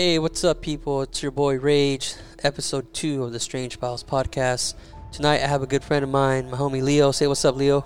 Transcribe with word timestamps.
Hey, 0.00 0.18
what's 0.18 0.44
up, 0.44 0.62
people? 0.62 1.02
It's 1.02 1.22
your 1.22 1.30
boy 1.30 1.58
Rage, 1.58 2.14
episode 2.42 2.94
two 2.94 3.22
of 3.22 3.32
the 3.32 3.38
Strange 3.38 3.76
Files 3.76 4.02
podcast. 4.02 4.72
Tonight, 5.12 5.42
I 5.42 5.46
have 5.46 5.60
a 5.60 5.66
good 5.66 5.84
friend 5.84 6.02
of 6.02 6.08
mine, 6.08 6.50
my 6.50 6.56
homie 6.56 6.82
Leo. 6.82 7.12
Say 7.12 7.26
what's 7.26 7.44
up, 7.44 7.54
Leo. 7.54 7.84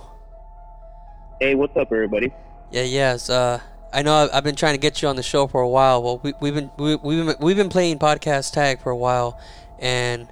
Hey, 1.41 1.57
what's 1.57 1.77
up, 1.77 1.89
everybody? 1.91 2.33
Yeah, 2.71 2.83
yes. 2.83 3.31
Uh, 3.31 3.59
I 3.93 4.03
know 4.03 4.15
I've, 4.15 4.31
I've 4.33 4.45
been 4.45 4.55
trying 4.55 4.75
to 4.75 4.79
get 4.79 5.03
you 5.03 5.09
on 5.09 5.17
the 5.17 5.25
show 5.25 5.49
for 5.49 5.61
a 5.61 5.69
while. 5.69 6.05
Well, 6.05 6.21
we, 6.23 6.35
we've 6.41 6.55
been 6.55 6.71
we, 6.79 6.95
we've 6.95 7.27
been 7.27 7.37
we've 7.41 7.57
been 7.57 7.69
playing 7.69 7.99
podcast 7.99 8.53
tag 8.53 8.81
for 8.81 8.91
a 8.91 8.97
while, 8.97 9.41
and 9.81 10.29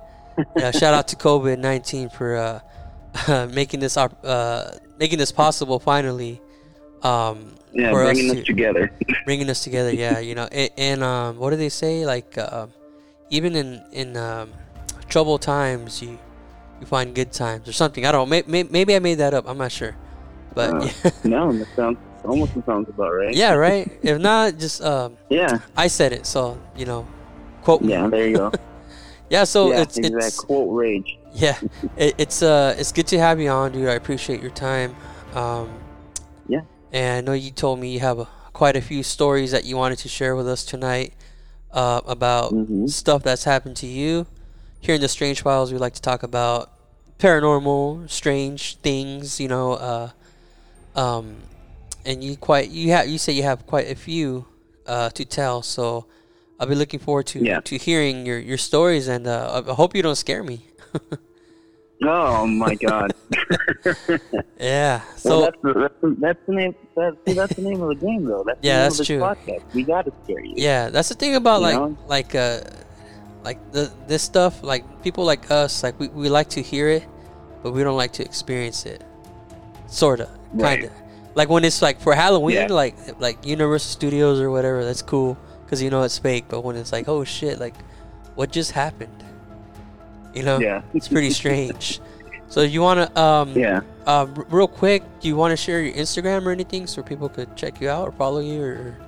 uh, 0.54 0.70
shout 0.78 0.94
out 0.94 1.08
to 1.08 1.16
COVID 1.16 1.58
nineteen 1.58 2.10
for 2.10 2.62
uh, 3.26 3.46
making 3.52 3.80
this 3.80 3.96
op- 3.96 4.20
uh, 4.22 4.70
making 5.00 5.18
this 5.18 5.32
possible 5.32 5.80
finally. 5.80 6.40
Um, 7.02 7.52
Yeah, 7.72 7.90
bringing 7.92 8.30
us 8.30 8.38
us 8.38 8.44
together. 8.44 8.92
bringing 9.24 9.48
us 9.50 9.64
together. 9.64 9.92
Yeah, 9.92 10.18
you 10.18 10.34
know, 10.34 10.44
and, 10.52 10.70
and 10.76 11.02
um, 11.02 11.38
what 11.38 11.50
do 11.50 11.56
they 11.56 11.70
say? 11.70 12.04
Like, 12.04 12.36
uh, 12.36 12.66
even 13.30 13.56
in 13.56 13.82
in 13.92 14.16
um, 14.16 14.52
troubled 15.08 15.40
times, 15.42 16.02
you 16.02 16.18
you 16.80 16.86
find 16.86 17.14
good 17.14 17.32
times 17.32 17.68
or 17.68 17.72
something. 17.72 18.04
I 18.04 18.12
don't 18.12 18.28
know. 18.28 18.42
Maybe, 18.46 18.68
maybe 18.70 18.94
I 18.94 18.98
made 19.00 19.18
that 19.24 19.32
up. 19.34 19.48
I'm 19.48 19.56
not 19.58 19.72
sure, 19.72 19.96
but 20.54 20.68
Uh, 20.74 20.84
yeah, 20.84 21.10
no, 21.24 21.52
that 21.52 21.68
sounds 21.74 21.98
almost 22.24 22.52
sounds 22.66 22.88
about 22.88 23.10
right. 23.12 23.34
yeah, 23.34 23.54
right. 23.54 23.88
If 24.02 24.20
not, 24.20 24.58
just 24.58 24.82
um, 24.84 25.16
Yeah. 25.30 25.58
I 25.76 25.88
said 25.88 26.12
it, 26.12 26.26
so 26.26 26.60
you 26.76 26.84
know, 26.84 27.06
quote. 27.64 27.82
Yeah. 27.82 28.06
There 28.08 28.28
you 28.28 28.36
go. 28.36 28.52
Yeah, 29.30 29.44
so 29.48 29.72
yeah, 29.72 29.80
it's 29.80 29.96
exact 29.96 30.26
it's 30.26 30.40
quote 30.44 30.68
rage. 30.76 31.16
yeah, 31.32 31.56
it, 31.96 32.14
it's 32.18 32.42
uh 32.44 32.76
it's 32.76 32.92
good 32.92 33.06
to 33.08 33.18
have 33.18 33.40
you 33.40 33.48
on, 33.48 33.72
dude. 33.72 33.88
I 33.88 33.94
appreciate 33.96 34.42
your 34.44 34.52
time. 34.52 34.92
Um. 35.34 35.72
And 36.92 37.16
I 37.16 37.20
know 37.22 37.32
you 37.32 37.50
told 37.50 37.80
me 37.80 37.92
you 37.92 38.00
have 38.00 38.18
a, 38.18 38.28
quite 38.52 38.76
a 38.76 38.80
few 38.82 39.02
stories 39.02 39.50
that 39.50 39.64
you 39.64 39.76
wanted 39.76 39.98
to 39.98 40.08
share 40.08 40.36
with 40.36 40.46
us 40.46 40.64
tonight 40.64 41.14
uh, 41.72 42.02
about 42.06 42.52
Mhm. 42.52 42.88
stuff 42.90 43.22
that's 43.22 43.44
happened 43.44 43.76
to 43.76 43.86
you. 43.86 44.26
Here 44.80 44.94
in 44.94 45.00
the 45.00 45.08
Strange 45.08 45.40
Files, 45.42 45.72
we 45.72 45.78
like 45.78 45.94
to 45.94 46.02
talk 46.02 46.22
about 46.22 46.70
paranormal, 47.18 48.10
strange 48.10 48.76
things. 48.76 49.40
You 49.40 49.48
know, 49.48 49.72
uh, 49.74 50.10
um, 50.94 51.36
and 52.04 52.22
you 52.22 52.36
quite 52.36 52.68
you 52.70 52.90
have 52.90 53.08
you 53.08 53.18
say 53.18 53.32
you 53.32 53.44
have 53.44 53.66
quite 53.66 53.88
a 53.90 53.94
few 53.94 54.44
uh, 54.86 55.08
to 55.10 55.24
tell. 55.24 55.62
So 55.62 56.06
I'll 56.60 56.66
be 56.66 56.74
looking 56.74 57.00
forward 57.00 57.26
to 57.28 57.38
Yeah. 57.40 57.60
to 57.60 57.78
hearing 57.78 58.26
your 58.26 58.38
your 58.38 58.58
stories, 58.58 59.08
and 59.08 59.26
uh, 59.26 59.62
I 59.66 59.72
hope 59.72 59.96
you 59.96 60.02
don't 60.02 60.16
scare 60.16 60.42
me. 60.44 60.66
Oh 62.04 62.46
my 62.46 62.74
God. 62.74 63.12
Yeah. 64.58 65.00
So 65.16 65.42
that's 65.42 65.56
the, 65.62 65.72
that's 65.74 65.94
the, 66.00 66.16
that's 66.20 66.38
the 66.46 66.52
name. 66.54 66.74
That's, 66.96 67.16
see, 67.26 67.32
that's 67.34 67.54
the 67.54 67.62
name 67.62 67.80
of 67.82 67.88
the 67.88 67.94
game, 68.06 68.24
though. 68.24 68.44
That's 68.46 68.60
the 68.60 68.66
Yeah, 68.66 68.80
name 68.88 68.92
that's 68.96 69.06
true. 69.06 69.18
Podcast. 69.18 69.62
We 69.74 69.82
got 69.82 70.04
to 70.04 70.12
scare 70.24 70.44
you. 70.44 70.54
yeah, 70.56 70.88
that's 70.90 71.08
the 71.08 71.14
thing 71.14 71.34
about 71.34 71.56
You 71.56 71.62
like 71.66 71.74
know? 71.76 71.98
like 72.06 72.34
uh 72.34 72.60
like 73.44 73.72
the 73.72 73.90
this 74.06 74.22
stuff. 74.22 74.62
Like 74.62 75.02
people 75.02 75.24
like 75.24 75.50
us, 75.50 75.82
like 75.82 75.98
we, 75.98 76.08
we 76.08 76.28
like 76.28 76.48
to 76.50 76.62
hear 76.62 76.88
it, 76.88 77.04
but 77.62 77.72
we 77.72 77.82
don't 77.82 77.96
like 77.96 78.12
to 78.14 78.24
experience 78.24 78.86
it. 78.86 79.02
Sorta, 79.86 80.28
kinda. 80.58 80.90
Like 81.34 81.48
when 81.48 81.64
it's 81.64 81.82
like 81.82 82.00
for 82.00 82.14
Halloween, 82.14 82.56
Yeah. 82.56 82.66
like 82.68 82.94
like 83.20 83.44
Universal 83.44 83.90
Studios 83.90 84.38
or 84.40 84.50
whatever. 84.50 84.84
That's 84.84 85.02
cool 85.02 85.36
because 85.64 85.82
you 85.82 85.90
know 85.90 86.02
it's 86.02 86.18
fake. 86.18 86.44
But 86.48 86.60
when 86.62 86.76
it's 86.76 86.92
like, 86.92 87.08
oh 87.08 87.24
shit, 87.24 87.58
like 87.58 87.74
what 88.36 88.52
just 88.52 88.72
happened? 88.72 89.24
You 90.34 90.42
know, 90.42 90.58
Yeah. 90.58 90.82
it's 90.94 91.08
pretty 91.08 91.30
strange. 91.30 92.00
So 92.48 92.60
you 92.60 92.82
wanna 92.82 93.08
um 93.18 93.56
Yeah. 93.56 93.80
Uh, 94.06 94.26
r- 94.36 94.46
real 94.50 94.68
quick, 94.68 95.02
do 95.20 95.28
you 95.28 95.36
want 95.36 95.52
to 95.52 95.56
share 95.56 95.80
your 95.80 95.94
Instagram 95.94 96.44
or 96.44 96.50
anything 96.50 96.86
so 96.86 97.02
people 97.02 97.30
could 97.30 97.56
check 97.56 97.80
you 97.80 97.88
out 97.88 98.06
or 98.08 98.12
follow 98.12 98.40
you 98.40 98.60
or 98.62 98.98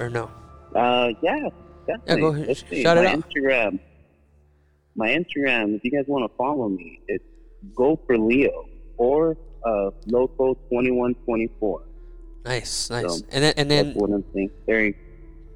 or 0.00 0.10
no? 0.10 0.28
Uh, 0.74 1.10
yeah. 1.22 1.50
Definitely. 1.86 2.20
go 2.20 2.26
ahead. 2.34 2.48
Let's. 2.48 2.60
Shout 2.82 2.98
it 2.98 3.04
my 3.04 3.12
out. 3.12 3.22
Instagram. 3.30 3.78
My 4.96 5.08
Instagram. 5.08 5.76
If 5.76 5.84
you 5.84 5.92
guys 5.92 6.06
want 6.08 6.28
to 6.28 6.36
follow 6.36 6.68
me, 6.68 6.98
it's 7.06 7.22
go 7.76 7.94
for 8.06 8.18
Leo 8.18 8.66
or 8.96 9.36
uh, 9.64 9.90
loto 10.06 10.54
twenty 10.68 10.90
one 10.90 11.14
twenty 11.26 11.48
four. 11.60 11.82
Nice, 12.44 12.90
nice. 12.90 13.20
So, 13.20 13.24
and 13.30 13.44
then 13.44 13.54
and 13.56 13.70
then 13.70 13.94
what 13.94 14.10
I'm 14.10 14.24
saying. 14.34 14.50
Very 14.66 14.96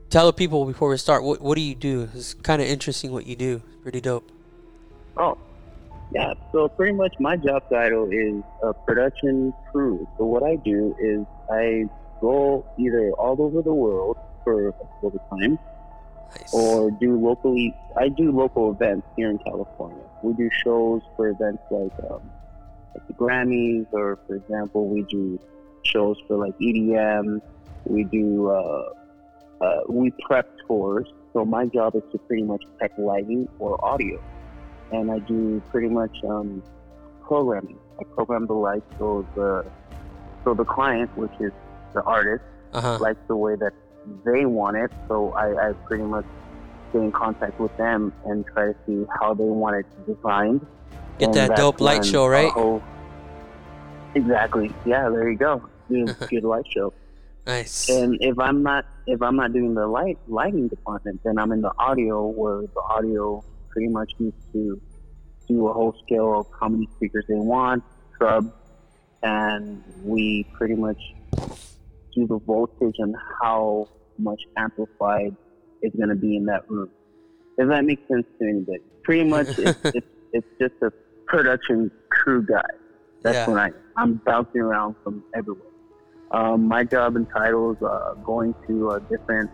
tell 0.08 0.26
the 0.26 0.32
people 0.32 0.64
before 0.66 0.88
we 0.88 0.96
start 0.98 1.24
what 1.24 1.40
what 1.40 1.56
do 1.56 1.62
you 1.62 1.74
do? 1.74 2.08
It's 2.14 2.34
kind 2.34 2.62
of 2.62 2.68
interesting 2.68 3.10
what 3.10 3.26
you 3.26 3.34
do. 3.34 3.60
Pretty 3.82 4.00
dope. 4.00 4.30
Oh, 5.18 5.36
yeah. 6.12 6.34
So 6.52 6.68
pretty 6.68 6.92
much 6.92 7.14
my 7.18 7.36
job 7.36 7.64
title 7.70 8.08
is 8.10 8.42
a 8.62 8.72
production 8.72 9.52
crew. 9.70 10.06
So 10.16 10.24
what 10.24 10.42
I 10.42 10.56
do 10.56 10.94
is 10.98 11.26
I 11.50 11.84
go 12.20 12.64
either 12.78 13.12
all 13.12 13.40
over 13.40 13.62
the 13.62 13.74
world 13.74 14.16
for 14.44 14.68
a 14.68 14.72
couple 14.72 15.08
of 15.14 15.38
times 15.38 15.58
Nice. 16.30 16.54
or 16.54 16.90
do 16.90 17.18
locally. 17.18 17.74
I 17.96 18.08
do 18.08 18.30
local 18.32 18.72
events 18.72 19.06
here 19.16 19.30
in 19.30 19.38
California. 19.38 20.02
We 20.22 20.32
do 20.34 20.50
shows 20.64 21.02
for 21.16 21.28
events 21.28 21.62
like, 21.70 21.92
um, 22.10 22.20
like 22.94 23.06
the 23.06 23.14
Grammys, 23.14 23.86
or 23.92 24.18
for 24.26 24.36
example, 24.36 24.88
we 24.88 25.02
do 25.02 25.38
shows 25.82 26.16
for 26.26 26.36
like 26.36 26.58
EDM. 26.58 27.40
We 27.84 28.04
do 28.04 28.50
uh, 28.50 28.88
uh, 29.60 29.80
we 29.88 30.10
prep 30.22 30.48
tours. 30.66 31.06
So 31.32 31.44
my 31.44 31.66
job 31.66 31.94
is 31.96 32.02
to 32.12 32.18
pretty 32.18 32.42
much 32.42 32.62
prep 32.78 32.92
lighting 32.98 33.48
or 33.58 33.82
audio, 33.84 34.20
and 34.92 35.10
I 35.10 35.18
do 35.20 35.62
pretty 35.70 35.88
much 35.88 36.16
um, 36.24 36.62
programming. 37.22 37.78
I 38.00 38.04
program 38.04 38.46
the 38.46 38.54
lights 38.54 38.86
so 38.98 39.26
the 39.34 39.64
so 40.44 40.54
the 40.54 40.64
client, 40.64 41.10
which 41.16 41.32
is 41.40 41.52
the 41.94 42.02
artist, 42.02 42.44
uh 42.72 42.80
huh. 42.80 42.98
likes 43.00 43.20
the 43.26 43.36
way 43.36 43.56
that 43.56 43.72
they 44.24 44.46
want 44.46 44.76
it. 44.76 44.90
So 45.08 45.32
I, 45.32 45.70
I 45.70 45.72
pretty 45.86 46.04
much 46.04 46.24
stay 46.90 47.00
in 47.00 47.12
contact 47.12 47.58
with 47.60 47.76
them 47.76 48.12
and 48.24 48.46
try 48.46 48.72
to 48.72 48.76
see 48.86 49.04
how 49.20 49.34
they 49.34 49.44
want 49.44 49.76
it 49.76 49.86
designed. 50.06 50.64
Get 51.18 51.26
And 51.26 51.34
that 51.34 51.56
dope 51.56 51.80
light 51.80 52.04
show, 52.04 52.26
right? 52.26 52.50
whole- 52.52 52.82
exactly. 54.14 54.72
Yeah, 54.86 55.08
there 55.08 55.28
you 55.28 55.36
go. 55.36 55.62
Good 55.88 56.44
light 56.44 56.66
show. 56.70 56.92
Nice. 57.46 57.88
And 57.88 58.18
if 58.20 58.38
I'm 58.38 58.62
not 58.62 58.84
if 59.06 59.22
I'm 59.22 59.36
not 59.36 59.54
doing 59.54 59.74
the 59.74 59.86
light 59.86 60.18
lighting 60.28 60.68
department, 60.68 61.20
then 61.24 61.38
I'm 61.38 61.50
in 61.50 61.62
the 61.62 61.72
audio 61.78 62.26
where 62.26 62.60
the 62.60 62.80
audio 62.90 63.42
pretty 63.78 63.92
much 63.92 64.10
needs 64.18 64.34
to 64.52 64.80
do 65.48 65.68
a 65.68 65.72
whole 65.72 65.94
scale 66.04 66.40
of 66.40 66.46
how 66.60 66.68
many 66.68 66.88
speakers 66.96 67.24
they 67.28 67.36
want, 67.36 67.82
sub, 68.18 68.52
and 69.22 69.82
we 70.02 70.44
pretty 70.56 70.74
much 70.74 70.98
do 72.12 72.26
the 72.26 72.38
voltage 72.44 72.96
and 72.98 73.14
how 73.40 73.88
much 74.18 74.40
amplified 74.56 75.34
is 75.82 75.92
going 75.96 76.08
to 76.08 76.16
be 76.16 76.36
in 76.36 76.44
that 76.46 76.68
room. 76.68 76.90
If 77.56 77.68
that 77.68 77.84
makes 77.84 78.02
sense 78.08 78.26
to 78.40 78.48
anybody, 78.48 78.80
pretty 79.04 79.24
much 79.30 79.46
it's, 79.58 79.78
it's 79.84 80.06
it's 80.32 80.46
just 80.60 80.74
a 80.82 80.90
production 81.26 81.88
crew 82.10 82.44
guy. 82.44 82.60
That's 83.22 83.36
Yeah. 83.36 83.48
when 83.48 83.58
I 83.58 83.70
I'm 83.96 84.14
bouncing 84.26 84.60
around 84.60 84.96
from 85.04 85.22
everywhere. 85.36 85.62
Um, 86.32 86.66
my 86.66 86.82
job 86.82 87.14
entitles 87.16 87.76
uh, 87.80 88.14
going 88.24 88.54
to 88.66 88.90
uh, 88.90 88.98
different 88.98 89.50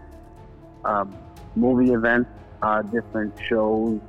um, 0.85 1.15
movie 1.57 1.93
events, 1.93 2.31
uh, 2.63 2.83
different 2.83 3.33
shows, 3.49 4.01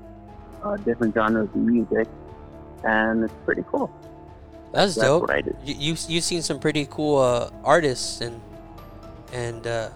uh, 0.66 0.76
different 0.78 1.14
genres 1.14 1.48
of 1.50 1.56
music, 1.56 2.08
and 2.84 3.24
it's 3.24 3.34
pretty 3.46 3.64
cool. 3.70 3.90
That's, 4.74 4.96
That's 4.96 5.08
dope. 5.08 5.22
what 5.22 5.32
I 5.32 5.42
do. 5.42 5.56
You 5.64 5.76
you 5.76 5.96
you've 6.10 6.24
seen 6.24 6.42
some 6.42 6.60
pretty 6.60 6.86
cool 6.90 7.20
uh, 7.20 7.50
artists 7.64 8.20
and 8.22 8.42
and 9.32 9.66
uh, 9.68 9.90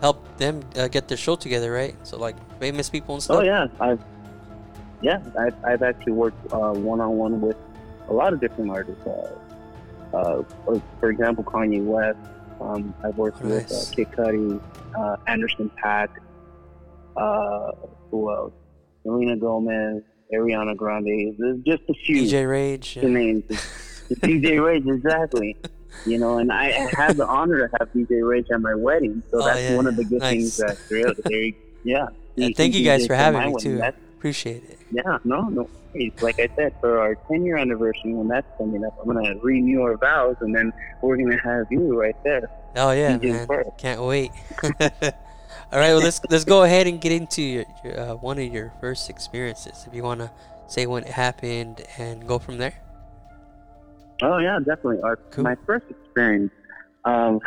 help 0.00 0.22
them 0.36 0.60
uh, 0.76 0.86
get 0.88 1.08
their 1.08 1.16
show 1.16 1.34
together, 1.34 1.72
right? 1.72 1.96
So 2.06 2.18
like 2.18 2.36
famous 2.60 2.88
people 2.90 3.14
and 3.14 3.22
stuff. 3.22 3.38
Oh 3.38 3.42
yeah, 3.42 3.66
I've 3.80 4.00
yeah 5.00 5.18
I've, 5.38 5.56
I've 5.64 5.82
actually 5.82 6.12
worked 6.12 6.38
one 6.52 7.00
on 7.00 7.16
one 7.16 7.40
with 7.40 7.56
a 8.08 8.12
lot 8.12 8.32
of 8.32 8.40
different 8.40 8.70
artists. 8.70 9.04
Uh, 9.06 9.34
uh, 10.14 10.42
for- 11.00 11.10
example, 11.10 11.42
Kanye 11.42 11.82
West. 11.82 12.18
Um, 12.60 12.94
I've 13.02 13.16
worked 13.18 13.42
with 13.42 13.50
Nice. 13.68 13.90
uh, 13.90 13.94
Kid 13.96 14.08
Cudi, 14.12 14.60
uh, 14.94 15.16
Anderson 15.26 15.68
Paak. 15.82 16.10
Uh, 17.16 17.72
who 18.10 18.30
else? 18.30 18.52
Selena 19.02 19.36
Gomez, 19.36 20.02
Ariana 20.32 20.76
Grande. 20.76 21.34
There's 21.38 21.58
just 21.60 21.82
a 21.88 21.94
few 21.94 22.22
DJ 22.22 22.48
Rage. 22.48 22.94
the 22.94 23.02
Yeah. 23.02 23.08
names. 23.08 23.44
DJ 24.10 24.64
Rage, 24.64 24.86
exactly. 24.86 25.56
You 26.06 26.18
know, 26.18 26.38
and 26.38 26.50
I 26.52 26.70
had 26.92 27.16
the 27.16 27.26
honor 27.26 27.68
to 27.68 27.76
have 27.78 27.92
DJ 27.92 28.26
Rage 28.26 28.46
at 28.52 28.60
my 28.60 28.74
wedding, 28.74 29.22
so 29.30 29.40
Oh, 29.42 29.44
that's 29.44 29.60
yeah. 29.60 29.76
one 29.76 29.86
of 29.86 29.96
the 29.96 30.04
good 30.04 30.20
Nice. 30.20 30.30
things 30.32 30.56
that 30.58 30.78
there, 30.88 31.12
there, 31.30 31.52
yeah. 31.84 32.06
Yeah, 32.34 32.46
He- 32.46 32.54
thank 32.54 32.74
you 32.74 32.82
guys 32.82 33.06
for 33.06 33.14
having 33.14 33.40
me 33.40 33.46
wedding. 33.52 33.58
too. 33.58 33.76
That's- 33.78 34.00
Appreciate 34.18 34.62
it. 34.70 34.78
yeah, 34.90 35.18
no, 35.24 35.48
no 35.48 35.68
worries. 35.92 36.12
Like 36.22 36.38
I 36.40 36.48
said, 36.56 36.74
for 36.80 36.98
our 37.00 37.16
10 37.28 37.44
year 37.44 37.56
anniversary, 37.58 38.14
when 38.14 38.28
that's 38.28 38.46
coming 38.56 38.84
up, 38.84 38.96
I'm 39.02 39.12
going 39.12 39.24
to 39.24 39.38
renew 39.44 39.82
our 39.82 39.96
vows 39.96 40.36
and 40.40 40.54
then 40.54 40.72
we're 41.02 41.16
going 41.16 41.30
to 41.32 41.36
have 41.38 41.66
you 41.70 41.98
right 42.00 42.14
there. 42.24 42.48
Oh 42.76 42.92
yeah, 42.92 43.18
DJ 43.18 43.32
man! 43.32 43.46
first. 43.48 43.68
Can't 43.78 44.00
wait. 44.02 44.30
All 45.72 45.78
right, 45.78 45.92
well 45.92 46.02
let's 46.02 46.20
let's 46.28 46.44
go 46.44 46.64
ahead 46.64 46.86
and 46.86 47.00
get 47.00 47.12
into 47.12 47.40
your, 47.42 47.64
your 47.82 47.98
uh, 47.98 48.14
one 48.16 48.38
of 48.38 48.52
your 48.52 48.72
first 48.80 49.08
experiences. 49.08 49.84
If 49.86 49.94
you 49.94 50.02
want 50.02 50.20
to 50.20 50.30
say 50.66 50.86
when 50.86 51.04
it 51.04 51.10
happened 51.12 51.82
and 51.98 52.26
go 52.26 52.38
from 52.38 52.58
there. 52.58 52.74
Oh, 54.22 54.38
yeah, 54.38 54.58
definitely. 54.58 55.00
Our, 55.02 55.16
Cool. 55.30 55.44
My 55.44 55.56
first 55.66 55.86
experience 55.90 56.52
um, 57.04 57.40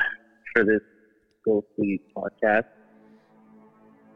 for 0.53 0.65
this 0.65 0.81
Go 1.45 1.63
Sleep 1.75 2.01
podcast 2.17 2.65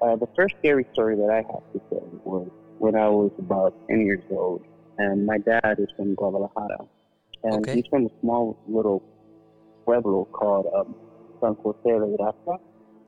uh, 0.02 0.16
the 0.16 0.28
first 0.36 0.56
scary 0.60 0.86
story 0.94 1.16
that 1.16 1.30
I 1.30 1.38
have 1.38 1.64
to 1.74 1.80
say 1.90 2.04
was 2.24 2.50
when 2.78 2.96
I 2.96 3.10
was 3.10 3.32
about 3.38 3.74
10 3.90 4.02
years 4.06 4.24
old, 4.32 4.64
and 4.98 5.26
my 5.26 5.38
dad 5.40 5.76
is 5.78 5.88
from 5.98 6.16
Guadalajara, 6.16 6.86
and 7.44 7.64
Okay. 7.64 7.76
he's 7.76 7.86
from 7.90 8.06
a 8.06 8.10
small 8.22 8.58
little 8.68 9.04
pueblo 9.86 10.26
called 10.32 10.68
um, 10.76 10.96
San 11.42 11.56
Jose 11.64 11.78
de 11.84 12.16
Gracia, 12.18 12.64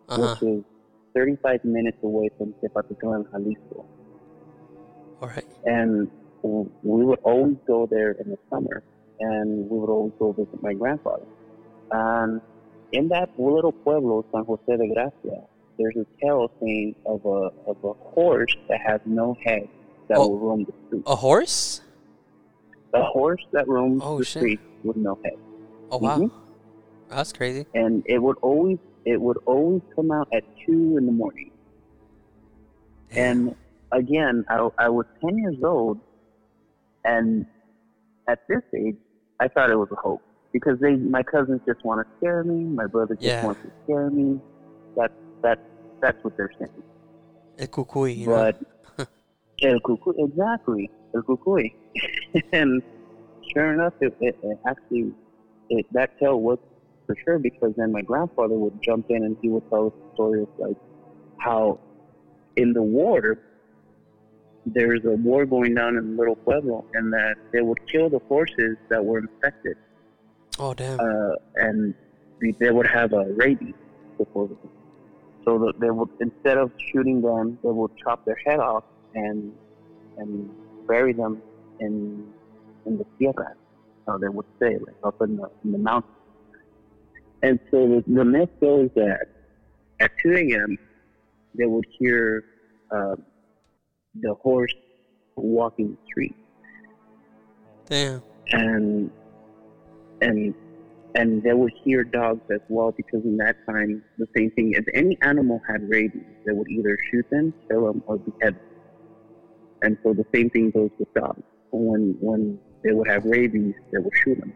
Uh 0.09 0.17
huh. 0.17 0.35
which 0.39 0.51
is 0.51 0.63
35 1.15 1.63
minutes 1.65 1.97
away 2.03 2.29
from 2.37 2.53
Tepatitlán, 2.63 3.29
Jalisco. 3.31 3.85
All 5.21 5.27
right. 5.27 5.45
And 5.65 6.09
we 6.43 7.05
would 7.05 7.19
always 7.23 7.57
go 7.67 7.85
there 7.85 8.11
in 8.11 8.29
the 8.31 8.37
summer, 8.49 8.83
and 9.19 9.69
we 9.69 9.77
would 9.77 9.89
always 9.89 10.13
go 10.19 10.31
visit 10.31 10.61
my 10.63 10.73
grandfather. 10.73 11.25
And 11.91 12.41
in 12.93 13.07
that 13.09 13.29
little 13.37 13.71
pueblo, 13.71 14.25
San 14.31 14.43
Jose 14.45 14.63
de 14.65 14.87
Gracia, 14.93 15.43
there's 15.77 15.95
a 15.97 16.05
tale 16.23 16.49
saying 16.59 16.95
of 17.05 17.25
a 17.25 17.49
of 17.69 17.77
a 17.83 17.93
horse 17.93 18.55
that 18.69 18.79
has 18.85 18.99
no 19.05 19.35
head 19.43 19.67
that 20.07 20.17
Oh. 20.17 20.29
will 20.29 20.39
roam 20.39 20.63
the 20.65 20.73
street. 20.87 21.03
A 21.07 21.15
horse? 21.15 21.81
A 22.93 23.03
horse 23.03 23.45
that 23.51 23.67
roams 23.67 24.01
Oh, 24.03 24.17
the 24.19 24.25
shit. 24.25 24.41
street 24.41 24.59
with 24.83 24.97
no 24.97 25.17
head, 25.23 25.37
Oh 25.91 25.97
wow. 25.97 26.17
Mhm. 26.17 26.31
That's 27.09 27.31
crazy. 27.33 27.65
and 27.73 28.03
it 28.05 28.19
would 28.21 28.37
always 28.41 28.77
it 29.05 29.19
would 29.19 29.37
always 29.45 29.81
come 29.95 30.11
out 30.11 30.27
at 30.33 30.43
two 30.65 30.95
in 30.97 31.05
the 31.05 31.11
morning. 31.11 31.51
And 33.13 33.55
again, 33.91 34.45
I, 34.49 34.69
I 34.79 34.89
was 34.89 35.05
10 35.25 35.37
years 35.37 35.57
old, 35.63 35.99
and 37.03 37.45
at 38.29 38.39
this 38.47 38.61
age, 38.75 38.95
I 39.39 39.47
thought 39.49 39.69
it 39.69 39.75
was 39.75 39.89
a 39.91 39.95
hoax 39.95 40.23
because 40.53 40.79
they, 40.79 40.95
my 40.95 41.23
cousins 41.23 41.61
just 41.67 41.83
want 41.83 41.99
to 41.99 42.05
scare 42.17 42.43
me. 42.43 42.65
My 42.65 42.85
brother 42.87 43.15
just 43.15 43.25
Yeah. 43.25 43.43
wants 43.43 43.61
to 43.63 43.71
scare 43.83 44.09
me. 44.09 44.39
That 44.95 45.11
that 45.43 45.57
that's 46.01 46.17
what 46.23 46.33
they're 46.37 46.49
saying. 46.59 46.83
El 47.57 47.67
cucuy, 47.67 48.17
you 48.17 48.27
know? 48.27 48.51
But 48.97 49.07
el 49.63 49.79
cucuy, 49.79 50.13
exactly, 50.17 50.89
el 51.15 51.23
cucuy, 51.23 51.71
and 52.53 52.81
sure 53.53 53.73
enough, 53.73 53.93
it, 54.01 54.13
it, 54.19 54.35
it 54.41 54.57
actually 54.67 55.13
it, 55.69 55.85
that 55.91 56.11
tale 56.19 56.39
was 56.39 56.59
for 57.05 57.15
sure 57.25 57.39
because 57.39 57.73
then 57.77 57.91
my 57.91 58.01
grandfather 58.01 58.55
would 58.55 58.77
jump 58.83 59.05
in 59.09 59.23
and 59.23 59.37
he 59.41 59.49
would 59.49 59.63
tell 59.69 59.87
us 59.87 59.93
stories 60.13 60.47
like 60.57 60.77
how 61.37 61.79
in 62.55 62.73
the 62.73 62.81
war 62.81 63.37
there's 64.65 65.03
a 65.05 65.15
war 65.17 65.45
going 65.45 65.73
down 65.73 65.97
in 65.97 66.15
Little 66.17 66.35
Pueblo 66.35 66.85
and 66.93 67.11
that 67.13 67.35
they 67.51 67.61
would 67.61 67.79
kill 67.91 68.09
the 68.09 68.19
horses 68.27 68.77
that 68.89 69.03
were 69.03 69.19
infected 69.19 69.75
Oh 70.59 70.73
damn. 70.73 70.99
uh, 70.99 71.35
and 71.55 71.95
they- 72.41 72.55
they 72.59 72.71
would 72.71 72.87
have 72.87 73.13
a 73.13 73.25
rabies 73.33 73.73
supposedly. 74.19 74.69
So 75.43 75.57
that 75.59 75.73
they 75.79 75.89
would 75.89 76.09
instead 76.19 76.57
of 76.59 76.71
shooting 76.77 77.21
them, 77.21 77.57
they 77.63 77.69
would 77.71 77.91
chop 78.03 78.23
their 78.25 78.37
head 78.45 78.59
off 78.59 78.83
and 79.15 79.53
and 80.17 80.51
bury 80.87 81.13
them 81.13 81.41
in 81.79 82.31
in 82.85 82.97
the 82.99 83.05
tierra. 83.17 83.55
So 84.05 84.19
they 84.19 84.29
would 84.29 84.45
say 84.61 84.77
like 84.77 84.95
up 85.03 85.15
in 85.21 85.37
the 85.37 85.47
in 85.63 85.71
the 85.71 85.79
mountains. 85.79 86.13
And 87.43 87.59
so 87.71 87.87
the, 87.87 88.03
the 88.07 88.25
myth 88.25 88.49
goes 88.59 88.89
that 88.95 89.27
at 89.99 90.11
2 90.23 90.33
a.m. 90.33 90.77
they 91.57 91.65
would 91.65 91.85
hear 91.97 92.43
uh, 92.91 93.15
the 94.19 94.33
horse 94.35 94.73
walking 95.35 95.91
the 95.91 95.97
street 96.05 96.35
damn. 97.85 98.21
and 98.51 99.11
and 100.21 100.53
and 101.15 101.43
they 101.43 101.53
would 101.53 101.73
hear 101.83 102.03
dogs 102.03 102.41
as 102.53 102.61
well 102.69 102.91
because 102.91 103.23
in 103.23 103.37
that 103.37 103.55
time 103.67 104.03
the 104.17 104.27
same 104.35 104.51
thing 104.51 104.73
if 104.73 104.85
any 104.93 105.17
animal 105.21 105.61
had 105.67 105.87
rabies 105.89 106.23
they 106.45 106.53
would 106.53 106.69
either 106.69 106.97
shoot 107.09 107.25
them 107.29 107.53
kill 107.69 107.85
them 107.87 108.03
or 108.07 108.17
behead 108.17 108.55
them 108.55 108.61
and 109.83 109.97
so 110.03 110.13
the 110.13 110.25
same 110.33 110.49
thing 110.49 110.69
goes 110.71 110.91
with 110.99 111.11
dogs 111.13 111.41
when 111.71 112.15
when 112.19 112.59
they 112.83 112.91
would 112.91 113.07
have 113.07 113.23
rabies 113.25 113.73
they 113.91 113.97
would 113.97 114.13
shoot 114.23 114.39
them 114.39 114.53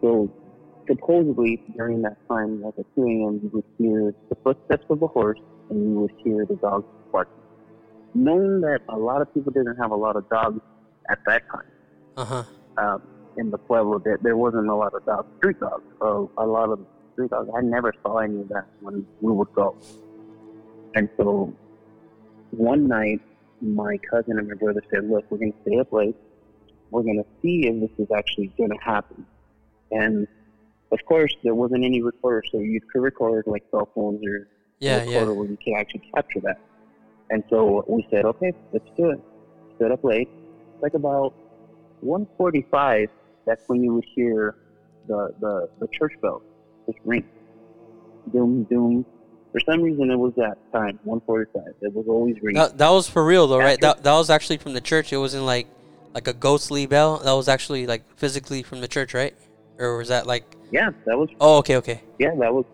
so 0.00 0.30
supposedly 0.88 1.62
during 1.76 2.02
that 2.02 2.16
time 2.28 2.62
like 2.62 2.74
at 2.78 2.86
2 2.94 3.02
a.m 3.02 3.40
you 3.42 3.50
would 3.52 3.64
hear 3.78 4.14
the 4.30 4.36
footsteps 4.44 4.84
of 4.90 5.02
a 5.02 5.06
horse 5.06 5.38
and 5.70 5.78
you 5.82 6.00
would 6.00 6.12
hear 6.24 6.44
the 6.46 6.56
dogs 6.56 6.86
barking 7.12 7.34
knowing 8.14 8.60
that 8.60 8.80
a 8.88 8.96
lot 8.96 9.20
of 9.22 9.32
people 9.34 9.52
didn't 9.52 9.76
have 9.76 9.90
a 9.90 9.96
lot 10.06 10.16
of 10.16 10.28
dogs 10.28 10.60
at 11.10 11.18
that 11.26 11.42
time 11.50 11.70
Uh 12.16 12.24
huh. 12.24 12.44
um, 12.78 13.02
in 13.36 13.50
the 13.50 13.58
pueblo 13.58 13.98
there, 13.98 14.18
there 14.22 14.36
wasn't 14.36 14.66
a 14.68 14.74
lot 14.74 14.94
of 14.94 15.04
dogs, 15.04 15.28
street 15.38 15.60
dogs. 15.60 15.84
So 16.00 16.30
a 16.38 16.46
lot 16.46 16.70
of 16.70 16.78
street 17.12 17.30
dogs. 17.30 17.50
I 17.54 17.60
never 17.60 17.92
saw 18.02 18.18
any 18.18 18.40
of 18.40 18.48
that 18.48 18.66
when 18.80 19.06
we 19.20 19.30
would 19.32 19.52
go. 19.54 19.76
And 20.94 21.10
so 21.18 21.52
one 22.52 22.88
night, 22.88 23.20
my 23.60 23.98
cousin 24.10 24.38
and 24.38 24.48
my 24.48 24.54
brother 24.54 24.82
said, 24.90 25.02
"Look, 25.10 25.24
we're 25.30 25.36
going 25.36 25.52
to 25.52 25.58
stay 25.66 25.78
up 25.78 25.92
late. 25.92 26.16
We're 26.90 27.02
going 27.02 27.22
to 27.22 27.28
see 27.42 27.66
if 27.68 27.74
this 27.82 27.90
is 27.98 28.10
actually 28.16 28.48
going 28.56 28.70
to 28.70 28.82
happen." 28.82 29.26
And 29.90 30.26
of 30.92 30.98
course, 31.06 31.34
there 31.42 31.54
wasn't 31.54 31.84
any 31.84 32.02
recorder, 32.02 32.42
so 32.50 32.58
you 32.58 32.80
could 32.80 33.02
record 33.02 33.44
like 33.46 33.64
cell 33.70 33.88
phones 33.94 34.24
or 34.26 34.48
Yeah, 34.80 35.00
recorder 35.04 35.32
yeah. 35.32 35.38
where 35.38 35.48
you 35.48 35.58
could 35.62 35.74
actually 35.76 36.04
capture 36.14 36.40
that. 36.40 36.58
And 37.30 37.42
so 37.50 37.84
we 37.88 38.06
said, 38.10 38.24
okay, 38.24 38.52
let's 38.72 38.88
do 38.96 39.10
it. 39.10 39.20
Stood 39.76 39.90
up 39.90 40.04
late. 40.04 40.28
Like 40.80 40.94
about 40.94 41.34
1:45, 42.04 43.08
that's 43.46 43.62
when 43.68 43.82
you 43.82 43.94
would 43.94 44.04
hear 44.14 44.56
the 45.08 45.34
the, 45.40 45.68
the 45.80 45.88
church 45.88 46.12
bell 46.22 46.42
just 46.86 46.98
ring. 47.04 47.24
Doom, 48.32 48.64
doom. 48.64 49.04
For 49.52 49.60
some 49.60 49.80
reason, 49.82 50.10
it 50.10 50.16
was 50.16 50.34
that 50.36 50.58
time, 50.72 50.98
1:45. 51.06 51.46
It 51.80 51.92
was 51.94 52.06
always 52.08 52.36
ringing. 52.42 52.60
That, 52.60 52.76
that 52.78 52.90
was 52.90 53.08
for 53.08 53.24
real 53.24 53.46
though, 53.46 53.58
right? 53.58 53.72
After- 53.82 53.86
That 53.86 54.02
that 54.04 54.14
was 54.14 54.30
actually 54.30 54.58
from 54.58 54.74
the 54.74 54.80
church. 54.80 55.12
It 55.12 55.16
wasn't 55.18 55.44
like 55.44 55.66
like 56.14 56.28
a 56.28 56.32
ghostly 56.32 56.86
bell. 56.86 57.18
That 57.18 57.32
was 57.32 57.48
actually 57.48 57.86
like 57.86 58.02
physically 58.16 58.62
from 58.62 58.80
the 58.80 58.88
church, 58.88 59.14
right? 59.14 59.34
Or 59.78 59.96
was 59.98 60.08
that 60.08 60.26
like? 60.26 60.44
yeah, 60.70 60.90
that 61.06 61.18
was 61.18 61.28
Oh, 61.40 61.58
okay, 61.58 61.76
okay. 61.76 62.00
yeah, 62.18 62.34
that 62.38 62.52
was 62.52 62.64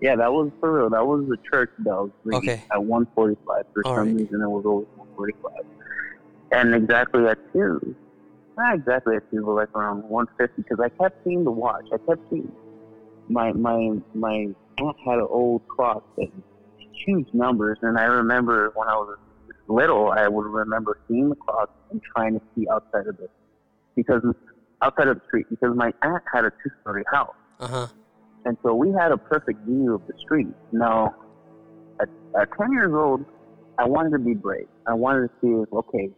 yeah, 0.00 0.16
that 0.16 0.32
was 0.32 0.50
for 0.60 0.78
real. 0.78 0.90
That 0.90 1.06
was 1.06 1.26
the 1.28 1.36
church 1.52 1.70
bells 1.80 2.10
Okay. 2.32 2.62
at 2.72 2.78
1:45. 2.78 3.36
For 3.74 3.84
All 3.84 3.94
some 3.94 4.06
right. 4.06 4.16
reason, 4.16 4.40
it 4.42 4.48
was 4.48 4.64
always 4.64 4.86
1:45. 5.18 5.52
And 6.52 6.74
exactly 6.74 7.26
at 7.26 7.38
two, 7.52 7.94
not 8.56 8.74
exactly 8.76 9.16
at 9.16 9.30
two, 9.30 9.44
but 9.44 9.52
like 9.52 9.68
around 9.74 10.02
1:50, 10.04 10.26
because 10.56 10.80
I 10.80 10.88
kept 11.02 11.22
seeing 11.24 11.44
the 11.44 11.50
watch. 11.50 11.84
I 11.92 11.98
kept 12.08 12.22
seeing 12.30 12.50
my 13.28 13.52
my 13.52 13.98
my 14.14 14.48
aunt 14.78 14.96
had 15.04 15.18
an 15.18 15.26
old 15.28 15.62
clock 15.68 16.02
that 16.16 16.28
huge 17.06 17.28
numbers, 17.34 17.78
and 17.82 17.98
I 17.98 18.04
remember 18.04 18.72
when 18.74 18.88
I 18.88 18.94
was 18.94 19.18
little, 19.68 20.10
I 20.10 20.26
would 20.26 20.46
remember 20.46 20.98
seeing 21.06 21.28
the 21.28 21.36
clock 21.36 21.70
and 21.90 22.00
trying 22.16 22.34
to 22.34 22.40
see 22.54 22.66
outside 22.68 23.06
of 23.06 23.18
it 23.20 23.30
because 23.94 24.22
outside 24.82 25.08
of 25.08 25.16
the 25.20 25.22
street 25.28 25.46
because 25.50 25.74
my 25.76 25.92
aunt 26.02 26.22
had 26.32 26.44
a 26.44 26.50
two-story 26.62 27.04
house. 27.10 27.34
Uh 27.58 27.66
huh. 27.68 27.86
And 28.44 28.56
so 28.62 28.74
we 28.74 28.90
had 28.92 29.12
a 29.12 29.16
perfect 29.18 29.64
view 29.66 29.94
of 29.94 30.06
the 30.06 30.14
street. 30.18 30.48
Now, 30.72 31.14
at, 32.00 32.08
at 32.40 32.48
10 32.58 32.72
years 32.72 32.92
old, 32.94 33.24
I 33.78 33.84
wanted 33.86 34.10
to 34.12 34.18
be 34.18 34.32
brave. 34.34 34.68
I 34.86 34.94
wanted 34.94 35.28
to 35.28 35.30
see 35.42 35.48
if, 35.48 35.70
okay, 35.72 36.10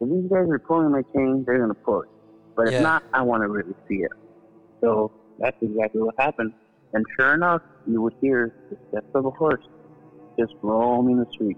if 0.00 0.08
these 0.08 0.30
guys 0.30 0.48
are 0.48 0.58
pulling 0.60 0.92
my 0.92 1.02
chain, 1.14 1.42
they're 1.44 1.58
going 1.58 1.68
to 1.70 1.74
pull 1.74 2.02
it. 2.02 2.08
But 2.56 2.70
Yeah. 2.70 2.76
if 2.78 2.82
not, 2.84 3.02
I 3.12 3.22
want 3.22 3.42
to 3.42 3.48
really 3.48 3.74
see 3.88 3.96
it. 3.96 4.12
So 4.80 5.10
that's 5.40 5.56
exactly 5.60 6.00
what 6.02 6.14
happened. 6.18 6.52
And 6.92 7.04
sure 7.18 7.34
enough, 7.34 7.62
you 7.88 8.00
would 8.02 8.14
hear 8.20 8.54
the 8.70 8.76
steps 8.90 9.10
of 9.14 9.26
a 9.26 9.30
horse 9.30 9.62
just 10.38 10.52
roaming 10.62 11.18
the 11.18 11.26
street. 11.32 11.56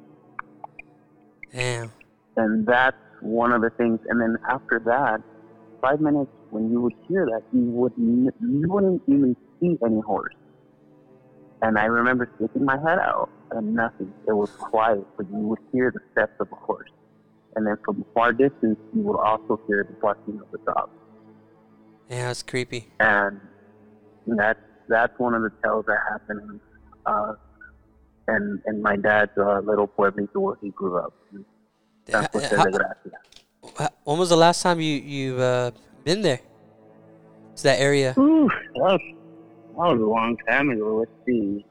Damn. 1.52 1.92
And 2.36 2.66
that's 2.66 2.96
one 3.20 3.52
of 3.52 3.60
the 3.62 3.70
things. 3.70 4.00
And 4.08 4.20
then 4.20 4.36
after 4.48 4.78
that, 4.86 5.20
five 5.82 6.00
minutes, 6.00 6.30
when 6.56 6.70
you 6.70 6.80
would 6.80 6.94
hear 7.06 7.26
that, 7.26 7.42
you 7.52 7.64
would 7.80 7.92
n- 7.98 8.32
you 8.40 8.66
wouldn't 8.66 9.02
even 9.06 9.36
see 9.60 9.76
any 9.84 10.00
horse. 10.00 10.34
And 11.60 11.78
I 11.78 11.84
remember 11.84 12.30
sticking 12.36 12.64
my 12.64 12.78
head 12.78 12.98
out, 12.98 13.28
and 13.50 13.74
nothing. 13.74 14.12
It 14.26 14.32
was 14.32 14.50
quiet, 14.50 15.04
but 15.16 15.26
you 15.28 15.42
would 15.50 15.58
hear 15.72 15.92
the 15.92 16.00
steps 16.12 16.32
of 16.40 16.48
a 16.52 16.54
horse. 16.56 16.88
And 17.54 17.66
then 17.66 17.76
from 17.84 18.04
far 18.14 18.32
distance, 18.32 18.78
you 18.94 19.02
would 19.02 19.18
also 19.18 19.60
hear 19.66 19.84
the 19.84 19.96
barking 20.00 20.40
of 20.40 20.50
the 20.50 20.58
dog. 20.72 20.88
Yeah, 22.08 22.28
that's 22.28 22.42
creepy. 22.42 22.88
And 23.00 23.40
that's 24.26 24.60
that's 24.88 25.18
one 25.18 25.34
of 25.34 25.42
the 25.42 25.52
tales 25.62 25.84
that 25.88 25.98
happened. 26.10 26.60
Uh, 27.04 27.34
and 28.28 28.60
and 28.64 28.82
my 28.82 28.96
dad's 28.96 29.36
uh, 29.36 29.60
little 29.60 29.88
pueblito 29.88 30.40
where 30.46 30.56
he 30.62 30.70
grew 30.70 30.98
up. 30.98 31.12
in 31.32 31.44
San 32.10 32.28
Jose 32.32 32.48
de 32.48 32.70
Gracia. 32.70 33.90
When 34.04 34.18
was 34.18 34.28
the 34.28 34.36
last 34.36 34.62
time 34.62 34.80
you 34.80 34.94
you've 34.94 35.40
uh, 35.40 35.72
been 36.06 36.22
there? 36.22 36.38
It's 37.52 37.62
that 37.62 37.80
area. 37.80 38.14
Ooh, 38.16 38.48
that 38.48 38.80
was, 38.80 39.00
that 39.02 39.76
was 39.76 40.00
a 40.00 40.04
long 40.04 40.36
time 40.48 40.70
ago. 40.70 40.98
Let's 41.00 41.10
see. 41.26 41.66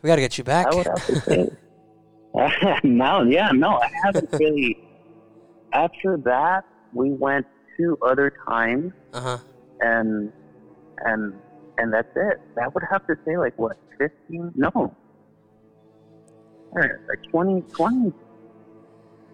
We 0.00 0.06
gotta 0.08 0.22
get 0.22 0.38
you 0.38 0.42
back. 0.44 0.66
I 0.66 0.74
would 0.74 0.86
have 0.86 1.06
to 1.06 1.20
say. 1.20 1.50
no, 2.82 3.22
yeah, 3.22 3.50
no, 3.52 3.76
I 3.76 3.90
haven't 4.04 4.28
really. 4.40 4.78
After 5.74 6.16
that, 6.24 6.64
we 6.94 7.10
went 7.10 7.46
two 7.76 7.96
other 8.02 8.32
times, 8.48 8.92
Uh 9.12 9.20
huh. 9.20 9.38
and 9.80 10.32
and 11.04 11.34
and 11.78 11.92
that's 11.92 12.08
it. 12.16 12.40
That 12.56 12.74
would 12.74 12.84
have 12.90 13.06
to 13.06 13.16
say 13.26 13.36
like 13.36 13.56
what 13.58 13.76
fifteen? 13.98 14.50
No, 14.54 14.94
like 16.74 16.90
20, 17.30 17.60
20, 17.72 18.12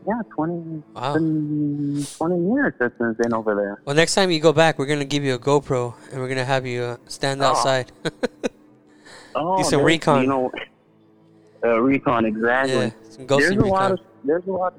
yeah, 0.06 0.20
20, 0.34 0.82
Wow. 0.94 1.12
20, 1.16 2.04
20 2.16 2.54
years 2.54 2.74
since 2.78 2.92
it's 3.00 3.18
been 3.18 3.32
over 3.34 3.54
there. 3.54 3.82
Well, 3.84 3.94
next 3.96 4.14
time 4.14 4.30
you 4.30 4.40
go 4.40 4.52
back, 4.52 4.78
we're 4.78 4.86
gonna 4.86 5.04
give 5.04 5.24
you 5.24 5.34
a 5.34 5.38
GoPro 5.38 5.94
and 6.12 6.20
we're 6.20 6.28
gonna 6.28 6.44
have 6.44 6.66
you 6.66 6.82
uh, 6.82 6.96
stand 7.08 7.42
Oh. 7.42 7.46
outside. 7.46 7.92
Oh, 9.34 9.58
Do 9.58 9.64
some 9.64 9.82
recon. 9.82 10.22
You 10.22 10.28
know, 10.28 10.50
uh, 11.64 11.80
recon 11.80 12.24
exactly. 12.24 12.92
yeah, 13.18 13.26
there's 13.28 13.56
a 13.56 13.66
lot 13.66 13.92
of 13.92 14.00
there's 14.24 14.44
a 14.46 14.50
lot. 14.50 14.74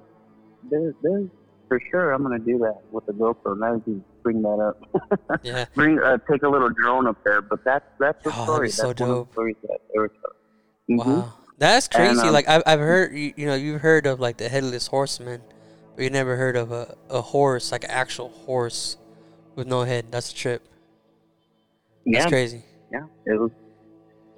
There's 0.70 0.94
there's 1.02 1.30
for 1.70 1.80
sure. 1.92 2.12
I'm 2.12 2.24
gonna 2.24 2.40
do 2.40 2.58
that 2.60 2.82
with 2.92 3.06
the 3.06 3.14
GoPro. 3.14 3.58
Now 3.58 3.76
you 3.76 3.82
can 3.82 4.04
bring 4.24 4.42
that 4.42 4.60
up. 4.60 5.40
Yeah. 5.44 5.66
bring 5.76 6.00
uh, 6.00 6.18
take 6.30 6.44
a 6.44 6.50
little 6.50 6.70
drone 6.70 7.08
up 7.08 7.24
there. 7.24 7.42
But 7.42 7.64
that's 7.64 7.86
that's 8.00 8.22
the 8.24 8.32
Oh, 8.36 8.44
story. 8.44 8.70
so 8.70 8.88
that's 8.88 9.02
of 9.02 9.08
dope. 9.08 9.36
that 9.36 9.80
they 9.94 10.00
were 10.00 10.10
telling. 10.10 11.00
Mhm. 11.00 11.06
Wow, 11.22 11.34
that's 11.60 11.88
crazy. 11.88 12.28
um, 12.28 12.34
like 12.34 12.48
I've 12.48 12.64
I've 12.66 12.80
heard 12.80 13.14
you, 13.14 13.34
you 13.36 13.46
know 13.46 13.56
you've 13.56 13.82
heard 13.82 14.06
of 14.06 14.20
like 14.20 14.38
the 14.38 14.50
headless 14.50 14.88
horseman, 14.88 15.42
but 15.96 16.04
you 16.04 16.10
never 16.10 16.36
heard 16.36 16.56
of 16.56 16.72
a, 16.72 16.96
a 17.10 17.22
horse 17.22 17.72
like 17.72 17.84
an 17.84 17.92
actual 17.92 18.30
horse 18.30 18.98
with 19.56 19.68
no 19.68 19.84
head. 19.84 20.08
That's 20.12 20.32
a 20.32 20.36
trip. 20.36 20.64
That's 22.12 22.26
Yeah, 22.26 22.30
crazy. 22.30 22.64
yeah. 22.92 23.06
It 23.26 23.40
was, 23.40 23.52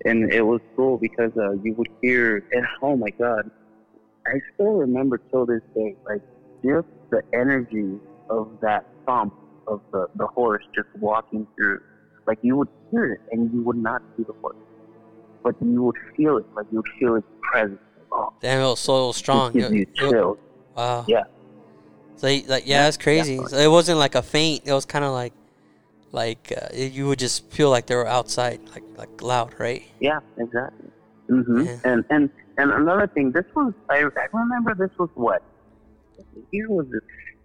and 0.05 0.31
it 0.33 0.41
was 0.41 0.61
cool 0.75 0.97
because 0.97 1.31
uh, 1.37 1.51
you 1.63 1.73
would 1.75 1.89
hear. 2.01 2.43
And 2.51 2.65
oh 2.81 2.95
my 2.97 3.09
god, 3.11 3.49
I 4.27 4.39
still 4.53 4.73
remember 4.73 5.19
till 5.31 5.45
this 5.45 5.61
day, 5.75 5.95
like 6.05 6.21
just 6.63 6.87
the 7.11 7.21
energy 7.33 7.99
of 8.29 8.49
that 8.61 8.85
thump 9.05 9.33
of 9.67 9.81
the 9.91 10.07
the 10.15 10.27
horse 10.27 10.63
just 10.75 10.89
walking 10.99 11.47
through. 11.55 11.81
Like 12.27 12.39
you 12.41 12.55
would 12.57 12.69
hear 12.91 13.13
it, 13.13 13.21
and 13.31 13.51
you 13.53 13.61
would 13.63 13.77
not 13.77 14.01
see 14.17 14.23
the 14.23 14.33
horse, 14.41 14.55
but 15.43 15.55
you 15.61 15.83
would 15.83 15.95
feel 16.15 16.37
it. 16.37 16.45
Like 16.55 16.65
you 16.71 16.77
would 16.77 16.93
feel 16.99 17.15
its 17.15 17.27
presence. 17.51 17.79
Oh, 18.11 18.33
Damn, 18.41 18.59
it 18.61 18.63
was 18.63 18.79
so 18.79 19.11
strong. 19.13 19.51
it 19.55 19.59
gives 19.59 19.73
It- 19.73 19.95
chills. 19.95 20.37
wow. 20.75 21.05
Yeah. 21.07 21.23
So 22.17 22.27
like 22.27 22.43
yeah, 22.47 22.55
Yeah, 22.65 22.83
that's 22.83 22.97
crazy. 22.97 23.37
definitely. 23.37 23.57
So 23.57 23.63
it 23.63 23.71
wasn't 23.71 23.97
like 23.99 24.15
a 24.15 24.21
faint. 24.21 24.63
It 24.65 24.73
was 24.73 24.85
kind 24.85 25.03
of 25.05 25.11
like 25.11 25.33
like 26.11 26.51
uh, 26.55 26.67
you 26.75 27.07
would 27.07 27.19
just 27.19 27.49
feel 27.51 27.69
like 27.69 27.85
they 27.87 27.95
were 27.95 28.07
outside, 28.07 28.59
like 28.73 28.83
like 28.97 29.21
loud, 29.21 29.53
right? 29.59 29.81
Yeah, 29.99 30.19
exactly. 30.37 30.89
hmm 31.29 31.61
Yeah. 31.63 31.77
And 31.85 32.03
and 32.09 32.29
and 32.57 32.71
another 32.71 33.07
thing, 33.07 33.31
this 33.31 33.45
was 33.55 33.73
I, 33.89 34.03
I 34.03 34.27
remember 34.33 34.75
this 34.75 34.91
was 34.99 35.09
what 35.15 35.41
what 36.15 36.27
year 36.51 36.69
was 36.69 36.85
this? 36.91 37.01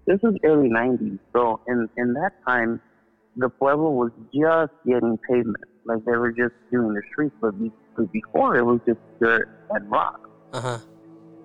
This 0.07 0.21
was 0.23 0.35
early 0.45 0.69
'90s. 0.69 1.19
So 1.33 1.61
in 1.69 1.89
in 1.97 2.13
that 2.15 2.33
time, 2.47 2.81
the 3.37 3.49
pueblo 3.49 3.91
was 3.91 4.11
just 4.35 4.73
getting 4.85 5.17
pavement, 5.29 5.65
like 5.85 6.05
they 6.05 6.17
were 6.17 6.33
just 6.33 6.55
doing 6.73 6.93
the 6.93 7.03
streets. 7.13 7.35
But, 7.41 7.55
be, 7.97 8.05
but 8.05 8.13
before 8.13 8.57
it 8.57 8.65
was 8.65 8.81
just 8.87 8.99
dirt 9.21 9.49
and 9.71 9.91
rock. 9.91 10.29
Uh 10.53 10.61
huh. 10.61 10.79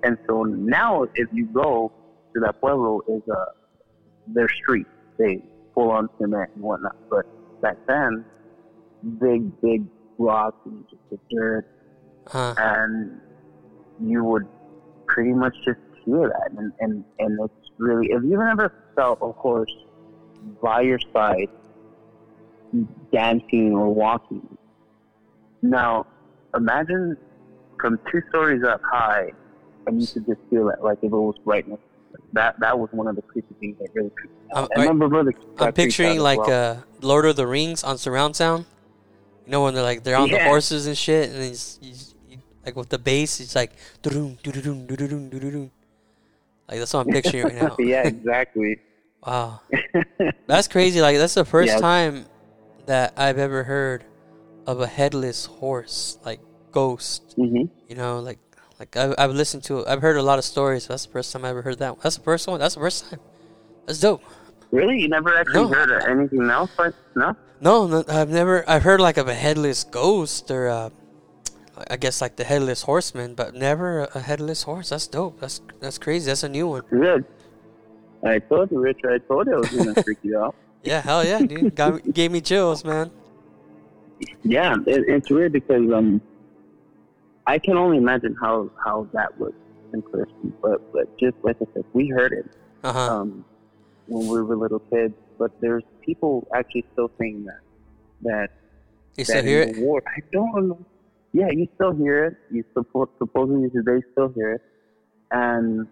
And 0.04 0.18
so 0.28 0.44
now, 0.44 1.04
if 1.16 1.30
you 1.32 1.46
go 1.48 1.92
to 2.34 2.40
that 2.42 2.60
pueblo, 2.60 3.02
is 3.08 3.22
uh 3.30 3.46
their 4.28 4.50
street. 4.50 4.88
They 5.18 5.44
pull 5.76 5.92
on 5.92 6.10
cement 6.20 6.52
and 6.56 6.64
whatnot. 6.64 6.96
But 7.10 7.26
back 7.62 7.78
then, 7.88 8.26
big 9.20 9.62
big 9.62 9.84
rocks 10.18 10.58
and 10.66 10.84
just 10.90 11.02
the 11.10 11.20
dirt 11.36 11.66
Uh 12.28 12.54
huh. 12.54 12.56
and 12.58 13.20
you 14.00 14.24
would 14.24 14.48
pretty 15.08 15.34
much 15.34 15.56
just 15.66 15.80
hear 16.06 16.30
that 16.30 16.52
and, 16.58 16.72
and, 16.80 17.04
and 17.20 17.40
it's 17.44 17.70
really 17.78 18.08
if 18.12 18.24
you've 18.24 18.40
ever 18.40 18.74
felt 18.96 19.20
a 19.22 19.32
horse 19.32 19.76
by 20.62 20.82
your 20.82 21.00
side 21.14 21.50
dancing 23.12 23.74
or 23.74 23.94
walking 23.94 24.58
now 25.62 26.06
imagine 26.56 27.18
from 27.80 28.00
two 28.12 28.22
stories 28.30 28.64
up 28.64 28.82
high 28.84 29.32
and 29.88 30.02
you 30.02 30.08
could 30.08 30.26
just 30.26 30.40
feel 30.50 30.70
it 30.70 30.84
like 30.84 30.98
if 31.02 31.06
it 31.06 31.10
was 31.16 31.36
right 31.46 31.68
next 31.68 31.82
that 32.34 32.60
that 32.60 32.78
was 32.78 32.90
one 32.92 33.08
of 33.08 33.16
the 33.16 33.22
creepy 33.22 33.56
things 33.60 33.76
that 33.80 33.90
really 33.94 34.10
creeped 34.12 34.34
me 34.42 34.48
out. 34.56 34.70
I 34.76 34.82
I- 34.82 34.88
remember 34.88 35.24
got 35.56 35.68
I'm 35.68 35.74
picturing 35.74 36.20
like 36.20 36.38
well. 36.40 36.82
uh, 36.82 36.82
Lord 37.02 37.26
of 37.26 37.36
the 37.36 37.48
Rings 37.48 37.84
on 37.84 37.98
surround 37.98 38.36
sound. 38.36 38.66
You 39.46 39.52
know 39.54 39.64
when 39.64 39.74
they're 39.74 39.84
like 39.84 40.04
they're 40.04 40.18
on 40.18 40.30
the 40.30 40.40
horses 40.40 40.86
and 40.88 40.98
shit, 40.98 41.30
and 41.32 41.44
you, 41.82 41.96
you, 42.30 42.38
like 42.66 42.76
with 42.76 42.90
the 42.90 43.00
bass, 43.00 43.40
it's 43.40 43.56
like 43.56 43.72
doo-doom. 44.02 44.38
Like 46.68 46.80
that's 46.80 46.94
what 46.94 47.06
I'm 47.06 47.12
picturing 47.12 47.44
right 47.44 47.56
now. 47.56 47.76
yeah 47.80 48.04
exactly 48.04 48.78
Wow, 49.26 49.62
that's 50.48 50.68
crazy. 50.68 51.02
Like 51.02 51.18
that's 51.18 51.34
the 51.36 51.46
first 51.46 51.74
Yeah. 51.74 51.80
time 51.80 52.26
that 52.88 53.14
I've 53.18 53.38
ever 53.38 53.64
heard 53.64 54.04
of 54.68 54.80
a 54.82 54.88
headless 54.88 55.46
horse, 55.46 56.18
like 56.26 56.40
ghost. 56.72 57.34
hmm 57.36 57.66
You 57.88 57.96
know, 57.96 58.20
like 58.20 58.40
like 58.80 58.96
I've, 58.98 59.14
I've 59.18 59.32
listened 59.32 59.64
to, 59.66 59.86
I've 59.88 60.02
heard 60.02 60.18
a 60.18 60.24
lot 60.24 60.40
of 60.40 60.46
stories. 60.46 60.88
That's 60.88 61.06
the 61.06 61.12
first 61.12 61.32
time 61.34 61.46
I 61.46 61.50
ever 61.50 61.62
heard 61.62 61.80
that. 61.80 62.02
That's 62.02 62.18
the 62.18 62.24
first 62.24 62.48
one. 62.48 62.60
That's 62.60 62.76
the 62.76 62.82
first 62.82 63.10
time. 63.10 63.20
That's 63.86 64.00
dope. 64.00 64.22
really 64.72 65.00
you 65.00 65.10
never 65.10 65.36
actually 65.36 65.64
No. 65.64 65.68
heard 65.68 65.92
of 65.92 66.02
anything 66.08 66.50
else 66.50 66.72
like 66.80 66.94
no 67.16 67.36
No, 67.60 67.88
no, 67.88 68.04
I've 68.08 68.30
never. 68.30 68.64
I've 68.70 68.84
heard 68.84 69.00
like 69.00 69.18
of 69.18 69.28
a 69.28 69.34
headless 69.36 69.84
ghost 69.84 70.50
or, 70.50 70.68
uh, 70.70 70.90
I 71.90 71.98
guess 71.98 72.22
like 72.22 72.36
the 72.38 72.44
headless 72.44 72.84
horseman, 72.84 73.34
but 73.36 73.54
never 73.56 74.06
a 74.16 74.20
headless 74.20 74.64
horse. 74.64 74.90
That's 74.90 75.08
dope. 75.08 75.40
That's 75.40 75.62
that's 75.80 75.98
crazy. 75.98 76.26
That's 76.28 76.44
a 76.44 76.50
new 76.50 76.68
one. 76.68 76.84
Good. 76.90 77.26
I 78.24 78.38
told 78.40 78.72
you, 78.72 78.80
Richard. 78.80 79.12
I 79.14 79.18
told 79.28 79.48
you 79.48 79.56
I 79.56 79.60
was 79.60 79.70
gonna 79.70 79.96
freak 80.04 80.20
you 80.24 80.38
out. 80.40 80.56
Yeah, 80.84 81.02
hell 81.02 81.24
yeah, 81.24 81.44
dude. 81.44 81.76
Got 81.76 82.02
gave 82.14 82.32
me 82.32 82.42
chills, 82.42 82.84
man. 82.84 83.12
Yeah, 84.44 84.76
it, 84.88 85.04
it's 85.08 85.30
weird 85.30 85.54
because 85.54 85.92
um, 85.92 86.22
I 87.46 87.58
can 87.60 87.78
only 87.78 87.98
imagine 87.98 88.36
how 88.42 88.72
how 88.84 89.08
that 89.14 89.38
was 89.40 89.54
in 89.94 90.02
person. 90.04 90.54
But 90.62 90.80
but 90.94 91.18
just 91.20 91.38
like 91.44 91.58
I 91.62 91.66
said, 91.74 91.84
we 91.94 92.10
heard 92.10 92.34
it 92.34 92.46
Uh 92.84 92.94
huh. 92.94 93.12
um 93.12 93.46
when 94.08 94.28
we 94.28 94.42
were 94.42 94.56
little 94.58 94.82
kids. 94.94 95.14
But 95.38 95.52
there's 95.62 95.84
people 96.06 96.48
actually 96.56 96.86
still 96.94 97.10
saying 97.20 97.46
that 97.46 97.60
that 98.22 98.50
you 99.16 99.26
that 99.26 99.26
still 99.26 99.44
hear 99.44 99.62
it? 99.62 99.78
war. 99.78 100.02
I 100.08 100.22
don't 100.32 100.68
know. 100.68 100.86
Yeah, 101.34 101.48
you 101.52 101.68
still 101.76 101.94
hear 101.94 102.26
it. 102.26 102.34
You 102.52 102.64
support 102.74 103.10
supposedly 103.18 103.70
they 103.74 104.02
still 104.12 104.30
hear 104.36 104.54
it, 104.54 104.62
and 105.32 105.88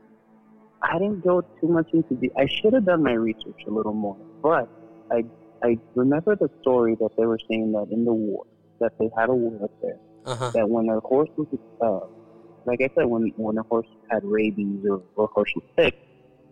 I 0.81 0.93
didn't 0.99 1.23
go 1.25 1.41
too 1.41 1.67
much 1.67 1.87
into 1.93 2.15
the. 2.15 2.31
I 2.37 2.47
should 2.47 2.73
have 2.73 2.85
done 2.85 3.03
my 3.03 3.13
research 3.13 3.61
a 3.67 3.71
little 3.71 3.93
more, 3.93 4.17
but 4.43 4.69
I 5.11 5.23
I 5.63 5.77
remember 5.95 6.35
the 6.35 6.49
story 6.61 6.95
that 6.99 7.09
they 7.17 7.25
were 7.25 7.39
saying 7.49 7.71
that 7.73 7.87
in 7.91 8.05
the 8.05 8.13
war 8.13 8.43
that 8.79 8.93
they 8.99 9.09
had 9.17 9.29
a 9.29 9.33
war 9.33 9.65
up 9.65 9.71
there 9.81 9.97
Uh 10.25 10.35
huh. 10.35 10.51
that 10.53 10.69
when 10.69 10.87
a 10.89 10.99
horse 11.01 11.29
was 11.37 11.47
uh, 11.81 11.99
like 12.65 12.79
I 12.81 12.89
said 12.95 13.05
when 13.05 13.31
when 13.35 13.57
a 13.57 13.63
horse 13.69 13.87
had 14.09 14.21
rabies 14.23 14.85
or, 14.89 15.01
or 15.15 15.25
a 15.25 15.27
horse 15.33 15.51
was 15.55 15.65
sick, 15.77 15.95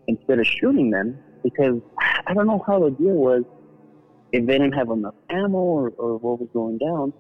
instead 0.08 0.40
of 0.40 0.48
shooting 0.48 0.90
them 0.90 1.20
because 1.44 1.80
I 2.28 2.34
don't 2.34 2.48
know 2.48 2.64
how 2.68 2.80
the 2.80 2.92
deal 2.92 3.14
was 3.14 3.44
if 4.32 4.46
they 4.46 4.54
didn't 4.58 4.74
have 4.74 4.90
enough 4.90 5.16
ammo 5.30 5.58
or, 5.58 5.92
or 5.98 6.18
what 6.18 6.40
was 6.40 6.50
going 6.54 6.78
down. 6.78 7.14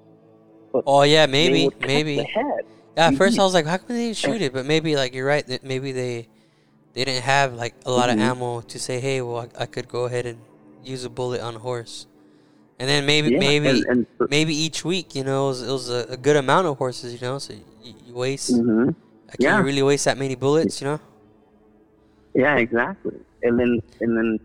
But 0.74 0.84
Oh 0.86 1.03
yeah, 1.03 1.25
they 1.25 1.32
maybe, 1.32 1.70
maybe. 1.79 2.15
Yeah, 2.98 3.08
at 3.08 3.15
first 3.15 3.38
Mhm. 3.38 3.41
I 3.41 3.44
was 3.44 3.53
like, 3.53 3.65
how 3.65 3.77
come 3.77 3.96
they 3.96 4.06
didn't 4.06 4.17
shoot 4.17 4.41
it? 4.41 4.53
But 4.53 4.65
maybe 4.65 4.96
like 4.96 5.13
you're 5.13 5.25
right. 5.25 5.46
That 5.48 5.63
maybe 5.63 5.91
they 5.91 6.27
they 6.94 7.06
didn't 7.06 7.24
have 7.24 7.53
like 7.53 7.75
a 7.86 7.91
lot 7.91 8.10
Mhm. 8.10 8.13
of 8.13 8.20
ammo 8.20 8.62
to 8.62 8.79
say, 8.79 9.00
hey, 9.00 9.22
well, 9.22 9.48
I, 9.56 9.63
I 9.63 9.65
could 9.67 9.88
go 9.88 10.06
ahead 10.06 10.25
and 10.25 10.39
use 10.88 11.03
a 11.06 11.10
bullet 11.10 11.41
on 11.41 11.56
a 11.56 11.60
horse. 11.60 12.08
And 12.79 12.88
then 12.88 13.06
maybe 13.06 13.32
Yeah, 13.32 13.39
maybe 13.39 13.67
and, 13.70 13.86
and 13.88 14.06
for- 14.17 14.27
maybe 14.29 14.56
each 14.56 14.86
week, 14.86 15.15
you 15.15 15.24
know, 15.24 15.46
it 15.46 15.50
was, 15.50 15.62
it 15.63 15.72
was 15.72 15.89
a, 15.89 16.06
a 16.10 16.17
good 16.17 16.36
amount 16.36 16.67
of 16.67 16.77
horses, 16.77 17.13
you 17.13 17.20
know. 17.20 17.39
So 17.39 17.53
you, 17.84 17.94
you 18.06 18.13
waste. 18.13 18.53
Mhm. 18.53 18.94
Can 19.32 19.39
Yeah. 19.39 19.58
you 19.60 19.63
really 19.65 19.82
waste 19.84 20.06
that 20.06 20.17
many 20.17 20.36
bullets, 20.36 20.79
you 20.82 20.88
know? 20.88 21.00
Yeah, 22.34 22.56
exactly. 22.58 23.17
And 23.44 23.60
then 23.60 23.79
and 24.01 24.15
then 24.17 24.39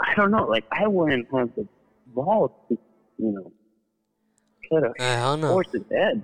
I 0.00 0.14
don't 0.14 0.30
know. 0.30 0.44
Like 0.46 0.64
I 0.70 0.86
wouldn't 0.86 1.26
have 1.34 1.54
the 1.56 1.66
balls 2.08 2.50
to, 2.68 2.78
you 3.18 3.32
know, 3.32 3.52
cut 4.70 4.84
a 4.84 4.92
I 5.02 5.16
don't 5.22 5.40
know. 5.40 5.62
head. 5.90 6.22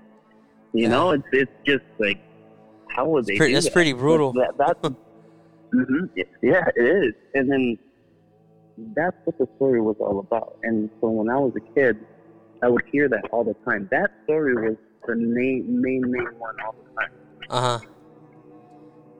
You 0.74 0.82
Yeah. 0.82 0.88
know, 0.88 1.10
it's 1.12 1.24
it's 1.32 1.50
just 1.64 1.84
like 1.98 2.18
how 2.88 3.06
would 3.08 3.24
they? 3.26 3.36
pretty- 3.38 3.52
do 3.52 3.56
that's 3.56 3.66
that? 3.66 3.72
pretty 3.72 3.92
brutal. 3.94 4.32
That, 4.34 4.54
that's 4.58 4.94
hmm 5.72 6.04
yeah, 6.42 6.68
it 6.76 6.84
is. 7.06 7.14
And 7.34 7.50
then 7.50 7.78
that's 8.94 9.16
what 9.24 9.36
the 9.38 9.46
story 9.56 9.80
was 9.80 9.96
all 10.00 10.20
about. 10.20 10.54
And 10.62 10.90
so 11.00 11.10
when 11.10 11.28
I 11.30 11.36
was 11.38 11.52
a 11.56 11.78
kid, 11.78 11.96
I 12.62 12.68
would 12.68 12.82
hear 12.90 13.08
that 13.08 13.24
all 13.32 13.44
the 13.44 13.54
time. 13.68 13.88
That 13.90 14.10
story 14.24 14.54
was 14.54 14.76
the 15.06 15.16
main 15.16 15.64
main 15.68 16.02
main 16.10 16.28
one 16.38 16.54
all 16.64 16.74
the 16.78 17.00
time. 17.00 17.10
Uh 17.50 17.60
huh. 17.78 17.80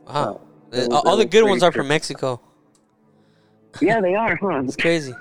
Wow. 0.07 0.41
So, 0.73 0.81
Uh, 0.81 0.89
was- 0.89 1.03
all 1.07 1.17
the 1.17 1.25
good 1.25 1.45
ones 1.45 1.63
are 1.63 1.73
from 1.73 1.89
Mexico. 1.89 2.41
Yeah, 3.81 4.01
they 4.01 4.15
are, 4.15 4.37
huh? 4.37 4.63
It's 4.65 4.77
crazy. 4.77 5.15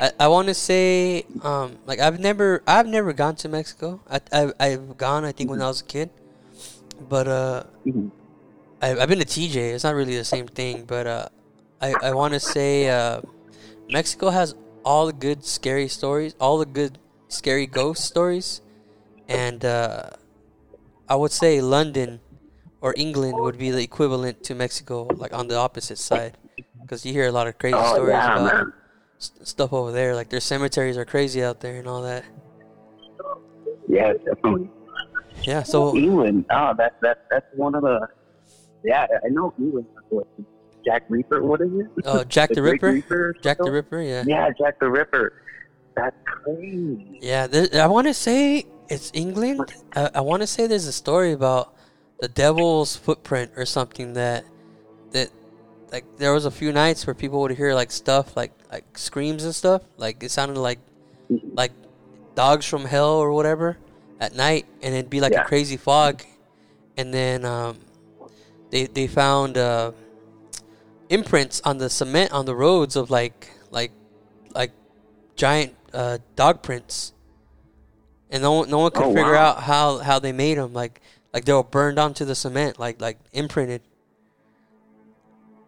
I, 0.00 0.12
I 0.20 0.28
want 0.28 0.48
to 0.48 0.54
say 0.54 1.24
um 1.42 1.78
like 1.86 1.98
I've 1.98 2.18
never 2.20 2.62
I've 2.66 2.86
never 2.86 3.12
gone 3.12 3.36
to 3.36 3.48
Mexico. 3.48 4.00
I 4.08 4.20
I 4.32 4.52
I've 4.60 4.96
gone 4.96 5.24
I 5.24 5.32
think 5.32 5.50
when 5.50 5.60
I 5.60 5.66
was 5.66 5.80
a 5.80 5.84
kid, 5.84 6.10
but 7.08 7.28
uh 7.28 7.64
Mhm. 7.86 8.10
I 8.80 8.96
I've 8.98 9.08
been 9.08 9.18
to 9.18 9.24
TJ. 9.26 9.74
It's 9.74 9.84
not 9.84 9.94
really 9.94 10.16
the 10.16 10.24
same 10.24 10.46
thing, 10.48 10.84
but 10.84 11.06
uh 11.06 11.28
I 11.80 11.96
I 12.02 12.12
want 12.14 12.34
to 12.34 12.40
say 12.40 12.88
uh 12.88 13.20
Mexico 13.92 14.30
has 14.30 14.54
all 14.84 15.06
the 15.06 15.12
good 15.12 15.44
scary 15.44 15.88
stories, 15.88 16.34
all 16.40 16.58
the 16.58 16.66
good 16.66 16.98
scary 17.28 17.66
ghost 17.66 18.04
stories, 18.04 18.60
and 19.28 19.64
uh 19.64 20.10
I 21.08 21.16
would 21.16 21.32
say 21.32 21.60
London 21.60 22.20
or 22.80 22.94
England 22.96 23.34
would 23.38 23.58
be 23.58 23.70
the 23.70 23.82
equivalent 23.82 24.42
to 24.44 24.54
Mexico, 24.54 25.08
like 25.16 25.34
on 25.34 25.48
the 25.48 25.56
opposite 25.56 25.98
side, 25.98 26.38
because 26.80 27.04
you 27.04 27.12
hear 27.12 27.26
a 27.26 27.32
lot 27.32 27.46
of 27.46 27.58
crazy 27.58 27.76
Oh 27.76 27.94
stories 27.94 28.12
yeah, 28.12 28.36
about 28.38 28.54
man. 28.54 28.72
stuff 29.18 29.72
over 29.72 29.92
there. 29.92 30.14
Like 30.14 30.28
their 30.30 30.40
cemeteries 30.40 30.96
are 30.96 31.04
crazy 31.04 31.42
out 31.42 31.60
there 31.60 31.76
and 31.76 31.88
all 31.88 32.02
that. 32.02 32.24
Yeah, 33.88 34.12
definitely. 34.24 34.70
Yeah. 35.42 35.62
So 35.62 35.96
England. 35.96 36.46
Oh, 36.50 36.72
that's 36.76 36.94
that's 37.02 37.20
that's 37.30 37.46
one 37.54 37.74
of 37.74 37.82
the. 37.82 38.06
Yeah, 38.84 39.06
I 39.24 39.28
know 39.28 39.52
England. 39.58 39.86
Jack 40.84 41.04
Reaper. 41.08 41.42
What 41.42 41.60
is 41.60 41.70
it? 41.72 41.86
uh, 42.06 42.24
Jack 42.28 42.50
the 42.50 42.60
Great 42.60 42.80
Ripper. 42.82 42.92
Reaper 42.92 43.36
Jack 43.42 43.58
the? 43.58 43.70
Ripper. 43.70 44.00
Yeah. 44.00 44.24
Yeah, 44.26 44.50
Jack 44.58 44.78
the 44.80 44.88
Ripper. 44.90 45.42
That's 45.96 46.16
crazy. 46.24 47.18
Yeah, 47.20 47.46
there, 47.46 47.68
I 47.82 47.86
want 47.86 48.06
to 48.06 48.14
say 48.14 48.66
it's 48.88 49.10
England. 49.14 49.72
I, 49.94 50.10
I 50.16 50.20
want 50.20 50.42
to 50.42 50.46
say 50.46 50.66
there's 50.66 50.86
a 50.86 50.92
story 50.92 51.32
about 51.32 51.74
the 52.20 52.28
devil's 52.28 52.96
footprint 52.96 53.52
or 53.56 53.64
something 53.66 54.12
that 54.14 54.44
that 55.12 55.30
like 55.92 56.04
there 56.18 56.32
was 56.32 56.44
a 56.44 56.50
few 56.50 56.70
nights 56.72 57.06
where 57.06 57.14
people 57.14 57.40
would 57.40 57.50
hear 57.52 57.74
like 57.74 57.90
stuff 57.90 58.36
like 58.36 58.52
like 58.70 58.96
screams 58.96 59.42
and 59.44 59.54
stuff 59.54 59.82
like 59.96 60.22
it 60.22 60.30
sounded 60.30 60.58
like 60.60 60.78
like 61.54 61.72
dogs 62.34 62.66
from 62.66 62.84
hell 62.84 63.14
or 63.18 63.32
whatever 63.32 63.76
at 64.20 64.34
night 64.36 64.66
and 64.82 64.94
it'd 64.94 65.10
be 65.10 65.20
like 65.20 65.32
Yeah. 65.32 65.42
a 65.42 65.46
crazy 65.46 65.76
fog 65.76 66.22
and 66.96 67.12
then 67.12 67.44
um, 67.44 67.78
they 68.70 68.84
they 68.86 69.06
found 69.06 69.56
uh, 69.58 69.92
imprints 71.10 71.60
on 71.64 71.76
the 71.76 71.90
cement 71.90 72.32
on 72.32 72.46
the 72.46 72.54
roads 72.56 72.96
of 72.96 73.10
like 73.10 73.50
like 73.70 73.92
like 74.54 74.72
giant 75.36 75.74
uh, 75.92 76.18
dog 76.36 76.62
prints, 76.62 77.12
and 78.30 78.42
no 78.42 78.52
one, 78.52 78.70
no 78.70 78.78
one 78.78 78.90
could 78.92 79.04
Oh, 79.04 79.14
figure 79.14 79.32
wow. 79.32 79.50
out 79.50 79.62
how, 79.62 79.98
how 79.98 80.18
they 80.18 80.32
made 80.32 80.56
them. 80.56 80.72
Like 80.72 81.00
like 81.34 81.44
they 81.44 81.52
were 81.52 81.62
burned 81.64 81.98
onto 81.98 82.24
the 82.24 82.34
cement, 82.34 82.78
like 82.78 83.00
like 83.00 83.18
imprinted, 83.32 83.82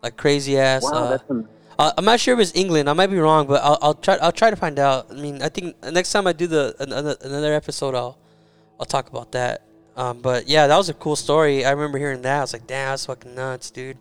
like 0.02 0.16
crazy 0.16 0.58
ass. 0.58 0.82
Wow, 0.82 1.18
uh, 1.30 1.42
uh, 1.78 1.92
I'm 1.96 2.04
not 2.04 2.20
sure 2.20 2.34
if 2.34 2.40
it's 2.40 2.52
England. 2.54 2.88
I 2.88 2.92
might 2.92 3.08
be 3.08 3.18
wrong, 3.18 3.46
but 3.46 3.62
I'll, 3.62 3.78
I'll 3.82 3.94
try. 3.94 4.16
I'll 4.16 4.32
try 4.32 4.50
to 4.50 4.56
find 4.56 4.78
out. 4.78 5.06
I 5.10 5.14
mean, 5.14 5.42
I 5.42 5.48
think 5.48 5.76
next 5.92 6.12
time 6.12 6.26
I 6.26 6.32
do 6.32 6.46
the 6.46 6.74
another, 6.80 7.16
another 7.22 7.52
episode, 7.54 7.94
I'll 7.94 8.18
I'll 8.78 8.86
talk 8.86 9.08
about 9.08 9.32
that. 9.32 9.62
Um, 9.96 10.20
but 10.22 10.48
yeah, 10.48 10.66
that 10.66 10.76
was 10.76 10.88
a 10.88 10.94
cool 10.94 11.16
story. 11.16 11.64
I 11.64 11.70
remember 11.72 11.98
hearing 11.98 12.22
that. 12.22 12.38
I 12.38 12.40
was 12.40 12.52
like, 12.54 12.66
damn, 12.66 12.92
that's 12.92 13.06
fucking 13.06 13.34
nuts, 13.34 13.70
dude. 13.70 13.98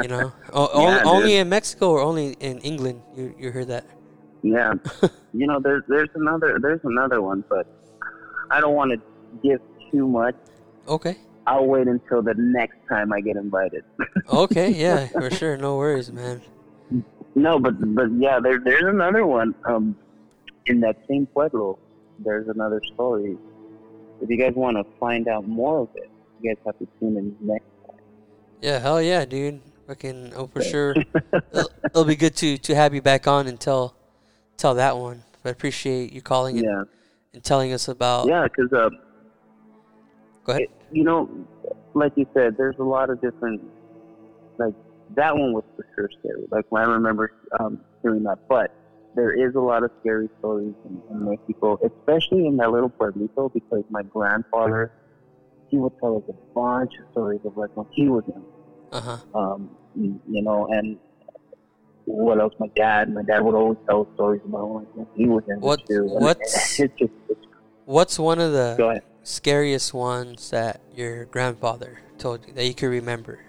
You 0.00 0.08
know, 0.08 0.32
o- 0.52 0.68
only, 0.72 0.84
Yeah, 0.96 1.02
only 1.04 1.30
dude. 1.30 1.40
in 1.40 1.48
Mexico 1.48 1.90
or 1.90 2.00
only 2.00 2.32
in 2.40 2.58
England 2.60 3.02
you 3.16 3.34
you 3.38 3.50
heard 3.50 3.68
that. 3.68 3.84
yeah. 4.42 4.74
you 5.32 5.46
know, 5.46 5.60
there's 5.60 5.82
there's 5.88 6.08
another 6.14 6.58
there's 6.60 6.80
another 6.84 7.20
one, 7.22 7.44
but 7.48 7.66
I 8.50 8.60
don't 8.60 8.74
want 8.74 8.92
to 8.92 9.00
give 9.42 9.60
too 9.90 10.06
much. 10.06 10.34
Okay. 10.88 11.16
I'll 11.46 11.66
wait 11.66 11.88
until 11.88 12.22
the 12.22 12.34
next 12.36 12.78
time 12.88 13.12
I 13.12 13.20
get 13.20 13.36
invited. 13.36 13.84
Okay. 14.32 14.70
Yeah, 14.70 15.06
for 15.08 15.30
sure. 15.30 15.56
No 15.56 15.76
worries, 15.76 16.10
man. 16.12 16.40
No, 17.34 17.58
but 17.58 17.74
but 17.94 18.08
yeah, 18.18 18.38
there 18.40 18.60
there's 18.60 18.84
another 18.84 19.26
one. 19.26 19.54
Um, 19.64 19.96
in 20.66 20.80
that 20.80 20.96
same 21.08 21.26
pueblo, 21.26 21.78
there's 22.24 22.46
another 22.48 22.80
story. 22.94 23.36
If 24.20 24.30
you 24.30 24.36
guys 24.38 24.54
want 24.54 24.76
to 24.76 24.84
find 25.00 25.26
out 25.28 25.48
more 25.48 25.80
of 25.80 25.88
it, 25.96 26.08
you 26.40 26.54
guys 26.54 26.62
have 26.64 26.78
to 26.78 26.86
tune 27.00 27.16
in 27.16 27.36
next. 27.40 27.66
Yeah, 28.62 28.78
hell 28.78 29.02
yeah, 29.02 29.24
dude. 29.24 29.60
Fucking, 29.88 30.32
oh, 30.36 30.46
for 30.46 30.62
sure. 30.62 30.94
it'll, 31.52 31.70
it'll 31.84 32.04
be 32.04 32.16
good 32.16 32.36
to 32.36 32.56
to 32.58 32.74
have 32.74 32.94
you 32.94 33.02
back 33.02 33.26
on 33.26 33.46
and 33.48 33.58
tell 33.60 33.94
tell 34.56 34.74
that 34.76 34.96
one. 34.96 35.24
But 35.42 35.50
I 35.50 35.52
appreciate 35.52 36.12
you 36.12 36.22
calling 36.22 36.56
and, 36.58 36.64
Yeah, 36.64 36.82
and 37.34 37.42
telling 37.42 37.72
us 37.72 37.88
about. 37.88 38.28
yeah, 38.28 38.44
because 38.44 38.72
uh, 38.72 38.88
Go 40.44 40.52
ahead. 40.52 40.62
it- 40.62 40.70
you 40.92 41.04
know, 41.04 41.28
like 41.94 42.12
you 42.16 42.26
said, 42.34 42.56
there's 42.58 42.76
a 42.78 42.82
lot 42.84 43.10
of 43.10 43.20
different. 43.20 43.60
Like 44.58 44.74
that 45.16 45.34
one 45.36 45.52
was 45.54 45.64
for 45.74 45.86
sure 45.96 46.10
scary. 46.20 46.46
Like 46.50 46.66
when 46.70 46.82
I 46.82 46.92
remember 46.92 47.32
um, 47.58 47.80
hearing 48.02 48.22
that, 48.24 48.46
but 48.48 48.72
there 49.16 49.32
is 49.32 49.54
a 49.54 49.60
lot 49.60 49.82
of 49.82 49.90
scary 50.00 50.28
stories 50.38 50.74
in, 50.84 51.02
in 51.10 51.28
Mexico, 51.30 51.78
especially 51.84 52.46
in 52.46 52.56
that 52.58 52.70
little 52.70 52.90
pueblito, 52.90 53.52
because 53.52 53.84
my 53.90 54.02
grandfather, 54.02 54.92
he 55.68 55.78
would 55.78 55.92
tell 55.98 56.18
us 56.18 56.22
a 56.28 56.54
bunch 56.54 56.92
of 57.02 57.10
stories 57.12 57.40
of 57.44 57.56
like 57.56 57.74
when 57.76 57.86
he 57.92 58.08
was 58.08 58.22
young. 58.28 58.44
Uh 58.92 59.00
huh. 59.00 59.18
um, 59.34 59.70
you 59.96 60.42
know, 60.42 60.66
and 60.70 60.98
what 62.04 62.40
else? 62.40 62.52
My 62.58 62.68
dad, 62.76 63.12
my 63.12 63.22
dad 63.22 63.40
would 63.42 63.54
always 63.54 63.78
tell 63.86 64.06
stories 64.14 64.42
about 64.44 64.66
like 64.68 64.86
when 64.94 65.06
he 65.14 65.26
was 65.26 65.44
in 65.48 65.60
What- 65.60 65.86
too. 65.86 66.06
What's- 66.08 66.78
it's 66.80 66.94
just 66.98 67.12
it's, 67.28 67.46
What's 67.84 68.18
one 68.18 68.38
of 68.38 68.52
the 68.52 69.02
scariest 69.24 69.92
ones 69.92 70.50
that 70.50 70.80
your 70.94 71.24
grandfather 71.26 72.00
told 72.18 72.46
you 72.46 72.52
that 72.54 72.64
you 72.66 72.74
can 72.74 72.90
remember? 72.90 73.40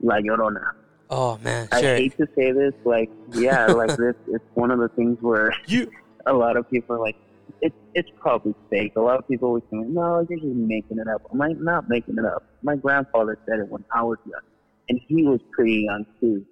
La 0.00 0.16
Llorona. 0.16 0.72
Oh 1.10 1.38
man, 1.44 1.68
I 1.72 1.80
sure. 1.82 1.96
hate 1.96 2.16
to 2.16 2.26
say 2.34 2.52
this, 2.52 2.72
like 2.84 3.10
yeah, 3.34 3.66
like 3.66 3.96
this. 3.96 4.14
It's 4.28 4.44
one 4.54 4.70
of 4.70 4.78
the 4.78 4.88
things 4.90 5.18
where 5.20 5.54
You 5.66 5.90
a 6.26 6.32
lot 6.32 6.56
of 6.56 6.68
people 6.70 6.96
are 6.96 7.00
like, 7.00 7.16
it's 7.62 7.76
it's 7.94 8.10
probably 8.20 8.54
fake. 8.68 8.92
A 8.96 9.00
lot 9.00 9.18
of 9.18 9.28
people 9.28 9.48
always 9.48 9.62
say, 9.70 9.78
no, 9.78 10.26
you're 10.28 10.38
just 10.38 10.52
making 10.52 10.98
it 10.98 11.06
up. 11.08 11.22
I'm 11.30 11.38
like, 11.38 11.58
not 11.58 11.88
making 11.88 12.18
it 12.18 12.24
up. 12.24 12.44
My 12.62 12.76
grandfather 12.76 13.38
said 13.46 13.60
it 13.60 13.68
when 13.68 13.84
I 13.94 14.02
was 14.02 14.18
young, 14.26 14.42
and 14.88 15.00
he 15.06 15.22
was 15.22 15.40
pretty 15.52 15.86
young 15.88 16.04
too. 16.20 16.44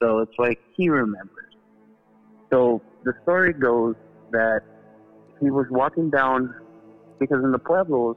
So 0.00 0.18
it's 0.18 0.38
like 0.38 0.60
he 0.76 0.90
remembers. 0.90 1.54
So 2.50 2.82
the 3.04 3.14
story 3.22 3.54
goes 3.54 3.94
that 4.32 4.60
he 5.40 5.50
was 5.50 5.66
walking 5.70 6.10
down 6.10 6.54
because 7.18 7.42
in 7.42 7.50
the 7.50 7.58
pueblos, 7.58 8.16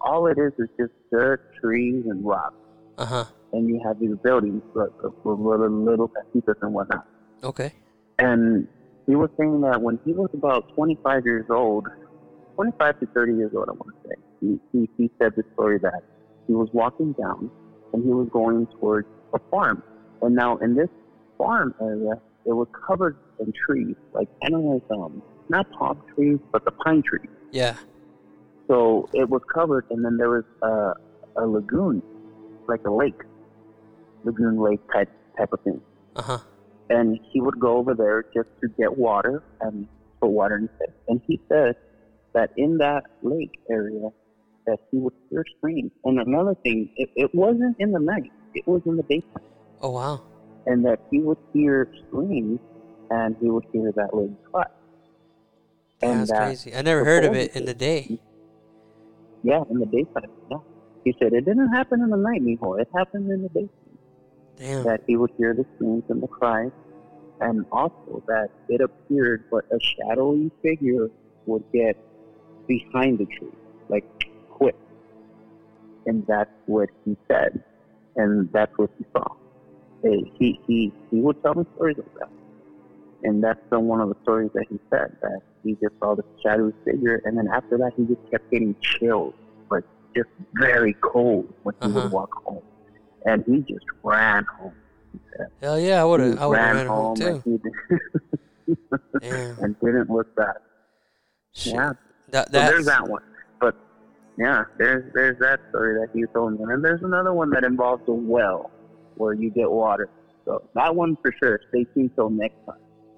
all 0.00 0.28
it 0.28 0.38
is 0.38 0.52
is 0.58 0.68
just 0.78 0.92
dirt, 1.10 1.52
trees, 1.60 2.04
and 2.06 2.24
rocks, 2.24 2.54
uh 2.98 3.04
huh. 3.06 3.24
and 3.52 3.68
you 3.68 3.80
have 3.84 3.98
these 3.98 4.14
buildings 4.22 4.62
like, 4.74 4.90
with 5.02 5.40
little 5.40 5.70
little 5.70 6.08
casitas 6.08 6.54
and 6.62 6.72
whatnot. 6.72 7.04
Okay. 7.42 7.72
And 8.20 8.68
he 9.06 9.14
was 9.14 9.30
saying 9.38 9.60
that 9.62 9.80
when 9.80 9.98
he 10.04 10.12
was 10.12 10.30
about 10.34 10.74
25 10.74 11.24
years 11.24 11.46
old, 11.50 11.86
25 12.54 13.00
to 13.00 13.06
30 13.06 13.34
years 13.34 13.52
old, 13.54 13.68
I 13.68 13.72
want 13.72 13.94
to 14.02 14.08
say, 14.08 14.14
he, 14.40 14.60
he, 14.72 14.88
he 14.96 15.10
said 15.20 15.32
the 15.36 15.44
story 15.54 15.78
that 15.78 16.02
he 16.46 16.52
was 16.52 16.68
walking 16.72 17.12
down 17.12 17.50
and 17.92 18.04
he 18.04 18.10
was 18.10 18.28
going 18.32 18.66
towards 18.78 19.08
a 19.34 19.38
farm. 19.50 19.82
And 20.20 20.34
now 20.34 20.58
in 20.58 20.74
this 20.74 20.88
farm 21.38 21.74
area, 21.80 22.20
it 22.44 22.52
was 22.52 22.68
covered 22.86 23.16
in 23.40 23.52
trees, 23.66 23.96
like 24.12 24.28
kind 24.42 24.54
of 24.54 24.60
like, 24.60 24.82
um, 24.90 25.22
not 25.48 25.70
palm 25.72 26.02
trees, 26.14 26.38
but 26.52 26.64
the 26.64 26.70
pine 26.70 27.02
trees. 27.02 27.30
Yeah. 27.50 27.76
So 28.68 29.08
it 29.12 29.28
was 29.28 29.42
covered, 29.52 29.86
and 29.90 30.04
then 30.04 30.16
there 30.16 30.30
was 30.30 30.44
a, 30.62 31.42
a 31.42 31.46
lagoon, 31.46 32.02
like 32.68 32.84
a 32.86 32.90
lake, 32.90 33.20
lagoon 34.24 34.60
lake 34.60 34.80
type 34.92 35.10
type 35.36 35.52
of 35.52 35.60
thing 35.62 35.80
Uh 36.16 36.22
huh. 36.22 36.38
And 36.88 37.18
he 37.32 37.40
would 37.40 37.58
go 37.60 37.76
over 37.76 37.94
there 37.94 38.24
just 38.34 38.48
to 38.62 38.68
get 38.78 38.96
water 38.96 39.42
and 39.60 39.86
put 40.20 40.30
water 40.30 40.56
in 40.56 40.62
his 40.62 40.70
head. 40.80 40.94
And 41.08 41.20
he 41.26 41.40
said 41.50 41.74
that 42.34 42.50
in 42.56 42.78
that 42.78 43.02
lake 43.22 43.52
area, 43.70 44.08
that 44.66 44.78
he 44.90 44.98
would 44.98 45.14
hear 45.30 45.44
screams. 45.58 45.90
And 46.04 46.20
another 46.20 46.54
thing, 46.62 46.88
it, 46.96 47.08
it 47.16 47.30
wasn't 47.34 47.76
in 47.78 47.92
the 47.92 48.00
night; 48.00 48.30
it 48.54 48.64
was 48.66 48.82
in 48.86 48.96
the 48.96 49.02
daytime, 49.04 49.42
Oh 49.80 49.90
wow. 49.90 50.22
and 50.66 50.84
that 50.84 51.00
he 51.10 51.20
would 51.20 51.38
hear 51.52 51.88
screams, 52.06 52.60
and 53.10 53.36
he 53.40 53.50
would 53.50 53.64
hear 53.72 53.92
that 53.96 54.14
lady 54.14 54.36
cry. 54.52 54.64
And 56.02 56.20
that's 56.20 56.30
that 56.30 56.46
crazy. 56.46 56.74
I 56.74 56.82
never 56.82 57.04
heard 57.04 57.24
of 57.24 57.34
it 57.34 57.56
in 57.56 57.64
the 57.64 57.74
day. 57.74 58.20
Yeah, 59.42 59.62
in 59.70 59.78
the 59.78 59.86
daytime. 59.86 60.30
Yeah, 60.50 60.58
he 61.04 61.14
said 61.20 61.32
it 61.32 61.44
didn't 61.44 61.68
happen 61.72 62.00
in 62.00 62.10
the 62.10 62.16
night, 62.16 62.42
mijo. 62.42 62.80
It 62.80 62.88
happened 62.94 63.30
in 63.30 63.42
the 63.42 63.48
daytime. 63.48 63.81
Damn. 64.58 64.84
that 64.84 65.00
he 65.06 65.16
would 65.16 65.30
hear 65.38 65.54
the 65.54 65.64
screams 65.74 66.04
and 66.08 66.22
the 66.22 66.28
cries, 66.28 66.70
and 67.40 67.64
also 67.72 68.22
that 68.28 68.48
it 68.68 68.80
appeared, 68.80 69.44
but 69.50 69.64
a 69.72 69.78
shadowy 69.80 70.50
figure 70.62 71.08
would 71.46 71.64
get 71.72 71.96
behind 72.68 73.18
the 73.18 73.26
tree, 73.26 73.52
like 73.88 74.04
quick. 74.50 74.76
And 76.06 76.24
that's 76.26 76.50
what 76.66 76.88
he 77.04 77.16
said, 77.30 77.62
and 78.16 78.48
that's 78.52 78.72
what 78.76 78.90
he 78.98 79.04
saw. 79.16 79.24
He 80.02 80.60
he 80.66 80.92
he 81.10 81.20
would 81.20 81.36
tell 81.44 81.54
me 81.54 81.64
stories 81.76 81.98
of 81.98 82.06
that, 82.18 82.28
and 83.22 83.42
that's 83.42 83.60
the, 83.70 83.78
one 83.80 84.00
of 84.00 84.08
the 84.08 84.16
stories 84.22 84.50
that 84.54 84.66
he 84.68 84.78
said 84.90 85.16
that 85.22 85.40
he 85.62 85.72
just 85.82 85.94
saw 86.02 86.14
the 86.16 86.24
shadowy 86.44 86.72
figure, 86.84 87.20
and 87.24 87.38
then 87.38 87.48
after 87.54 87.78
that 87.78 87.92
he 87.96 88.04
just 88.04 88.20
kept 88.32 88.50
getting 88.50 88.74
chills, 88.82 89.34
like 89.70 89.84
just 90.16 90.28
very 90.54 90.94
cold 91.04 91.46
when 91.62 91.74
he 91.82 91.88
Uh-huh. 91.88 92.00
would 92.00 92.10
walk 92.10 92.30
home, 92.44 92.62
and 93.26 93.44
he 93.46 93.60
just 93.60 93.86
ran 94.02 94.44
home. 94.44 94.74
Hell 95.60 95.78
yeah, 95.78 96.00
I 96.00 96.04
would 96.04 96.20
have. 96.20 96.38
I 96.38 96.46
would 96.46 96.58
have 96.58 96.76
ran 96.76 96.86
home 96.86 97.20
and 97.20 97.44
too. 97.44 97.60
and 99.22 99.80
didn't 99.80 100.10
look 100.10 100.34
back. 100.36 100.56
Shit. 101.54 101.74
Yeah, 101.74 101.92
That 102.30 102.52
so 102.52 102.58
there's 102.58 102.86
that 102.86 103.06
one. 103.08 103.22
But 103.60 103.76
yeah, 104.38 104.64
there's 104.78 105.12
there's 105.14 105.38
that 105.40 105.60
story 105.70 105.94
that 106.00 106.08
he 106.14 106.24
told 106.32 106.58
me, 106.58 106.64
and 106.72 106.84
there's 106.84 107.02
another 107.02 107.32
one 107.32 107.50
that 107.50 107.64
involves 107.64 108.02
a 108.08 108.12
well 108.12 108.70
where 109.16 109.34
you 109.34 109.50
get 109.50 109.70
water. 109.70 110.08
So 110.44 110.62
that 110.74 110.94
one 110.94 111.16
for 111.22 111.32
sure. 111.42 111.60
Stay 111.68 111.84
tuned 111.94 112.10
till 112.14 112.30
next 112.30 112.56
time. 112.66 112.76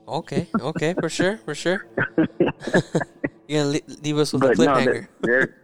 okay. 0.09 0.47
Okay, 0.61 0.95
for 0.95 1.09
sure, 1.09 1.39
for 1.39 1.55
sure. 1.55 1.87
You 3.47 3.59
gonna 3.59 3.81
leave 4.03 4.17
us 4.19 4.33
with 4.33 4.43
a 4.43 4.49
but 4.49 4.59
no, 4.59 4.65
cliffhanger? 4.73 4.85
there, 4.85 5.09
there, 5.21 5.57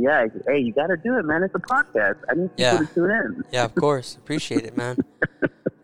Yeah, 0.00 0.28
hey, 0.46 0.60
you 0.60 0.72
got 0.72 0.86
to 0.86 0.96
do 0.96 1.18
it, 1.18 1.24
man. 1.24 1.42
It's 1.42 1.54
a 1.56 1.58
podcast. 1.58 2.18
I 2.30 2.34
need 2.34 2.56
people 2.56 2.86
to 2.86 2.94
tune 2.94 3.10
in. 3.10 3.44
Yeah, 3.50 3.64
of 3.64 3.74
course. 3.74 4.14
Appreciate 4.16 4.64
it, 4.64 4.76
man. 4.76 4.96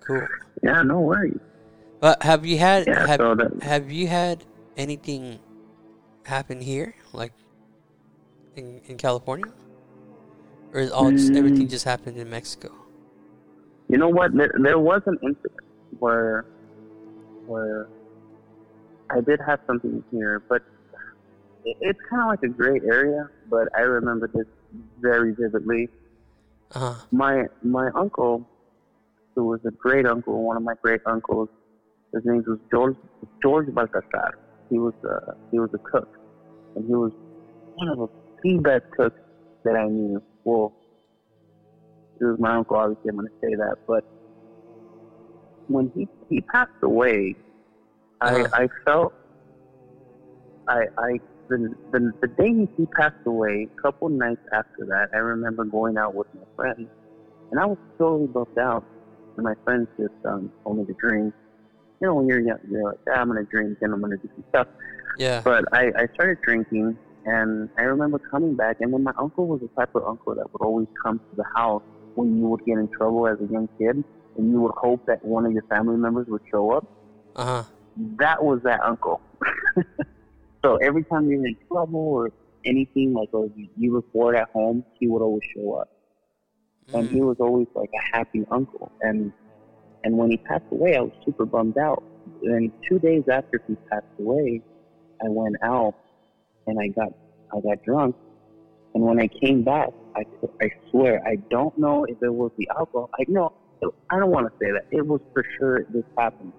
Cool. 0.07 0.21
Yeah, 0.63 0.83
no 0.83 1.01
worries. 1.01 1.41
But 1.99 2.23
have 2.23 2.45
you 2.45 2.59
had 2.59 2.87
Yeah, 2.87 3.07
have, 3.07 3.19
so 3.21 3.35
that- 3.35 3.63
have 3.63 3.91
you 3.91 4.07
had 4.07 4.45
anything 4.77 5.39
happen 6.25 6.61
here, 6.61 6.95
like 7.15 7.33
in 8.55 8.83
in 8.87 8.99
California, 8.99 9.51
or 10.75 10.81
is 10.81 10.91
all 10.93 11.11
just, 11.11 11.33
everything 11.33 11.67
Mm. 11.67 11.71
just 11.71 11.87
happened 11.87 12.19
in 12.19 12.29
Mexico? 12.29 12.69
You 13.89 13.97
know 13.97 14.11
what? 14.11 14.35
There, 14.35 14.53
there 14.61 14.79
was 14.79 15.01
an 15.07 15.17
incident 15.23 15.65
where 15.99 16.45
where 17.47 17.89
I 19.09 19.23
did 19.23 19.41
have 19.41 19.61
something 19.67 20.05
here, 20.13 20.43
but 20.49 20.61
it's 21.65 21.99
kind 22.11 22.23
of 22.23 22.29
like 22.29 22.43
a 22.43 22.49
gray 22.49 22.81
area. 22.91 23.29
But 23.51 23.69
I 23.77 23.81
remember 23.83 24.29
this 24.33 24.47
very 25.01 25.33
vividly. 25.35 25.89
Uh 26.75 26.79
huh. 26.93 26.95
My 27.13 27.45
my 27.63 27.91
uncle, 27.95 28.47
who 29.35 29.45
was 29.47 29.61
a 29.67 29.71
great 29.71 30.07
uncle, 30.07 30.43
one 30.43 30.57
of 30.57 30.63
my 30.63 30.75
great 30.83 31.01
uncles, 31.07 31.49
his 32.13 32.23
name 32.25 32.43
was 32.47 32.59
George 32.71 32.97
George 33.43 33.69
Baltasar. 33.69 34.33
He 34.71 34.79
was 34.79 34.95
uh, 35.05 35.33
he 35.51 35.59
was 35.59 35.71
a 35.75 35.79
cook, 35.79 36.09
and 36.75 36.85
he 36.87 36.95
was 36.95 37.13
one 37.75 37.89
of 37.89 38.11
the 38.43 38.59
best 38.59 38.85
cooks 38.97 39.19
that 39.65 39.77
I 39.77 39.87
knew. 39.87 40.23
Well, 40.45 40.73
he 42.19 42.25
was 42.25 42.39
my 42.39 42.57
uncle. 42.57 42.77
Obviously, 42.77 43.11
I'm 43.11 43.17
going 43.17 43.29
to 43.29 43.35
say 43.41 43.55
that, 43.57 43.77
but 43.87 44.05
when 45.69 45.91
he 45.95 46.09
he 46.29 46.41
passed 46.41 46.71
away, 46.83 47.37
Uh-huh. 48.21 48.49
I 48.53 48.63
I 48.65 48.69
felt 48.85 49.13
I 50.69 50.81
I 50.99 51.21
the, 51.49 51.75
the 51.93 52.13
the 52.21 52.29
day 52.29 52.69
he 52.77 52.87
passed 52.87 53.27
away, 53.27 53.69
a 53.77 53.83
couple 53.83 54.09
nights 54.09 54.41
after 54.53 54.87
that, 54.87 55.09
I 55.15 55.19
remember 55.19 55.65
going 55.65 55.97
out 55.99 56.15
with 56.15 56.27
my 56.35 56.43
friends, 56.57 56.89
and 57.51 57.61
I 57.61 57.67
was 57.67 57.79
totally 57.99 58.27
bummed 58.27 58.59
out. 58.59 58.85
And 59.37 59.45
my 59.45 59.55
friends 59.65 59.89
just 59.99 60.15
um, 60.25 60.53
told 60.63 60.79
me 60.79 60.85
to 60.87 60.95
drink. 60.95 61.35
You 62.01 62.09
know, 62.09 62.15
when 62.15 62.27
you're 62.27 62.41
young, 62.41 62.59
you're 62.71 62.85
like, 62.85 62.99
ah, 63.09 63.21
I'm 63.21 63.29
gonna 63.29 63.45
drink 63.45 63.79
and 63.81 63.93
I'm 63.93 64.01
gonna 64.01 64.17
do 64.17 64.29
some 64.35 64.45
stuff. 64.51 64.67
Yeah. 65.19 65.43
But 65.45 65.65
I, 65.73 65.91
I 65.97 66.07
started 66.15 66.39
drinking, 66.43 66.97
and 67.25 67.69
I 67.79 67.83
remember 67.83 68.19
coming 68.19 68.55
back. 68.55 68.81
And 68.81 68.93
then 68.93 69.03
my 69.03 69.13
uncle 69.19 69.47
was 69.47 69.61
the 69.61 69.69
type 69.69 69.95
of 69.95 70.05
uncle 70.05 70.35
that 70.35 70.53
would 70.53 70.63
always 70.63 70.89
come 71.03 71.19
to 71.19 71.37
the 71.37 71.45
house 71.55 71.83
when 72.15 72.37
you 72.39 72.45
would 72.47 72.65
get 72.65 72.79
in 72.79 72.89
trouble 72.89 73.27
as 73.27 73.39
a 73.41 73.53
young 73.53 73.69
kid, 73.79 74.03
and 74.37 74.51
you 74.51 74.61
would 74.61 74.75
hope 74.77 75.05
that 75.07 75.25
one 75.25 75.47
of 75.47 75.53
your 75.53 75.65
family 75.65 75.97
members 75.97 76.27
would 76.29 76.43
show 76.51 76.73
up. 76.73 76.87
Uh 77.37 77.45
huh. 77.45 77.63
That 78.19 78.43
was 78.45 78.61
that 78.65 78.81
uncle. 78.83 79.21
so 80.65 80.77
every 80.77 81.05
time 81.05 81.31
you 81.31 81.39
were 81.41 81.47
in 81.47 81.57
trouble 81.69 82.01
or 82.01 82.33
anything 82.65 83.13
like, 83.13 83.29
or 83.33 83.51
you- 83.55 83.69
you 83.77 83.93
were 83.93 84.01
bored 84.01 84.35
at 84.35 84.49
home, 84.51 84.83
he 84.99 85.07
would 85.07 85.21
always 85.21 85.45
show 85.55 85.75
up, 85.75 85.89
and 86.95 87.09
he 87.11 87.21
mm. 87.21 87.27
was 87.27 87.39
always 87.39 87.69
like 87.75 87.91
a 87.95 88.17
happy 88.17 88.47
uncle. 88.51 88.91
And 89.03 89.33
and 90.05 90.19
when 90.19 90.31
he 90.31 90.37
passed 90.39 90.65
away, 90.71 90.97
I 90.97 91.01
was 91.01 91.13
super 91.25 91.47
bummed 91.47 91.79
out. 91.79 92.03
And 92.43 92.71
two 92.89 92.99
days 92.99 93.25
after 93.29 93.61
he 93.67 93.75
passed 93.91 94.07
away, 94.19 94.63
I 95.25 95.29
went 95.29 95.57
out 95.63 95.95
and 96.67 96.79
I 96.81 96.89
got 96.89 97.13
I 97.55 97.61
got 97.61 97.83
drunk. 97.85 98.17
And 98.95 99.05
when 99.05 99.21
I 99.21 99.29
came 99.29 99.63
back, 99.65 99.91
I 100.17 100.25
I 100.63 100.71
swear 100.91 101.23
I 101.27 101.37
don't 101.51 101.77
know 101.79 102.05
if 102.05 102.23
it 102.23 102.33
was 102.33 102.53
the 102.57 102.69
alcohol. 102.79 103.11
I 103.19 103.25
know 103.29 103.53
I 104.11 104.19
don't 104.19 104.31
want 104.31 104.47
to 104.47 104.53
say 104.59 104.73
that. 104.73 104.87
It 104.91 105.07
was 105.07 105.21
for 105.35 105.45
sure 105.59 105.85
this 105.91 106.05
happened. 106.17 106.53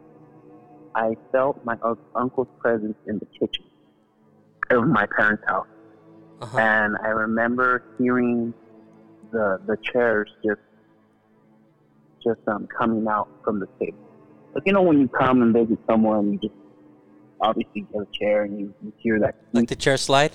I 0.93 1.17
felt 1.31 1.63
my 1.65 1.77
uncle's 2.15 2.47
presence 2.61 2.97
in 3.07 3.19
the 3.19 3.25
kitchen 3.25 3.65
of 4.71 4.88
my 4.88 5.06
parents' 5.17 5.43
house, 5.47 5.67
Uh 6.41 6.45
huh. 6.45 6.58
and 6.60 6.97
I 7.04 7.08
remember 7.10 7.84
hearing 7.97 8.54
the 9.32 9.60
the 9.67 9.78
chairs 9.91 10.30
just 10.45 10.62
just 12.23 12.39
um 12.47 12.67
coming 12.78 13.08
out 13.08 13.28
from 13.43 13.60
the 13.60 13.67
table. 13.80 13.97
Like 14.54 14.63
you 14.65 14.73
know 14.73 14.82
when 14.82 14.99
you 14.99 15.08
come 15.08 15.41
and 15.41 15.54
visit 15.54 15.80
someone, 15.89 16.19
and 16.19 16.34
you 16.34 16.39
just 16.49 16.54
obviously 17.41 17.82
get 17.82 18.01
a 18.01 18.08
chair 18.13 18.43
and 18.43 18.60
you, 18.60 18.73
you 18.84 18.93
hear 18.97 19.19
that. 19.19 19.36
Like 19.54 19.67
the 19.67 19.75
chair 19.75 19.97
slide. 19.97 20.32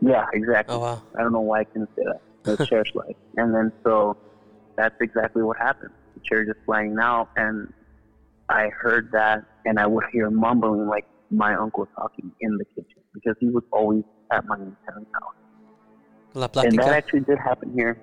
yeah, 0.00 0.24
exactly. 0.32 0.76
Oh 0.76 0.78
wow. 0.80 1.02
I 1.18 1.22
don't 1.22 1.32
know 1.32 1.40
why 1.40 1.60
I 1.60 1.64
couldn't 1.64 1.90
say 1.96 2.02
that. 2.04 2.20
The 2.58 2.66
chair 2.70 2.84
slide. 2.84 3.16
And 3.36 3.54
then 3.54 3.72
so 3.84 4.16
that's 4.76 4.94
exactly 5.00 5.42
what 5.42 5.56
happened. 5.58 5.92
The 6.14 6.20
chair 6.20 6.44
just 6.44 6.58
flying 6.64 6.96
out 7.00 7.30
and 7.36 7.72
I 8.48 8.68
heard 8.68 9.10
that 9.12 9.44
and 9.64 9.78
I 9.80 9.86
would 9.86 10.04
hear 10.12 10.30
mumbling 10.30 10.86
like 10.86 11.06
my 11.30 11.54
uncle 11.54 11.86
talking 11.96 12.30
in 12.40 12.56
the 12.56 12.64
kitchen 12.64 13.02
because 13.12 13.36
he 13.40 13.48
was 13.48 13.64
always 13.72 14.04
at 14.30 14.44
my 14.46 14.56
parents' 14.56 15.10
house. 15.14 15.34
La 16.34 16.48
And 16.62 16.78
that 16.78 16.88
actually 16.88 17.20
did 17.20 17.38
happen 17.38 17.72
here. 17.74 17.98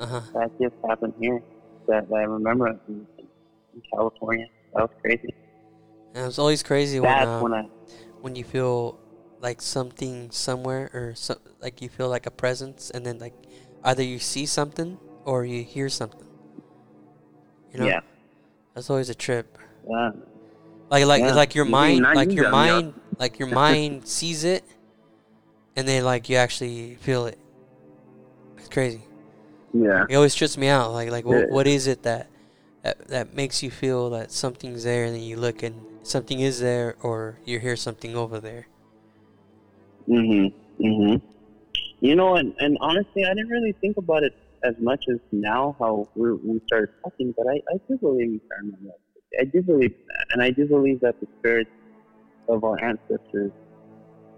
Uh 0.00 0.06
huh. 0.06 0.20
That 0.34 0.50
just 0.60 0.74
happened 0.86 1.14
here. 1.20 1.40
That, 1.86 2.08
that 2.08 2.14
I 2.14 2.22
remember 2.22 2.68
in, 2.88 3.06
in 3.18 3.82
California. 3.94 4.46
That 4.74 4.82
was 4.82 4.90
crazy. 5.00 5.34
And 6.14 6.26
it's 6.26 6.38
always 6.38 6.62
crazy 6.62 7.00
when 7.00 7.10
uh, 7.10 7.40
when 7.40 7.54
I 7.54 7.62
when 8.20 8.34
you 8.34 8.44
feel 8.44 8.98
like 9.40 9.62
something 9.62 10.30
somewhere 10.30 10.90
or 10.92 11.14
so, 11.14 11.36
like 11.60 11.80
you 11.80 11.88
feel 11.88 12.08
like 12.08 12.26
a 12.26 12.30
presence 12.30 12.90
and 12.90 13.06
then 13.06 13.18
like 13.18 13.34
either 13.84 14.02
you 14.02 14.18
see 14.18 14.46
something 14.46 14.98
or 15.24 15.44
you 15.44 15.62
hear 15.62 15.88
something 15.88 16.26
you 17.72 17.78
know 17.78 17.86
yeah. 17.86 18.00
that's 18.74 18.90
always 18.90 19.08
a 19.08 19.14
trip 19.14 19.58
Yeah. 19.88 20.10
Like 20.90 21.04
like 21.06 21.20
Yeah. 21.22 21.34
like 21.34 21.54
your 21.54 21.64
mind 21.64 22.02
like 22.02 22.32
your 22.32 22.50
got 22.50 22.64
me 22.64 22.70
up. 22.70 22.84
mind 22.84 22.94
like 23.18 23.38
your 23.38 23.48
mind 23.48 24.06
sees 24.16 24.44
it 24.44 24.64
and 25.76 25.86
then 25.86 26.04
like 26.04 26.28
you 26.28 26.36
actually 26.36 26.96
feel 26.96 27.26
it 27.26 27.38
it's 28.56 28.68
crazy 28.68 29.02
Yeah. 29.72 30.04
it 30.08 30.16
always 30.16 30.34
trips 30.34 30.56
me 30.56 30.68
out 30.68 30.92
like 30.92 31.10
like 31.10 31.24
Yeah. 31.24 31.30
what, 31.40 31.50
what 31.50 31.66
is 31.66 31.86
it 31.86 32.02
that, 32.04 32.28
that 32.82 33.08
that 33.08 33.34
makes 33.34 33.62
you 33.62 33.70
feel 33.70 34.10
that 34.10 34.30
something's 34.32 34.84
there 34.84 35.04
and 35.04 35.14
then 35.14 35.22
you 35.22 35.36
look 35.36 35.62
and 35.62 35.74
something 36.02 36.40
is 36.40 36.60
there 36.60 36.96
or 37.02 37.38
you 37.44 37.58
hear 37.58 37.76
something 37.76 38.16
over 38.16 38.40
there 38.40 38.66
Mhm. 40.08 40.52
Mhm. 40.80 41.20
You 42.00 42.14
know, 42.16 42.36
and, 42.36 42.54
and 42.60 42.78
honestly, 42.80 43.24
I 43.24 43.34
didn't 43.34 43.48
really 43.50 43.72
think 43.72 43.96
about 43.96 44.22
it 44.22 44.32
as 44.64 44.74
much 44.78 45.04
as 45.12 45.18
now 45.32 45.76
how 45.78 46.08
we 46.14 46.32
we 46.32 46.60
started 46.66 46.90
talking. 47.02 47.34
But 47.36 47.46
I 47.48 47.56
I 47.74 47.76
do 47.88 47.98
believe 47.98 48.28
in 48.28 48.40
paranormal. 48.48 48.94
I 49.40 49.44
do 49.44 49.62
believe 49.62 49.94
that, 50.06 50.26
and 50.32 50.42
I 50.42 50.50
do 50.50 50.66
believe 50.66 51.00
that 51.00 51.20
the 51.20 51.26
spirits 51.38 51.70
of 52.48 52.64
our 52.64 52.82
ancestors 52.82 53.52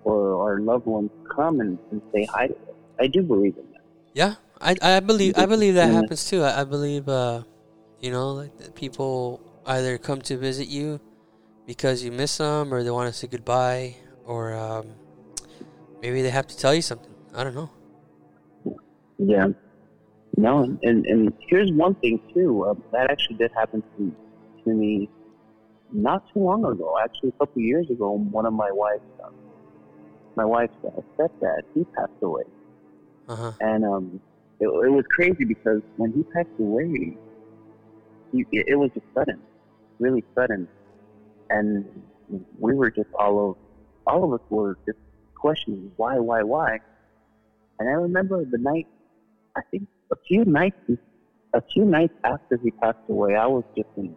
or 0.05 0.43
our 0.43 0.61
loved 0.61 0.87
ones 0.87 1.11
come 1.35 1.61
and, 1.61 1.79
and 1.91 2.03
say 2.13 2.25
hi 2.25 2.49
to 2.49 2.55
us. 2.55 2.75
I 2.99 3.07
do 3.07 3.23
believe 3.23 3.57
in 3.57 3.71
that. 3.73 3.83
Yeah, 4.15 4.35
I 4.61 4.77
I 4.83 5.01
believe 5.01 5.35
I 5.37 5.47
believe 5.47 5.75
that 5.75 5.91
happens 5.91 6.29
too. 6.29 6.43
I, 6.43 6.63
I 6.63 6.65
believe 6.65 7.09
uh, 7.09 7.43
you 8.01 8.11
know, 8.11 8.33
like 8.33 8.57
that 8.59 8.75
people 8.75 9.41
either 9.67 9.99
come 9.99 10.21
to 10.23 10.37
visit 10.37 10.69
you 10.69 11.01
because 11.67 12.03
you 12.03 12.11
miss 12.11 12.39
them, 12.39 12.75
or 12.75 12.83
they 12.83 12.91
want 12.91 13.13
to 13.13 13.19
say 13.19 13.29
goodbye, 13.29 13.97
or 14.25 14.55
um, 14.55 14.95
maybe 16.03 16.23
they 16.23 16.31
have 16.31 16.47
to 16.49 16.57
tell 16.57 16.75
you 16.75 16.83
something. 16.83 17.15
I 17.35 17.45
don't 17.45 17.55
know. 17.55 17.71
Yeah. 19.19 19.49
No, 20.37 20.63
and 20.83 21.07
and 21.07 21.33
here's 21.49 21.71
one 21.73 21.95
thing 21.97 22.21
too. 22.33 22.65
Uh, 22.65 22.75
that 22.93 23.11
actually 23.11 23.37
did 23.37 23.51
happen 23.55 23.83
to 23.97 24.15
to 24.71 24.77
me 24.77 25.11
not 25.93 26.23
too 26.33 26.41
long 26.41 26.65
ago. 26.65 26.95
Actually, 27.03 27.31
a 27.31 27.45
couple 27.45 27.61
of 27.61 27.65
years 27.65 27.87
ago, 27.91 28.13
one 28.31 28.47
of 28.47 28.55
my 28.55 28.71
wife's 28.73 29.05
um, 29.25 29.35
my 30.37 30.45
wife's 30.45 30.75
uh, 30.87 31.01
stepdad 31.19 31.63
he 31.75 31.85
passed 31.97 32.13
away, 32.23 32.45
Uh 33.29 33.37
huh. 33.37 33.53
and 33.61 33.85
um, 33.85 34.21
it, 34.61 34.67
it 34.67 34.91
was 34.93 35.05
crazy 35.15 35.45
because 35.45 35.83
when 35.97 36.13
he 36.13 36.25
passed 36.35 36.49
away, 36.59 37.17
he, 38.33 38.47
it, 38.53 38.65
it 38.69 38.77
was 38.77 38.91
just 38.95 39.07
sudden, 39.15 39.41
really 39.99 40.25
sudden, 40.35 40.69
and 41.51 41.85
we 42.59 42.75
were 42.75 42.91
just 42.91 43.09
all 43.19 43.51
of 43.51 43.57
all 44.07 44.25
of 44.25 44.33
us 44.33 44.47
were 44.51 44.77
just 44.87 44.99
questioning 45.37 45.93
why, 45.97 46.19
why, 46.19 46.43
why. 46.43 46.79
And 47.79 47.89
I 47.89 47.93
remember 47.93 48.45
the 48.45 48.59
night, 48.59 48.87
I 49.57 49.63
think 49.71 49.89
a 50.13 50.17
few 50.29 50.45
nights, 50.45 50.77
a 51.55 51.63
few 51.73 51.85
nights 51.85 52.15
after 52.25 52.59
he 52.63 52.71
passed 52.73 52.99
away, 53.09 53.37
I 53.37 53.47
was 53.47 53.65
just 53.77 53.89
in, 53.97 54.17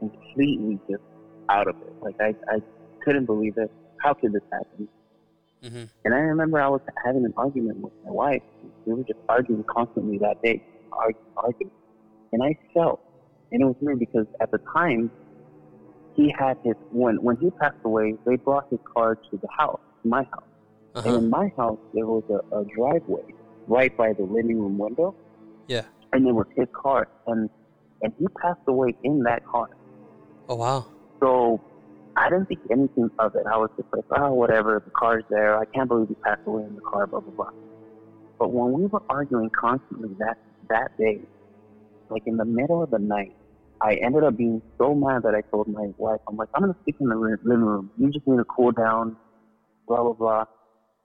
completely 0.00 0.78
just 0.90 1.02
out 1.48 1.68
of 1.68 1.76
it. 1.76 1.92
Like 2.02 2.16
I, 2.20 2.34
I 2.54 2.58
couldn't 3.04 3.26
believe 3.26 3.56
it. 3.56 3.70
How 4.02 4.14
could 4.14 4.32
this 4.32 4.42
happen? 4.52 4.88
hmm 5.62 5.84
And 6.04 6.14
I 6.14 6.20
remember 6.32 6.60
I 6.60 6.68
was 6.68 6.80
having 7.04 7.24
an 7.24 7.34
argument 7.36 7.78
with 7.78 7.92
my 8.04 8.10
wife. 8.10 8.42
We 8.86 8.94
were 8.94 9.04
just 9.04 9.20
arguing 9.28 9.64
constantly 9.64 10.18
that 10.18 10.42
day, 10.42 10.62
arguing, 10.90 11.32
arguing. 11.36 11.70
And 12.32 12.42
I 12.42 12.52
felt, 12.74 13.00
and 13.52 13.60
it 13.62 13.64
was 13.64 13.76
weird 13.80 13.98
because 13.98 14.26
at 14.40 14.50
the 14.50 14.60
time, 14.76 15.10
he 16.16 16.34
had 16.36 16.56
his 16.64 16.76
when 16.90 17.16
when 17.22 17.36
he 17.36 17.50
passed 17.62 17.82
away, 17.84 18.16
they 18.26 18.36
brought 18.36 18.66
his 18.70 18.80
car 18.92 19.10
to 19.14 19.36
the 19.44 19.48
house, 19.60 19.80
my 20.04 20.24
house. 20.32 20.50
Uh 20.94 21.02
And 21.04 21.12
in 21.20 21.30
my 21.30 21.46
house, 21.56 21.82
there 21.94 22.08
was 22.14 22.24
a, 22.38 22.40
a 22.58 22.64
driveway 22.76 23.26
right 23.76 23.94
by 24.02 24.12
the 24.12 24.24
living 24.36 24.58
room 24.62 24.76
window. 24.86 25.14
Yeah. 25.74 25.84
And 26.12 26.26
it 26.26 26.34
was 26.40 26.48
his 26.60 26.68
car, 26.82 27.02
and 27.30 27.40
and 28.02 28.12
he 28.18 28.26
passed 28.42 28.66
away 28.66 28.90
in 29.08 29.22
that 29.28 29.40
car. 29.52 29.68
Oh 30.50 30.56
wow. 30.56 30.84
So 31.22 31.60
I 32.16 32.28
didn't 32.28 32.46
think 32.46 32.58
anything 32.72 33.08
of 33.20 33.36
it. 33.36 33.46
I 33.46 33.56
was 33.56 33.70
just 33.76 33.88
like, 33.92 34.04
oh, 34.18 34.34
whatever. 34.34 34.82
The 34.84 34.90
car's 34.90 35.22
there. 35.30 35.56
I 35.56 35.64
can't 35.66 35.88
believe 35.88 36.08
he 36.08 36.16
passed 36.16 36.40
away 36.44 36.64
in 36.64 36.74
the 36.74 36.80
car. 36.80 37.06
Blah 37.06 37.20
blah 37.20 37.32
blah. 37.32 37.50
But 38.36 38.52
when 38.52 38.72
we 38.72 38.86
were 38.86 39.02
arguing 39.08 39.48
constantly 39.50 40.10
that 40.18 40.38
that 40.68 40.98
day, 40.98 41.20
like 42.08 42.24
in 42.26 42.36
the 42.36 42.44
middle 42.44 42.82
of 42.82 42.90
the 42.90 42.98
night, 42.98 43.32
I 43.80 43.94
ended 44.02 44.24
up 44.24 44.36
being 44.36 44.60
so 44.76 44.92
mad 44.92 45.22
that 45.22 45.36
I 45.36 45.42
told 45.52 45.68
my 45.68 45.86
wife, 45.98 46.20
I'm 46.28 46.36
like, 46.36 46.48
I'm 46.54 46.62
gonna 46.62 46.76
sleep 46.82 46.96
in 47.00 47.08
the 47.08 47.14
living 47.14 47.64
room. 47.64 47.92
You 47.96 48.10
just 48.10 48.26
need 48.26 48.38
to 48.38 48.44
cool 48.44 48.72
down. 48.72 49.16
Blah 49.86 50.02
blah 50.02 50.14
blah. 50.14 50.44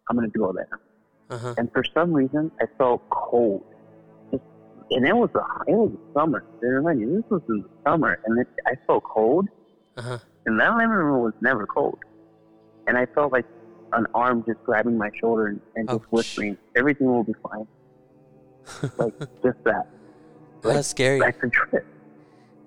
I'm 0.09 0.15
gonna 0.15 0.29
do 0.33 0.43
all 0.43 0.53
that. 0.53 0.69
Uh-huh. 1.29 1.53
And 1.59 1.71
for 1.71 1.83
some 1.93 2.13
reason, 2.13 2.51
I 2.59 2.65
felt 2.79 3.07
cold. 3.11 3.63
And 4.91 5.05
it 5.07 5.15
was 5.15 5.29
a 5.35 5.71
it 5.71 5.75
was 5.75 5.91
summer. 6.13 6.45
Remind 6.61 6.99
you, 6.99 7.15
this 7.21 7.29
was 7.29 7.41
in 7.49 7.63
the 7.63 7.69
summer, 7.83 8.19
and 8.25 8.39
it, 8.39 8.47
I 8.67 8.73
felt 8.85 9.03
cold. 9.03 9.47
Uh-huh. 9.97 10.19
And 10.45 10.59
that 10.59 10.73
living 10.75 10.89
room 10.89 11.23
was 11.23 11.33
never 11.41 11.65
cold. 11.65 11.99
And 12.87 12.97
I 12.97 13.07
felt 13.07 13.31
like 13.31 13.45
an 13.93 14.05
arm 14.13 14.43
just 14.45 14.63
grabbing 14.63 14.97
my 14.97 15.09
shoulder 15.19 15.47
and, 15.47 15.61
and 15.75 15.87
just 15.87 16.01
Ouch. 16.01 16.11
whispering, 16.11 16.57
"Everything 16.75 17.07
will 17.07 17.23
be 17.23 17.35
fine." 17.49 17.67
Like 18.97 19.17
just 19.43 19.63
that. 19.63 19.87
Like, 20.63 20.75
That's 20.75 20.87
scary. 20.87 21.19
That's 21.19 21.37
a 21.43 21.49
trip. 21.49 21.85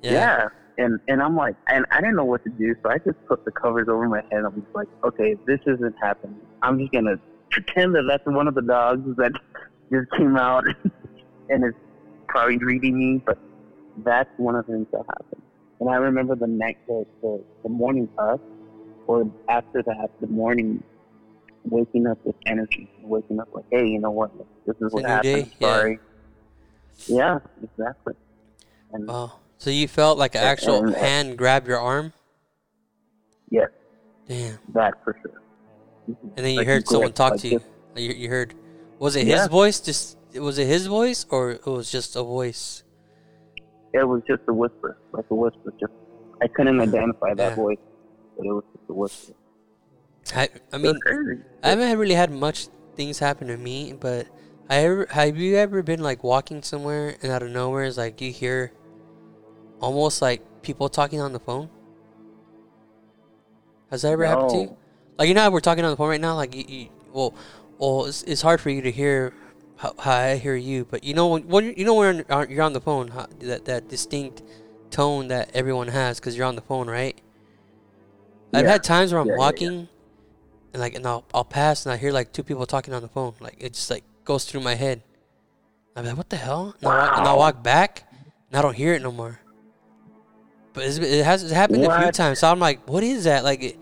Yeah. 0.03 0.13
Yeah. 0.13 0.49
And 0.79 1.01
and 1.09 1.23
I'm 1.23 1.37
like, 1.37 1.57
and 1.69 1.85
I 1.91 2.01
didn't 2.01 2.17
know 2.17 2.25
what 2.25 2.45
to 2.45 2.51
do, 2.51 2.75
so 2.83 2.91
I 2.91 2.99
just 2.99 3.25
put 3.27 3.45
the 3.45 3.51
covers 3.51 3.89
over 3.89 4.09
my 4.09 4.23
head. 4.31 4.45
I'm 4.45 4.63
just 4.63 4.75
like, 4.75 4.87
okay, 5.05 5.37
this 5.47 5.59
isn't 5.67 5.95
happening. 6.01 6.41
I'm 6.63 6.79
just 6.79 6.93
gonna 6.93 7.17
pretend 7.51 7.95
that 7.97 8.05
that's 8.09 8.25
one 8.27 8.47
of 8.47 8.55
the 8.55 8.63
dogs 8.63 9.17
that 9.17 9.33
just 9.93 10.11
came 10.13 10.37
out 10.37 10.65
and 11.51 11.65
is 11.65 11.75
probably 12.29 12.57
greeting 12.57 12.99
me. 12.99 13.23
But 13.25 13.39
that's 14.05 14.31
one 14.37 14.55
of 14.55 14.67
the 14.67 14.73
things 14.75 14.87
that 14.93 15.05
happened. 15.09 15.43
And 15.81 15.91
I 15.91 15.97
remember 15.97 16.35
the 16.37 16.47
next 16.47 16.87
the 16.87 17.05
the, 17.23 17.43
the 17.63 17.69
morning 17.69 18.09
up, 18.19 18.41
or 19.07 19.31
after 19.49 19.83
that, 19.83 20.11
the 20.21 20.27
morning 20.27 20.83
waking 21.65 22.07
up 22.07 22.19
with 22.25 22.37
energy, 22.47 22.89
waking 23.03 23.41
up 23.41 23.49
like, 23.53 23.65
hey, 23.71 23.87
you 23.87 23.99
know 24.01 24.11
what? 24.11 24.31
This 24.67 24.77
is 24.81 24.93
what 24.93 25.05
happened. 25.05 25.23
day. 25.23 25.53
Sorry. 25.61 25.99
Yeah, 27.07 27.39
exactly. 27.63 28.15
And 28.93 29.07
Wow. 29.07 29.33
So 29.59 29.71
you 29.71 29.89
felt 29.89 30.19
like 30.19 30.35
an 30.35 30.43
actual 30.45 30.85
and- 30.85 30.95
uh, 30.95 30.99
hand 30.99 31.37
grab 31.37 31.67
your 31.67 31.79
arm? 31.79 32.13
yes, 33.51 33.69
Damn. 34.29 34.59
that 34.75 34.95
for 35.05 35.17
sure. 35.23 35.41
And 36.07 36.45
then 36.45 36.53
you 36.53 36.59
Like 36.59 36.67
heard 36.67 36.89
someone 36.89 37.13
talk 37.13 37.33
like 37.33 37.41
to 37.41 37.49
you. 37.49 37.59
this. 37.95 38.17
you. 38.17 38.29
Heard. 38.29 38.55
Was 38.99 39.17
it 39.17 39.27
Yeah. 39.27 39.39
his 39.41 39.47
voice? 39.49 39.81
Just 39.81 40.17
was 40.35 40.59
it 40.59 40.67
his 40.67 40.87
voice 40.87 41.27
or 41.31 41.53
it 41.53 41.67
was 41.67 41.91
just 41.91 42.17
a 42.17 42.23
voice? 42.23 42.83
It 43.93 44.07
was 44.07 44.23
just 44.29 44.43
a 44.49 44.53
whisper, 44.53 44.99
like 45.13 45.25
a 45.31 45.35
whisper. 45.35 45.73
Just 45.81 45.93
I 46.43 46.47
couldn't 46.49 46.81
identify 46.81 47.35
that 47.35 47.51
Yeah. 47.51 47.55
voice, 47.55 47.79
but 48.37 48.47
it 48.47 48.53
was 48.53 48.65
just 48.77 48.91
a 48.91 48.95
whisper. 48.95 49.35
I 50.35 50.49
I 50.73 50.79
mean 50.79 51.01
I 51.63 51.71
haven't 51.71 51.99
really 51.99 52.15
had 52.15 52.31
much 52.31 52.69
things 52.95 53.19
happen 53.19 53.49
to 53.49 53.57
me, 53.57 53.95
but 53.99 54.27
I 54.69 54.77
ever 54.85 55.07
have 55.11 55.37
you 55.37 55.57
ever 55.57 55.83
been 55.83 56.03
like 56.03 56.23
walking 56.23 56.63
somewhere 56.63 57.17
and 57.23 57.33
out 57.33 57.43
of 57.43 57.51
nowhere 57.51 57.85
is 57.85 57.97
like 57.97 58.21
you 58.21 58.31
hear 58.31 58.73
almost 59.81 60.21
like 60.21 60.43
people 60.63 60.89
talking 60.89 61.21
on 61.21 61.33
the 61.33 61.41
phone? 61.41 61.71
Has 63.91 64.03
that 64.03 64.13
ever 64.13 64.27
happened 64.27 64.51
to 64.51 64.59
you? 64.59 64.77
Like 65.19 65.29
you 65.29 65.35
know 65.35 65.43
how 65.43 65.51
we're 65.51 65.61
talking 65.61 65.85
on 65.85 65.91
the 65.91 65.97
phone 65.97 66.11
right 66.11 66.21
now. 66.21 66.35
Like 66.35 66.55
you, 66.55 66.65
you 66.69 66.89
well, 67.13 67.35
well, 67.79 68.05
it's, 68.07 68.23
it's 68.25 68.43
hard 68.43 68.61
for 68.61 68.71
you 68.71 68.83
to 68.83 68.91
hear 68.91 69.33
how 69.79 69.93
I 70.13 70.37
hear 70.37 70.57
you, 70.57 70.85
but 70.91 71.05
you 71.05 71.15
know 71.15 71.29
when, 71.29 71.47
when 71.49 71.65
you- 71.65 71.75
you 71.77 71.85
know 71.85 71.95
when 71.95 72.25
you're 72.51 72.63
on- 72.63 72.73
the 72.73 72.81
phone, 72.81 73.13
that 73.41 73.65
that 73.67 73.89
distinct 73.89 74.43
tone 74.91 75.29
that 75.29 75.51
everyone 75.55 75.89
has 75.89 76.19
because 76.19 76.37
you're 76.37 76.47
on 76.47 76.57
the 76.57 76.63
phone, 76.63 76.89
right? 76.89 77.19
I've 78.53 78.67
had 78.67 78.83
times 78.83 79.13
where 79.13 79.21
I'm 79.21 79.27
Yeah, 79.29 79.33
yeah, 79.33 79.37
yeah. 79.37 79.39
walking, 79.47 79.89
and 80.73 80.81
like, 80.81 80.95
and 80.95 81.07
I'll 81.07 81.25
I'll 81.33 81.45
pass 81.45 81.87
and 81.87 81.93
I 81.93 81.97
hear 81.97 82.11
like 82.13 82.33
two 82.33 82.43
people 82.43 82.67
talking 82.67 82.93
on 82.95 83.03
the 83.03 83.09
phone. 83.09 83.35
Like 83.41 83.57
it 83.61 83.75
just 83.75 83.91
like 83.91 84.05
goes 84.25 84.45
through 84.47 84.63
my 84.63 84.75
head. 84.75 85.03
I'm 85.95 86.05
like, 86.05 86.17
what 86.17 86.29
the 86.31 86.37
hell? 86.37 86.75
And, 86.81 86.89
I, 86.89 86.97
walk, 86.99 87.19
and 87.19 87.27
I 87.29 87.35
walk 87.35 87.63
back, 87.63 88.05
and 88.51 88.59
I 88.59 88.63
don't 88.63 88.75
hear 88.77 88.95
it 88.95 89.03
no 89.03 89.13
more. 89.13 89.39
But 90.73 90.85
it's, 90.85 90.99
it 90.99 91.25
has 91.25 91.43
it's 91.43 91.53
happened 91.53 91.85
a 91.85 92.01
few 92.03 92.11
times. 92.13 92.39
So 92.41 92.51
I'm 92.51 92.59
like, 92.61 92.89
what 92.89 93.03
is 93.03 93.25
that? 93.25 93.45
Like, 93.45 93.63
it, 93.63 93.79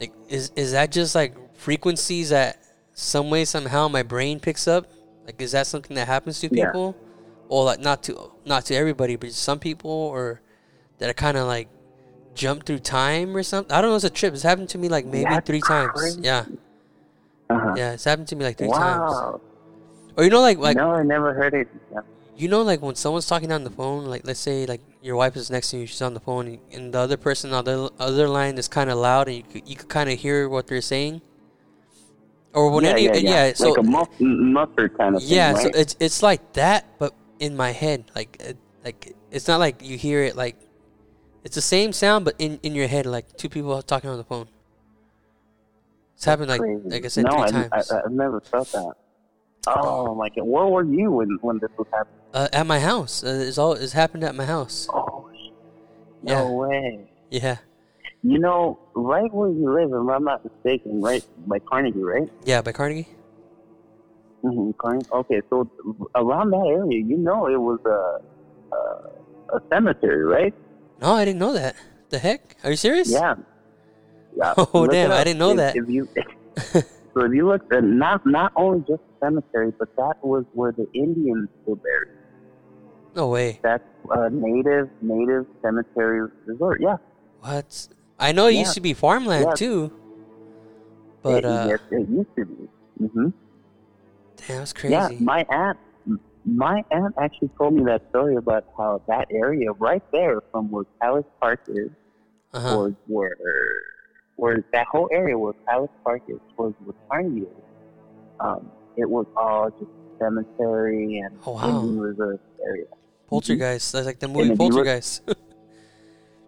like 0.00 0.12
is 0.28 0.52
is 0.56 0.72
that 0.72 0.92
just 0.92 1.14
like 1.14 1.34
frequencies 1.56 2.30
that 2.30 2.62
some 2.92 3.30
way 3.30 3.44
somehow 3.44 3.88
my 3.88 4.02
brain 4.02 4.38
picks 4.40 4.68
up? 4.68 4.86
Like, 5.24 5.40
is 5.40 5.52
that 5.52 5.66
something 5.66 5.94
that 5.96 6.06
happens 6.06 6.40
to 6.40 6.48
Yeah. 6.54 6.66
people, 6.66 6.94
or 7.48 7.64
like 7.64 7.80
not 7.80 8.02
to 8.04 8.30
not 8.44 8.64
to 8.66 8.74
everybody, 8.74 9.16
but 9.16 9.32
some 9.32 9.58
people, 9.58 9.90
or 9.90 10.40
that 10.98 11.08
are 11.10 11.14
kind 11.14 11.36
of 11.36 11.46
like 11.46 11.68
jump 12.34 12.64
through 12.66 12.80
time 12.80 13.36
or 13.36 13.42
something? 13.42 13.72
I 13.74 13.80
don't 13.80 13.90
know. 13.90 13.96
It's 13.96 14.04
a 14.04 14.10
trip. 14.10 14.34
It's 14.34 14.42
happened 14.42 14.68
to 14.70 14.78
me 14.78 14.88
like 14.88 15.06
maybe 15.06 15.24
That's 15.30 15.46
three 15.46 15.60
times. 15.62 16.18
Yeah, 16.20 16.44
Uh-huh. 17.50 17.74
yeah. 17.76 17.92
It's 17.92 18.04
happened 18.04 18.28
to 18.28 18.36
me 18.36 18.44
like 18.44 18.58
three 18.58 18.68
times. 18.70 19.00
wow. 19.14 19.40
Or 20.16 20.24
you 20.24 20.30
know, 20.30 20.40
like 20.40 20.58
like 20.58 20.76
no, 20.76 20.90
I 20.92 21.02
never 21.02 21.32
heard 21.34 21.54
it. 21.54 21.68
Yeah. 21.92 22.00
you 22.36 22.48
know, 22.48 22.62
like 22.62 22.82
when 22.82 22.94
someone's 22.96 23.26
talking 23.26 23.50
on 23.52 23.64
the 23.64 23.70
phone, 23.70 24.04
like 24.06 24.26
let's 24.26 24.40
say 24.40 24.66
like 24.66 24.80
your 25.02 25.16
wife 25.16 25.36
is 25.36 25.50
next 25.50 25.70
to 25.70 25.78
you, 25.78 25.86
she's 25.86 26.02
on 26.02 26.14
the 26.14 26.20
phone, 26.20 26.46
and- 26.48 26.58
and 26.72 26.94
the 26.94 26.98
other 26.98 27.16
person 27.16 27.52
on 27.52 27.64
the 27.64 27.90
other 27.98 28.28
line 28.28 28.58
is 28.58 28.68
kind 28.68 28.90
of 28.90 28.98
loud, 28.98 29.28
and 29.28 29.36
you 29.38 29.42
could, 29.42 29.68
you 29.68 29.76
could 29.76 29.88
kind 29.88 30.10
of 30.10 30.18
hear 30.18 30.48
what 30.48 30.66
they're 30.66 30.80
saying. 30.80 31.20
Or 32.54 32.70
when 32.70 32.84
yeah, 32.84 32.90
any, 32.90 33.02
yeah, 33.04 33.16
yeah. 33.16 33.52
so 33.52 33.70
like 33.70 33.78
a 33.78 33.82
muff, 33.82 34.08
m- 34.20 34.52
muffler 34.52 34.88
kind 34.88 35.16
of 35.16 35.22
thing, 35.22 35.30
yeah, 35.32 35.52
right? 35.52 35.62
so 35.62 35.70
it's 35.74 35.96
it's 35.98 36.22
like 36.22 36.52
that, 36.54 36.86
but 36.98 37.12
in 37.40 37.56
my 37.56 37.72
head, 37.72 38.04
like 38.14 38.40
like 38.84 39.14
it's 39.30 39.48
not 39.48 39.58
like 39.58 39.82
you 39.82 39.98
hear 39.98 40.22
it 40.22 40.36
like 40.36 40.56
it's 41.42 41.56
the 41.56 41.60
same 41.62 41.92
sound, 41.92 42.24
but 42.24 42.34
in 42.38 42.60
in 42.62 42.74
your 42.74 42.86
head, 42.86 43.06
like 43.06 43.36
two 43.36 43.48
people 43.48 43.82
talking 43.82 44.08
on 44.08 44.18
the 44.18 44.24
phone. 44.24 44.46
It's 46.14 46.24
happened 46.24 46.48
like 46.48 46.60
Crazy. 46.60 46.88
like 46.88 47.04
I 47.04 47.08
said 47.08 47.24
no, 47.24 47.32
three 47.32 47.42
I, 47.42 47.50
times 47.50 47.90
I, 47.90 48.00
I've 48.04 48.12
never 48.12 48.40
felt 48.40 48.70
that. 48.72 48.94
Oh 49.66 50.14
my 50.14 50.28
god, 50.28 50.44
where 50.44 50.66
were 50.66 50.84
you 50.84 51.10
when 51.10 51.38
when 51.42 51.58
this 51.58 51.70
was 51.76 51.88
happening? 51.92 52.20
uh, 52.34 52.48
at 52.52 52.66
my 52.66 52.80
house. 52.80 53.24
Uh, 53.24 53.44
it's 53.48 53.58
all 53.58 53.72
it's 53.72 53.92
happened 53.92 54.22
at 54.24 54.34
my 54.34 54.44
house. 54.44 54.88
Oh, 54.92 55.28
Yeah. 56.22 56.42
no 56.42 56.52
way. 56.52 57.10
Yeah, 57.30 57.56
You 58.26 58.38
know, 58.38 58.78
right 58.94 59.30
where 59.34 59.50
you 59.50 59.70
live, 59.70 59.90
if 59.90 60.10
I'm 60.16 60.24
not 60.24 60.42
mistaken, 60.44 61.02
right 61.02 61.22
by 61.46 61.58
Carnegie, 61.58 62.02
right? 62.02 62.28
yeah, 62.44 62.62
by 62.62 62.72
Carnegie. 62.72 63.06
Mm-hmm. 64.42 64.70
Carnegie. 64.78 65.08
Okay, 65.12 65.40
so 65.50 65.68
around 66.14 66.50
that 66.50 66.66
area, 66.66 67.02
you 67.04 67.18
know, 67.18 67.46
it 67.48 67.60
was 67.60 67.80
a 67.84 68.74
a, 68.74 69.56
a 69.56 69.60
cemetery, 69.70 70.24
right? 70.24 70.54
No, 71.02 71.12
I 71.12 71.24
didn't 71.26 71.38
know 71.38 71.52
that. 71.52 71.76
The 72.08 72.18
heck? 72.18 72.56
Are 72.64 72.70
you 72.70 72.76
serious? 72.76 73.10
Yeah. 73.10 73.34
Yeah. 74.36 74.54
Oh, 74.74 74.86
damn, 74.86 75.12
I 75.12 75.22
didn't 75.24 75.38
know 75.38 75.50
If- 75.50 75.56
that. 75.58 75.76
If 75.76 75.88
you 75.88 76.08
so 77.12 77.20
if 77.26 77.32
you 77.32 77.46
look, 77.46 77.70
at 77.74 77.84
not 77.84 78.24
not 78.26 78.52
only 78.56 78.80
just 78.88 79.02
cemetery, 79.20 79.70
but 79.78 79.94
that 79.96 80.14
was 80.22 80.44
where 80.54 80.72
the 80.72 80.86
Indians 80.94 81.48
were 81.66 81.76
buried. 81.76 82.18
No 83.14 83.28
way. 83.28 83.60
That's 83.62 83.84
a 84.10 84.30
native 84.30 84.88
native 85.02 85.46
cemetery 85.62 86.28
resort. 86.46 86.80
Yeah. 86.80 86.96
What? 87.40 87.88
I 88.24 88.32
know 88.32 88.46
it 88.46 88.52
Yeah. 88.54 88.60
used 88.60 88.74
to 88.74 88.80
be 88.80 88.94
farmland 88.94 89.44
Yeah. 89.48 89.54
too. 89.54 89.92
But 91.22 91.38
it, 91.38 91.44
uh, 91.44 91.66
yes, 91.68 91.80
it 91.90 92.08
used 92.08 92.34
to 92.36 92.44
be. 92.46 92.68
Mm-hmm. 93.02 93.28
damn, 94.36 94.58
that's 94.58 94.72
crazy. 94.72 94.92
Yeah, 94.92 95.08
my 95.20 95.44
aunt, 95.50 95.78
my 96.44 96.82
aunt 96.90 97.14
actually 97.18 97.50
told 97.58 97.74
me 97.74 97.84
that 97.84 98.02
story 98.10 98.36
about 98.36 98.64
how 98.78 99.02
that 99.08 99.26
area 99.30 99.72
right 99.72 100.02
there, 100.12 100.40
from 100.50 100.70
where 100.70 100.84
Palace 101.02 101.24
Park 101.40 101.60
is, 101.68 101.90
uh-huh. 102.52 102.76
was 102.76 102.92
where, 103.08 103.36
where 104.36 104.64
that 104.72 104.86
whole 104.86 105.08
area 105.12 105.36
where 105.36 105.52
Palace 105.68 105.90
Park 106.04 106.22
is, 106.28 106.38
was 106.56 106.72
where 106.84 106.94
Carnegie 107.10 107.42
is. 107.42 107.48
Um, 108.40 108.70
it 108.96 109.08
was 109.08 109.26
all 109.36 109.70
just 109.70 109.90
cemetery 110.18 111.18
and 111.18 111.38
Oh, 111.46 111.52
wow. 111.52 111.80
Indian 111.80 112.00
reserve 112.00 112.40
area. 112.64 112.86
Poltergeist. 113.28 113.92
That's 113.92 114.06
like 114.06 114.18
the 114.18 114.28
movie 114.28 114.40
if 114.40 114.46
you 114.46 114.52
look- 114.54 114.72
Poltergeist. 114.72 115.22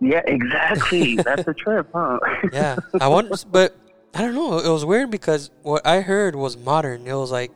Yeah, 0.01 0.23
exactly. 0.27 1.17
That's 1.25 1.47
a 1.49 1.55
trip, 1.55 1.89
huh? 1.93 2.19
yeah, 2.53 2.77
I 3.01 3.09
want, 3.09 3.45
but 3.51 3.77
I 4.15 4.21
don't 4.23 4.35
know. 4.35 4.59
It 4.59 4.69
was 4.69 4.85
weird 4.85 5.11
because 5.11 5.51
what 5.63 5.87
I 5.87 6.01
heard 6.01 6.37
was 6.37 6.57
modern. 6.57 7.07
It 7.07 7.15
was 7.15 7.31
like 7.31 7.53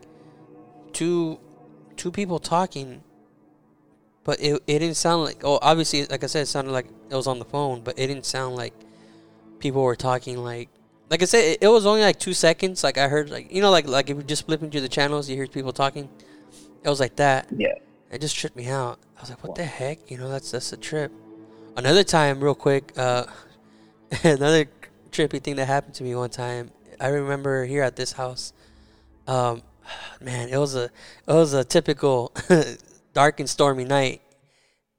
two 0.92 1.38
two 1.96 2.10
people 2.10 2.38
talking, 2.38 3.02
but 4.24 4.40
it 4.40 4.62
it 4.66 4.78
didn't 4.78 4.96
sound 4.96 5.24
like. 5.24 5.42
Oh, 5.44 5.58
obviously, 5.62 6.06
like 6.06 6.24
I 6.24 6.26
said, 6.26 6.42
it 6.42 6.46
sounded 6.46 6.72
like 6.72 6.86
it 7.10 7.14
was 7.14 7.26
on 7.26 7.38
the 7.38 7.44
phone, 7.44 7.82
but 7.82 7.98
it 7.98 8.06
didn't 8.06 8.26
sound 8.26 8.56
like 8.56 8.74
people 9.58 9.82
were 9.82 9.96
talking 9.96 10.38
like. 10.38 10.68
Like 11.10 11.22
I 11.22 11.24
said, 11.24 11.44
it, 11.44 11.58
it 11.62 11.68
was 11.68 11.86
only 11.86 12.02
like 12.02 12.20
two 12.20 12.32
seconds. 12.34 12.84
Like 12.84 12.96
I 12.96 13.08
heard, 13.08 13.30
like 13.30 13.52
you 13.52 13.60
know, 13.60 13.70
like 13.70 13.88
like 13.88 14.10
if 14.10 14.16
you're 14.16 14.22
just 14.22 14.46
flipping 14.46 14.70
through 14.70 14.82
the 14.82 14.88
channels, 14.88 15.28
you 15.28 15.36
hear 15.36 15.46
people 15.46 15.72
talking. 15.72 16.08
It 16.82 16.88
was 16.88 17.00
like 17.00 17.16
that. 17.16 17.48
yeah. 17.54 17.74
It 18.10 18.20
just 18.20 18.36
tripped 18.36 18.56
me 18.56 18.66
out. 18.66 18.98
I 19.16 19.20
was 19.20 19.30
like, 19.30 19.44
what 19.44 19.54
the 19.54 19.64
heck? 19.64 20.10
You 20.10 20.18
know, 20.18 20.28
that's 20.28 20.50
that's 20.50 20.72
a 20.72 20.76
trip. 20.76 21.12
Another 21.80 22.04
time, 22.04 22.44
real 22.44 22.54
quick, 22.54 22.92
uh, 22.98 23.24
another 24.22 24.66
trippy 25.10 25.42
thing 25.42 25.56
that 25.56 25.64
happened 25.64 25.94
to 25.94 26.04
me 26.04 26.14
one 26.14 26.28
time. 26.28 26.70
I 27.00 27.08
remember 27.08 27.64
here 27.64 27.82
at 27.82 27.96
this 27.96 28.12
house. 28.12 28.52
Um, 29.26 29.62
man, 30.20 30.50
it 30.50 30.58
was 30.58 30.76
a 30.76 30.84
it 30.84 30.92
was 31.32 31.54
a 31.54 31.64
typical 31.64 32.34
dark 33.14 33.40
and 33.40 33.48
stormy 33.48 33.86
night, 33.86 34.20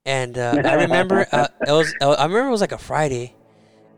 and 0.08 0.36
uh, 0.40 0.60
I 0.66 0.74
remember 0.74 1.28
uh, 1.32 1.50
it 1.68 1.72
was 1.72 1.94
I 2.02 2.24
remember 2.24 2.48
it 2.48 2.52
was 2.52 2.62
like 2.62 2.72
a 2.72 2.80
Friday, 2.80 3.36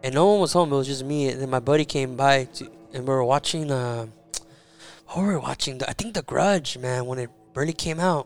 and 0.03 0.13
no 0.13 0.25
one 0.31 0.41
was 0.41 0.51
home. 0.51 0.73
It 0.73 0.75
was 0.75 0.87
just 0.87 1.05
me, 1.05 1.29
and 1.29 1.41
then 1.41 1.49
my 1.49 1.61
buddy 1.61 1.85
came 1.85 2.17
by, 2.17 2.43
to, 2.55 2.69
and 2.93 3.07
we 3.07 3.13
were 3.13 3.23
watching. 3.23 3.71
Uh, 3.71 4.07
Oh, 5.15 5.21
we 5.21 5.27
were 5.27 5.39
watching. 5.39 5.77
The, 5.77 5.87
I 5.87 5.93
think 5.93 6.15
The 6.15 6.23
Grudge, 6.23 6.77
man, 6.79 7.05
when 7.05 7.19
it 7.19 7.29
really 7.53 7.71
came 7.71 7.99
out. 7.99 8.25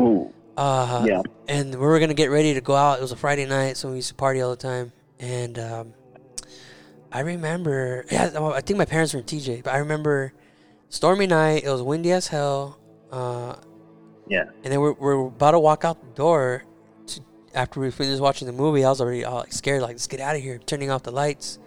Ooh, 0.00 0.32
Uh, 0.58 1.04
yeah. 1.06 1.22
and 1.48 1.70
we 1.70 1.76
were 1.80 2.00
gonna 2.00 2.14
get 2.14 2.30
ready 2.30 2.52
to 2.54 2.60
go 2.60 2.74
out. 2.74 2.98
It 2.98 3.02
was 3.02 3.12
a 3.12 3.16
Friday 3.16 3.46
night, 3.46 3.76
so 3.76 3.90
we 3.90 3.96
used 3.96 4.08
to 4.08 4.14
party 4.14 4.40
all 4.40 4.50
the 4.50 4.56
time. 4.56 4.92
And 5.20 5.58
um, 5.58 5.94
I 7.12 7.20
remember, 7.20 8.04
yeah, 8.10 8.30
I 8.36 8.60
think 8.60 8.76
my 8.76 8.84
parents 8.84 9.14
were 9.14 9.20
in 9.20 9.26
TJ, 9.26 9.62
but 9.64 9.72
I 9.72 9.78
remember 9.78 10.32
stormy 10.88 11.26
night. 11.28 11.62
It 11.64 11.70
was 11.70 11.80
windy 11.82 12.10
as 12.12 12.26
hell. 12.26 12.78
Uh, 13.12 13.54
Yeah. 14.26 14.44
and 14.64 14.72
then 14.72 14.80
we're, 14.80 14.92
we're 14.94 15.26
about 15.28 15.52
to 15.52 15.58
walk 15.60 15.84
out 15.84 16.00
the 16.00 16.14
door. 16.14 16.64
To, 17.06 17.20
after 17.54 17.80
we 17.80 17.90
finished 17.90 18.20
watching 18.20 18.46
the 18.46 18.52
movie, 18.52 18.84
I 18.84 18.88
was 18.90 19.00
already 19.00 19.24
all 19.24 19.36
like, 19.38 19.52
scared. 19.52 19.80
Like, 19.82 19.92
let's 19.92 20.06
get 20.08 20.20
out 20.20 20.36
of 20.36 20.42
here. 20.42 20.58
turning 20.58 20.90
off 20.90 21.04
the 21.04 21.12
lights, 21.12 21.58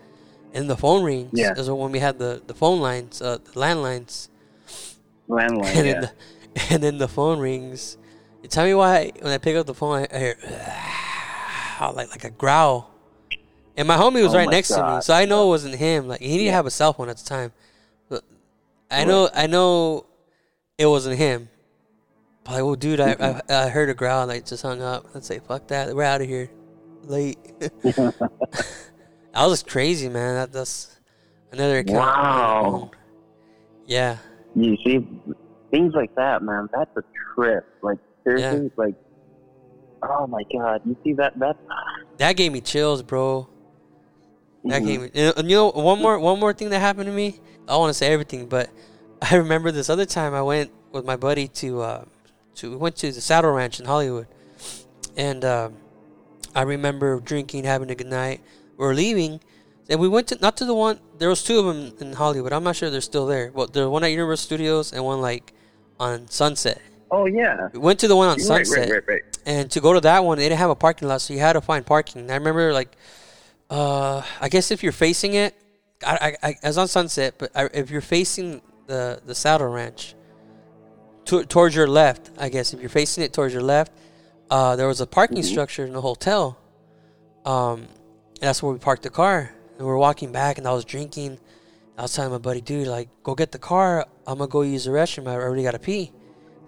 and 0.54 0.70
the 0.70 0.78
phone 0.78 1.04
rings. 1.04 1.32
Yeah. 1.34 1.52
It 1.52 1.58
was 1.58 1.70
when 1.70 1.92
we 1.94 2.00
had 2.00 2.20
the 2.20 2.42
the 2.46 2.54
phone 2.54 2.82
lines, 2.82 3.22
uh, 3.22 3.38
the 3.38 3.52
landlines 3.54 4.28
Landline. 5.30 5.66
and 5.76 5.88
yeah. 5.88 5.94
then 5.94 6.02
the, 6.02 6.12
and 6.74 6.84
then 6.84 6.98
the 6.98 7.08
phone 7.08 7.40
rings. 7.40 7.98
You 8.42 8.50
tell 8.50 8.66
me 8.66 8.74
why 8.74 9.12
when 9.20 9.32
I 9.32 9.38
pick 9.38 9.56
up 9.56 9.68
the 9.68 9.74
phone, 9.74 10.08
I, 10.12 10.18
hear 10.18 10.38
like 11.94 12.10
like 12.10 12.24
a 12.24 12.30
growl. 12.30 12.90
And 13.78 13.88
my 13.88 13.96
homie 13.96 14.22
was 14.22 14.34
Oh 14.34 14.38
right 14.38 14.50
next 14.50 14.70
to 14.70 14.96
me, 14.96 15.02
so 15.02 15.14
I 15.14 15.26
know 15.26 15.46
it 15.46 15.48
wasn't 15.48 15.76
him. 15.76 16.08
Like 16.08 16.22
he 16.22 16.28
didn't 16.30 16.46
Yeah. 16.48 16.54
have 16.54 16.66
a 16.66 16.72
cell 16.72 16.94
phone 16.94 17.10
at 17.10 17.18
the 17.18 17.26
time. 17.26 17.52
But 18.10 18.24
I 18.90 19.06
know 19.06 19.30
I 19.34 19.48
know 19.48 20.06
it 20.78 20.86
wasn't 20.88 21.18
him. 21.18 21.50
But 22.44 22.54
like, 22.54 22.64
well, 22.64 22.76
dude, 22.76 23.00
I, 23.00 23.12
I 23.12 23.16
mm-hmm. 23.16 23.52
I 23.52 23.70
heard 23.70 23.90
a 23.90 23.94
growl 23.94 24.24
and 24.24 24.32
I 24.32 24.40
just 24.40 24.64
hung 24.64 24.82
up. 24.82 25.06
Let's 25.14 25.28
say 25.28 25.40
fuck 25.40 25.68
that, 25.68 25.96
we're 25.96 26.04
out 26.04 26.22
of 26.22 26.28
here, 26.28 26.50
late. 27.04 27.38
I 29.34 29.48
was 29.48 29.64
crazy, 29.64 30.10
man. 30.10 30.36
That, 30.36 30.52
that's 30.52 31.00
another 31.52 31.80
account. 31.80 32.00
Wow. 32.00 32.92
Yeah. 33.86 34.18
You 34.56 34.76
see, 34.84 35.08
things 35.70 35.94
like 35.94 36.14
that, 36.16 36.42
man. 36.44 36.68
That's 36.74 36.96
a 36.98 37.04
trip. 37.34 37.66
Like 37.82 38.00
seriously, 38.24 38.72
like, 38.78 38.96
oh 40.04 40.28
my 40.28 40.44
god. 40.54 40.82
You 40.86 40.96
see 41.04 41.14
that? 41.14 41.38
That. 41.40 41.58
That 42.18 42.34
gave 42.34 42.52
me 42.52 42.62
chills, 42.62 43.02
bro. 43.02 43.48
That 44.66 44.84
Mhm. 44.84 44.86
gave 44.86 45.02
me. 45.02 45.32
And 45.38 45.50
you 45.50 45.56
know, 45.56 45.72
one 45.72 46.02
more 46.02 46.20
one 46.20 46.40
more 46.40 46.54
thing 46.54 46.70
that 46.70 46.80
happened 46.80 47.08
to 47.08 47.12
me. 47.12 47.40
I 47.68 47.72
don't 47.74 47.82
want 47.82 47.90
to 47.92 47.94
say 47.96 48.12
everything, 48.14 48.46
but 48.48 48.70
I 49.22 49.36
remember 49.36 49.72
this 49.72 49.90
other 49.90 50.06
time 50.06 50.34
I 50.34 50.42
went 50.42 50.72
with 50.92 51.06
my 51.06 51.16
buddy 51.16 51.48
to 51.48 51.82
uh, 51.82 52.06
to 52.56 52.72
we 52.72 52.76
went 52.76 52.96
to 52.98 53.12
the 53.12 53.22
Saddle 53.22 53.52
Ranch 53.52 53.80
in 53.80 53.86
Hollywood, 53.86 54.28
and 55.16 55.44
um, 55.46 55.76
I 56.54 56.62
remember 56.64 57.20
drinking, 57.20 57.64
having 57.64 57.90
a 57.90 57.96
good 57.96 58.08
night. 58.08 58.42
We 58.78 58.86
are 58.86 58.94
leaving, 58.94 59.40
and 59.90 60.00
we 60.00 60.08
went 60.08 60.28
to 60.28 60.38
not 60.42 60.58
to 60.58 60.66
the 60.66 60.76
one. 60.76 61.00
There 61.18 61.30
was 61.30 61.44
two 61.44 61.60
of 61.60 61.66
them 61.66 61.94
in 62.00 62.14
Hollywood. 62.14 62.52
I'm 62.54 62.64
not 62.64 62.76
sure 62.76 62.90
they're 62.90 63.02
still 63.02 63.26
there. 63.26 63.52
Well, 63.54 63.68
there 63.68 63.84
was 63.84 63.92
one 63.92 64.04
at 64.04 64.12
Universal 64.12 64.44
Studios 64.46 64.92
and 64.94 65.04
one 65.06 65.22
like 65.22 65.54
on 66.00 66.28
Sunset. 66.28 66.82
Oh 67.12 67.26
yeah. 67.26 67.68
We 67.74 67.80
went 67.80 68.00
to 68.00 68.08
the 68.08 68.16
one 68.16 68.30
on 68.30 68.38
Right, 68.38 68.42
Sunset 68.66 68.90
right, 68.90 68.92
right, 68.92 69.04
right. 69.08 69.40
and 69.46 69.70
to 69.72 69.82
go 69.82 69.94
to 69.94 70.00
that 70.02 70.24
one, 70.24 70.38
they 70.38 70.46
didn't 70.48 70.60
have 70.60 70.70
a 70.70 70.76
parking 70.76 71.08
lot, 71.10 71.20
so 71.22 71.34
you 71.34 71.40
had 71.40 71.54
to 71.54 71.62
find 71.62 71.86
parking. 71.86 72.32
I 72.32 72.36
remember, 72.36 72.72
like, 72.74 72.96
uh, 73.70 74.22
I 74.40 74.48
guess 74.50 74.72
if 74.72 74.82
you're 74.84 74.92
facing 74.94 75.34
it, 75.34 75.54
I, 76.06 76.36
I, 76.42 76.48
I, 76.50 76.56
I 76.64 76.68
was 76.68 76.78
on 76.78 76.88
Sunset, 76.88 77.36
but 77.38 77.52
I, 77.56 77.66
if 77.74 77.92
you're 77.92 78.02
facing 78.02 78.62
the 78.88 79.22
the 79.26 79.36
Saddle 79.36 79.68
Ranch, 79.68 80.16
to, 81.26 81.44
towards 81.46 81.76
your 81.76 81.88
left, 81.88 82.32
I 82.40 82.50
guess 82.50 82.74
if 82.74 82.80
you're 82.80 82.90
facing 82.90 83.24
it 83.24 83.34
towards 83.34 83.54
your 83.54 83.64
left, 83.64 83.92
uh, 84.50 84.76
there 84.78 84.88
was 84.88 85.02
a 85.02 85.08
parking 85.08 85.38
Mhm. 85.40 85.46
structure 85.46 85.86
in 85.86 85.94
the 85.94 86.02
hotel. 86.02 86.58
Um, 87.46 87.82
and 87.82 88.48
that's 88.48 88.64
where 88.64 88.72
we 88.72 88.80
parked 88.80 89.04
the 89.04 89.10
car, 89.10 89.52
and 89.78 89.80
we 89.80 89.86
were 89.86 89.98
walking 89.98 90.32
back, 90.32 90.58
and 90.58 90.68
I 90.68 90.72
was 90.74 90.86
drinking. 90.86 91.40
I 91.98 92.04
was 92.04 92.14
telling 92.14 92.32
my 92.32 92.38
buddy, 92.38 92.62
dude, 92.62 92.88
like, 92.88 93.10
go 93.24 93.36
get 93.36 93.52
the 93.52 93.60
car. 93.60 94.06
I'm 94.26 94.38
gonna 94.40 94.48
go 94.50 94.62
use 94.62 94.86
the 94.86 94.92
restroom. 94.92 95.28
I 95.28 95.36
already 95.36 95.64
gotta 95.64 95.80
pee. 95.80 96.12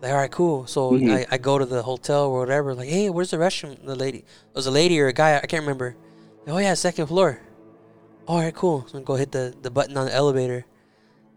Like, 0.03 0.11
all 0.11 0.17
right, 0.17 0.31
cool. 0.31 0.67
So 0.67 0.91
Mhm. 0.91 1.09
I, 1.15 1.25
I 1.31 1.37
go 1.37 1.57
to 1.57 1.65
the 1.65 1.81
hotel 1.81 2.25
or 2.25 2.39
whatever. 2.41 2.75
Like, 2.75 2.89
hey, 2.89 3.09
where's 3.09 3.31
the 3.31 3.37
restroom? 3.37 3.77
The 3.85 3.95
lady, 3.95 4.19
it 4.19 4.53
was 4.53 4.67
a 4.67 4.71
lady 4.71 4.99
or 4.99 5.07
a 5.07 5.13
guy. 5.13 5.37
I 5.37 5.47
can't 5.47 5.61
remember. 5.63 5.95
Oh 6.45 6.57
yeah, 6.57 6.73
second 6.73 7.07
floor. 7.07 7.39
All 8.27 8.39
right, 8.39 8.53
cool. 8.53 8.85
So 8.89 8.99
I 8.99 9.01
go 9.01 9.15
hit 9.15 9.31
the, 9.31 9.55
the 9.61 9.71
button 9.71 9.95
on 9.95 10.05
the 10.07 10.13
elevator. 10.13 10.65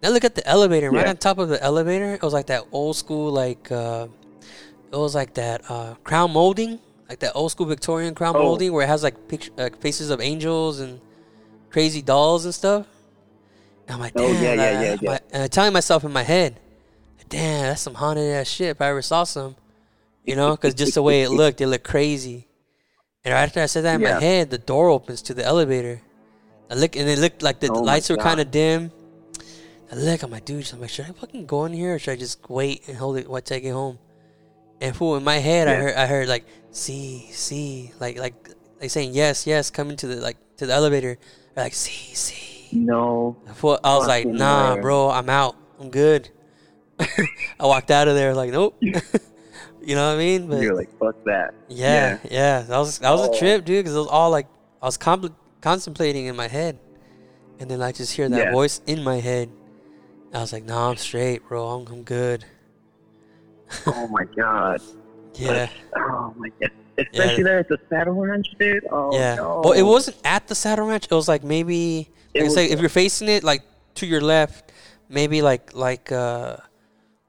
Now 0.02 0.10
look 0.10 0.24
at 0.24 0.34
the 0.34 0.46
elevator. 0.46 0.90
Right 0.90 1.04
Yeah. 1.06 1.10
on 1.10 1.16
top 1.16 1.38
of 1.38 1.48
the 1.48 1.62
elevator, 1.62 2.14
it 2.14 2.22
was 2.22 2.32
like 2.34 2.46
that 2.46 2.64
old 2.72 2.96
school, 2.96 3.30
like 3.30 3.70
uh, 3.70 4.08
it 4.92 4.96
was 4.96 5.14
like 5.14 5.34
that 5.34 5.62
uh, 5.70 5.94
crown 6.02 6.32
molding, 6.32 6.80
like 7.08 7.20
that 7.20 7.32
old 7.34 7.52
school 7.52 7.66
Victorian 7.66 8.14
crown 8.16 8.34
Oh. 8.34 8.42
molding, 8.42 8.72
where 8.72 8.82
it 8.82 8.88
has 8.88 9.02
like 9.04 9.28
picture, 9.28 9.52
uh, 9.58 9.70
faces 9.80 10.10
of 10.10 10.20
angels 10.20 10.80
and 10.80 11.00
crazy 11.70 12.02
dolls 12.02 12.44
and 12.44 12.52
stuff. 12.54 12.86
And 13.86 13.94
I'm 13.94 14.00
like, 14.00 14.12
Oh, 14.16 14.26
yeah, 14.32 14.54
yeah, 14.54 14.82
yeah, 14.82 14.96
yeah. 15.00 15.18
and 15.32 15.42
I'm 15.44 15.48
telling 15.48 15.72
myself 15.72 16.02
in 16.02 16.12
my 16.12 16.24
head, 16.24 16.58
damn, 17.28 17.62
that's 17.64 17.82
some 17.82 17.94
haunted 17.94 18.30
ass 18.32 18.48
shit. 18.48 18.68
If 18.68 18.80
I 18.80 18.88
ever 18.88 19.02
saw 19.02 19.24
some, 19.24 19.56
you 20.24 20.36
know, 20.36 20.52
because 20.52 20.74
just 20.74 20.94
the 20.94 21.02
way 21.02 21.22
it 21.22 21.30
looked, 21.30 21.60
it 21.60 21.66
looked 21.66 21.84
crazy. 21.84 22.46
And 23.24 23.32
right 23.34 23.42
after 23.42 23.60
I 23.60 23.66
said 23.66 23.84
that 23.84 23.96
in 23.96 24.00
Yeah. 24.02 24.14
my 24.14 24.20
head, 24.20 24.50
the 24.50 24.58
door 24.58 24.88
opens 24.88 25.22
to 25.22 25.34
the 25.34 25.44
elevator. 25.44 26.00
I 26.70 26.74
look, 26.74 26.96
and 26.96 27.08
it 27.08 27.18
looked 27.18 27.42
like 27.42 27.60
the 27.60 27.70
Oh 27.70 27.80
my 27.80 27.92
lights 27.92 28.10
were 28.10 28.16
kind 28.16 28.40
of 28.40 28.50
dim. 28.50 28.90
I 29.90 29.94
look, 29.94 30.22
I'm 30.22 30.30
like, 30.30 30.44
dude, 30.44 30.68
I'm 30.72 30.80
like, 30.80 30.90
should 30.90 31.06
I 31.06 31.12
fucking 31.12 31.46
go 31.46 31.64
in 31.64 31.72
here 31.72 31.94
or 31.94 31.98
should 31.98 32.12
I 32.12 32.16
just 32.16 32.48
wait 32.50 32.88
and 32.88 32.96
hold 32.96 33.18
it 33.18 33.28
while 33.28 33.36
I 33.36 33.40
take 33.40 33.64
it 33.64 33.70
home? 33.70 33.98
And 34.80 34.94
fool, 34.94 35.16
in 35.16 35.24
my 35.24 35.36
head, 35.36 35.68
I 35.68 35.74
heard, 35.76 35.94
I 35.94 36.06
heard 36.06 36.28
like, 36.28 36.44
see, 36.70 37.28
see, 37.30 37.92
like, 38.00 38.18
like, 38.18 38.34
like 38.80 38.90
saying 38.90 39.14
yes, 39.14 39.46
yes, 39.46 39.70
coming 39.70 39.96
to 39.98 40.06
the 40.06 40.16
like 40.16 40.36
to 40.58 40.66
the 40.66 40.72
elevator. 40.72 41.18
They're 41.54 41.64
like, 41.64 41.74
see, 41.74 42.14
see. 42.14 42.68
No. 42.72 43.36
Fool, 43.54 43.78
I 43.82 43.96
was 43.96 44.08
like, 44.08 44.26
nah, 44.26 44.74
way. 44.74 44.80
bro, 44.80 45.10
I'm 45.10 45.30
out. 45.30 45.56
I'm 45.80 45.90
good. 45.90 46.28
I 47.60 47.66
walked 47.66 47.90
out 47.90 48.08
of 48.08 48.14
there 48.14 48.34
like, 48.34 48.50
nope. 48.50 48.76
you 48.80 49.94
know 49.94 50.08
what 50.08 50.14
I 50.14 50.18
mean? 50.18 50.48
But 50.48 50.60
You're 50.62 50.74
like, 50.74 50.90
fuck 50.98 51.16
that. 51.24 51.54
yeah, 51.68 52.18
yeah, 52.30 52.62
that 52.62 52.78
was 52.78 52.98
that 52.98 53.10
was 53.10 53.28
Oh. 53.28 53.32
a 53.32 53.38
trip, 53.38 53.64
dude. 53.64 53.84
Because 53.84 53.94
it 53.94 53.98
was 53.98 54.08
all 54.08 54.30
like 54.30 54.46
I 54.82 54.86
was 54.86 54.98
compl- 54.98 55.34
contemplating 55.60 56.26
in 56.26 56.36
my 56.36 56.48
head, 56.48 56.78
and 57.60 57.70
then 57.70 57.82
I 57.82 57.92
just 57.92 58.12
hear 58.12 58.28
that 58.28 58.38
Yeah. 58.46 58.52
voice 58.52 58.80
in 58.86 59.02
my 59.04 59.16
head. 59.20 59.50
I 60.34 60.40
was 60.40 60.52
like, 60.52 60.64
"Nah, 60.64 60.90
I'm 60.90 60.96
straight, 60.96 61.46
bro. 61.48 61.66
I'm, 61.68 61.86
I'm 61.92 62.02
good." 62.02 62.44
Oh 63.86 64.06
my 64.08 64.24
god. 64.36 64.80
Yeah, 65.34 65.68
Oh 65.96 66.32
my 66.36 66.48
god. 66.60 66.70
Especially 66.98 67.42
there 67.42 67.58
at 67.58 67.68
the 67.68 67.78
Saddle 67.90 68.14
Ranch, 68.14 68.46
dude. 68.58 68.86
Oh 68.90 69.12
yeah. 69.12 69.34
no. 69.36 69.60
Well, 69.62 69.72
it 69.72 69.82
wasn't 69.82 70.16
at 70.24 70.48
the 70.48 70.54
Saddle 70.54 70.86
Ranch. 70.86 71.04
It 71.10 71.14
was 71.14 71.28
like 71.28 71.44
maybe, 71.44 72.08
It 72.32 72.38
like 72.38 72.40
I 72.40 72.44
was- 72.44 72.54
say, 72.54 72.66
if 72.70 72.80
you're 72.80 72.88
facing 72.88 73.28
it 73.28 73.44
like 73.44 73.62
to 73.96 74.06
your 74.06 74.20
left, 74.22 74.72
maybe 75.08 75.42
like 75.42 75.74
like 75.74 76.10
uh, 76.10 76.56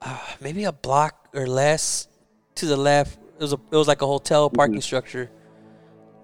uh 0.02 0.20
maybe 0.42 0.64
a 0.66 0.72
block 0.72 1.30
or 1.34 1.48
less 1.48 2.08
to 2.56 2.66
the 2.66 2.78
left. 2.78 3.20
It 3.40 3.42
was 3.42 3.54
a 3.54 3.60
it 3.72 3.76
was 3.76 3.88
like 3.88 4.02
a 4.02 4.08
hotel 4.08 4.50
parking 4.50 4.82
structure. 4.82 5.30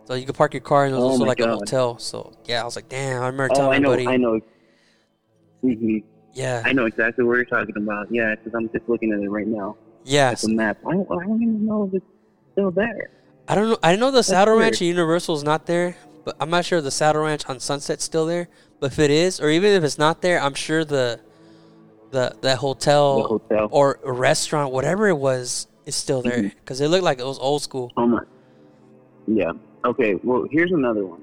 So 0.06 0.16
you 0.16 0.26
could 0.26 0.36
park 0.36 0.54
your 0.54 0.62
car 0.62 0.86
and 0.86 0.94
it 0.94 0.98
was 0.98 1.04
Mm-hmm. 1.04 1.10
Oh 1.10 1.12
also 1.14 1.26
like 1.26 1.40
a 1.40 1.48
hotel. 1.48 1.98
So 1.98 2.34
yeah, 2.46 2.62
I 2.62 2.66
was 2.66 2.76
like, 2.76 2.90
damn. 2.90 3.22
I 3.22 3.28
remember 3.28 3.50
Oh, 3.52 3.56
telling 3.56 3.76
I 3.76 3.80
know. 3.80 3.90
buddy. 3.90 4.08
I 4.08 4.18
know. 4.18 4.40
hmm 5.62 5.98
Yeah, 6.34 6.62
I 6.66 6.74
know 6.74 6.86
exactly 6.86 7.24
what 7.24 7.36
you're 7.36 7.46
talking 7.46 7.78
about. 7.78 8.08
Yeah, 8.12 8.36
because 8.36 8.54
I'm 8.54 8.70
just 8.70 8.90
looking 8.90 9.14
at 9.14 9.20
it 9.20 9.30
right 9.30 9.48
now 9.48 9.78
yeah. 10.04 10.34
the 10.34 10.50
map. 10.50 10.78
I 10.86 10.92
don't, 10.92 11.08
I 11.12 11.26
don't 11.26 11.42
even 11.42 11.66
know 11.66 11.86
if 11.88 11.94
it's 11.96 12.06
still 12.52 12.72
there. 12.72 13.10
I 13.48 13.56
don't 13.56 13.70
know. 13.70 13.78
I 13.84 13.96
know 13.96 14.12
the 14.12 14.24
Saddle 14.24 14.56
weird. 14.56 14.64
Ranch 14.64 14.76
at 14.76 14.88
Universal 14.88 15.36
is 15.36 15.44
not 15.44 15.66
there, 15.66 15.96
but 16.26 16.36
I'm 16.40 16.50
not 16.50 16.66
sure 16.66 16.82
the 16.82 16.92
Saddle 16.92 17.24
Ranch 17.24 17.46
on 17.48 17.60
Sunset's 17.60 18.04
still 18.04 18.26
there. 18.26 18.48
But 18.80 18.92
if 18.94 19.00
it 19.00 19.12
is, 19.12 19.40
or 19.40 19.50
even 19.50 19.72
if 19.72 19.84
it's 19.84 19.98
not 19.98 20.22
there, 20.22 20.42
I'm 20.42 20.54
sure 20.54 20.84
the 20.86 21.20
the 22.14 22.36
that 22.42 22.58
hotel, 22.60 23.22
The 23.24 23.28
hotel. 23.28 23.68
or 23.72 24.00
restaurant, 24.04 24.72
whatever 24.72 25.08
it 25.10 25.18
was, 25.18 25.68
is 25.86 25.96
still 25.96 26.22
there 26.22 26.44
because 26.44 26.80
it 26.80 26.88
looked 26.88 27.04
like 27.04 27.20
it 27.20 27.26
was 27.26 27.40
old 27.40 27.62
school. 27.62 27.92
Oh 27.98 28.08
my. 28.08 28.22
Yeah. 29.28 29.52
Okay. 29.86 30.16
Well, 30.24 30.46
here's 30.52 30.72
another 30.72 31.06
one. 31.06 31.22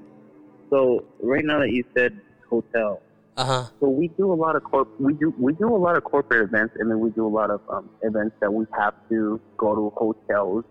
So 0.69 1.05
right 1.23 1.43
now 1.43 1.59
that 1.59 1.71
you 1.71 1.83
said 1.97 2.19
hotel, 2.49 3.01
Uh 3.37 3.45
huh. 3.45 3.63
so 3.79 3.87
we 3.89 4.09
do 4.09 4.31
a 4.31 4.39
lot 4.45 4.55
of 4.55 4.63
corp. 4.63 4.87
We 4.99 5.13
do 5.13 5.33
we 5.39 5.53
do 5.53 5.67
a 5.75 5.81
lot 5.87 5.95
of 5.97 6.03
corporate 6.03 6.43
events, 6.43 6.75
and 6.77 6.89
then 6.91 6.99
we 6.99 7.09
do 7.11 7.25
a 7.25 7.33
lot 7.39 7.49
of 7.49 7.61
um, 7.69 7.89
events 8.03 8.35
that 8.41 8.51
we 8.53 8.65
have 8.77 8.93
to 9.09 9.39
go 9.57 9.73
to 9.75 9.89
hotels 9.95 10.63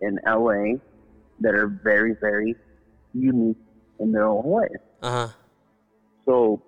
in 0.00 0.18
LA 0.26 0.78
that 1.40 1.54
are 1.54 1.68
very 1.68 2.14
very 2.20 2.54
unique 3.14 3.56
in 4.00 4.10
their 4.12 4.26
own 4.26 4.44
way. 4.44 4.68
Uh 5.02 5.10
huh. 5.18 5.28
So 6.26 6.62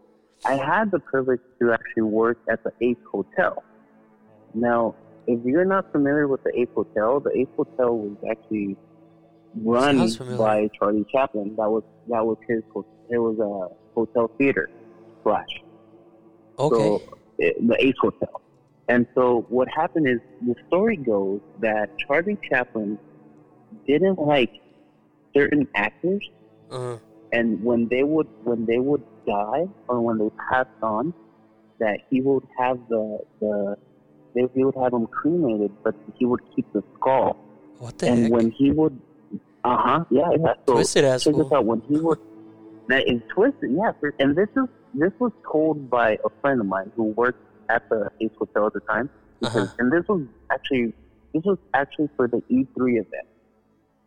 I 0.45 0.57
had 0.57 0.91
the 0.91 0.99
privilege 0.99 1.41
to 1.61 1.73
actually 1.73 2.03
work 2.03 2.39
at 2.51 2.63
the 2.65 2.73
Ace 2.81 2.97
Hotel. 3.11 3.63
Now, 4.53 4.95
if 5.27 5.43
you're 5.45 5.65
not 5.65 5.91
familiar 5.91 6.29
with 6.29 6.43
the 6.45 6.59
Ace 6.59 6.69
Hotel, 6.75 7.21
the 7.21 7.31
Ace 7.37 7.49
Hotel 7.57 7.97
was 7.97 8.17
actually 8.31 8.77
run 9.57 10.13
by 10.37 10.69
Charlie 10.79 11.07
Chaplin. 11.11 11.55
That 11.57 11.71
was 11.71 11.83
that 12.09 12.25
was 12.25 12.37
his. 12.49 12.63
It 13.11 13.19
was 13.19 13.39
a 13.39 13.75
hotel 13.95 14.31
theater 14.39 14.69
slash. 15.23 15.49
Okay. 16.59 16.77
So 16.77 17.03
it, 17.39 17.67
the 17.67 17.77
Ace 17.85 17.95
Hotel. 18.01 18.41
And 18.89 19.07
so 19.15 19.47
what 19.49 19.69
happened 19.69 20.07
is 20.07 20.21
the 20.47 20.55
story 20.67 20.97
goes 20.97 21.41
that 21.61 21.91
Charlie 21.99 22.39
Chaplin 22.51 22.99
didn't 23.87 24.19
like 24.19 24.61
certain 25.35 25.67
actors 25.75 26.29
uh 26.71 26.97
and 27.35 27.63
when 27.63 27.89
they 27.89 28.03
would 28.03 28.29
when 28.45 28.65
they 28.65 28.79
would 28.79 29.03
die 29.27 29.65
or 29.89 30.01
when 30.01 30.19
they 30.19 30.31
passed 30.51 30.81
on, 30.83 31.13
that 31.81 31.99
he 32.09 32.21
would 32.21 32.47
have 32.59 32.79
the 32.89 33.19
the 33.41 33.77
they, 34.35 34.43
he 34.55 34.65
would 34.65 34.77
have 34.77 34.93
him 34.93 35.07
cremated, 35.07 35.73
but 35.83 35.95
he 36.19 36.25
would 36.25 36.41
keep 36.55 36.73
the 36.73 36.83
skull. 36.95 37.37
What 37.79 37.99
the 37.99 38.09
and 38.09 38.23
heck? 38.25 38.33
when 38.33 38.51
he 38.51 38.71
would, 38.71 39.01
uh 39.65 39.77
huh, 39.77 40.05
yeah, 40.11 40.31
yeah. 40.31 40.55
So 40.67 40.75
Twisted 40.75 41.05
ass 41.05 41.25
check 41.25 41.35
this 41.35 41.53
out. 41.53 41.65
When 41.65 41.81
he 41.89 41.97
would, 41.97 42.19
that 42.89 43.09
is 43.09 43.21
twisted, 43.35 43.71
yeah. 43.73 43.93
And 44.21 44.37
this 44.37 44.49
is 44.57 44.69
this 44.95 45.13
was 45.19 45.33
told 45.51 45.91
by 45.91 46.19
a 46.25 46.31
friend 46.41 46.61
of 46.61 46.67
mine 46.67 46.93
who 46.95 47.05
worked 47.05 47.43
at 47.69 47.89
the 47.89 48.11
Ace 48.21 48.31
Hotel 48.39 48.67
at 48.67 48.75
the 48.75 48.81
time. 48.81 49.11
Because, 49.41 49.57
Uh-huh. 49.57 49.75
And 49.79 49.93
this 49.93 50.05
was 50.09 50.23
actually 50.51 50.93
this 51.33 51.43
was 51.45 51.59
actually 51.75 52.09
for 52.17 52.29
the 52.29 52.41
E3 52.51 53.01
event 53.05 53.29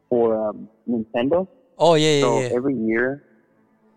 for 0.09 0.49
um, 0.49 0.69
Nintendo. 0.89 1.47
Oh 1.77 1.93
yeah, 1.95 2.09
yeah, 2.15 2.21
So 2.21 2.39
yeah. 2.41 2.49
every 2.57 2.75
year, 2.75 3.23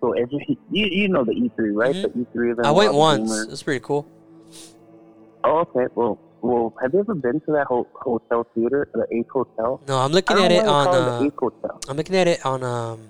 so 0.01 0.13
every 0.13 0.59
you 0.71 0.87
you 0.87 1.09
know 1.09 1.25
the 1.25 1.33
E3 1.33 1.71
right? 1.75 1.95
Mhm. 1.95 2.03
The 2.03 2.09
E3 2.39 2.53
event. 2.53 2.67
I 2.67 2.71
went 2.71 2.93
where 2.93 3.03
all 3.03 3.17
the 3.17 3.23
once. 3.23 3.47
It's 3.53 3.63
pretty 3.63 3.81
cool. 3.81 4.07
Oh, 5.45 5.59
okay. 5.65 5.87
Well, 5.95 6.19
well, 6.43 6.75
have 6.83 6.93
you 6.93 7.01
ever 7.01 7.15
been 7.15 7.41
to 7.41 7.53
that 7.53 7.67
ho- 7.67 7.89
hotel 7.95 8.47
theater, 8.55 8.89
the 8.93 9.07
Ace 9.17 9.25
Hotel? 9.33 9.81
No, 9.89 9.97
I'm 9.99 10.13
looking 10.13 10.37
at 10.39 10.53
it 10.53 10.67
on. 10.67 10.85
they 10.85 10.91
call 10.91 10.95
it 10.95 11.09
Uh, 11.09 11.19
the 11.21 11.27
Ace 11.27 11.33
Hotel. 11.39 11.81
I'm 11.89 11.97
looking 11.97 12.17
at 12.17 12.29
it 12.29 12.45
on 12.45 12.63
um. 12.63 13.01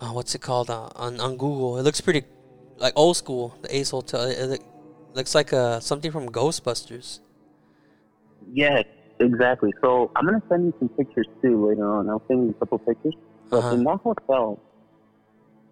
Uh, 0.00 0.08
what's 0.12 0.34
it 0.34 0.42
called 0.42 0.68
uh, 0.68 0.88
on 0.96 1.20
on 1.20 1.32
Google? 1.38 1.78
It 1.78 1.82
looks 1.82 2.00
pretty 2.02 2.24
like 2.76 2.92
old 2.96 3.16
school. 3.16 3.56
The 3.62 3.74
Ace 3.76 3.90
Hotel. 3.90 4.22
It, 4.28 4.38
it 4.38 4.46
look- 4.50 4.66
looks 5.14 5.34
like 5.34 5.52
uh 5.52 5.78
something 5.80 6.10
from 6.12 6.28
Ghostbusters. 6.28 7.20
Yes, 8.52 8.84
exactly. 9.20 9.70
So 9.82 10.10
I'm 10.16 10.24
gonna 10.24 10.42
send 10.50 10.66
you 10.66 10.72
some 10.78 10.88
pictures 10.98 11.28
too 11.44 11.68
later 11.68 11.86
on. 11.92 12.08
I'll 12.08 12.22
send 12.28 12.44
you 12.44 12.50
a 12.50 12.54
couple 12.54 12.78
pictures. 12.80 13.14
But 13.50 13.58
Uh-huh. 13.58 13.74
in 13.74 13.84
that 13.84 13.98
hotel, 14.02 14.60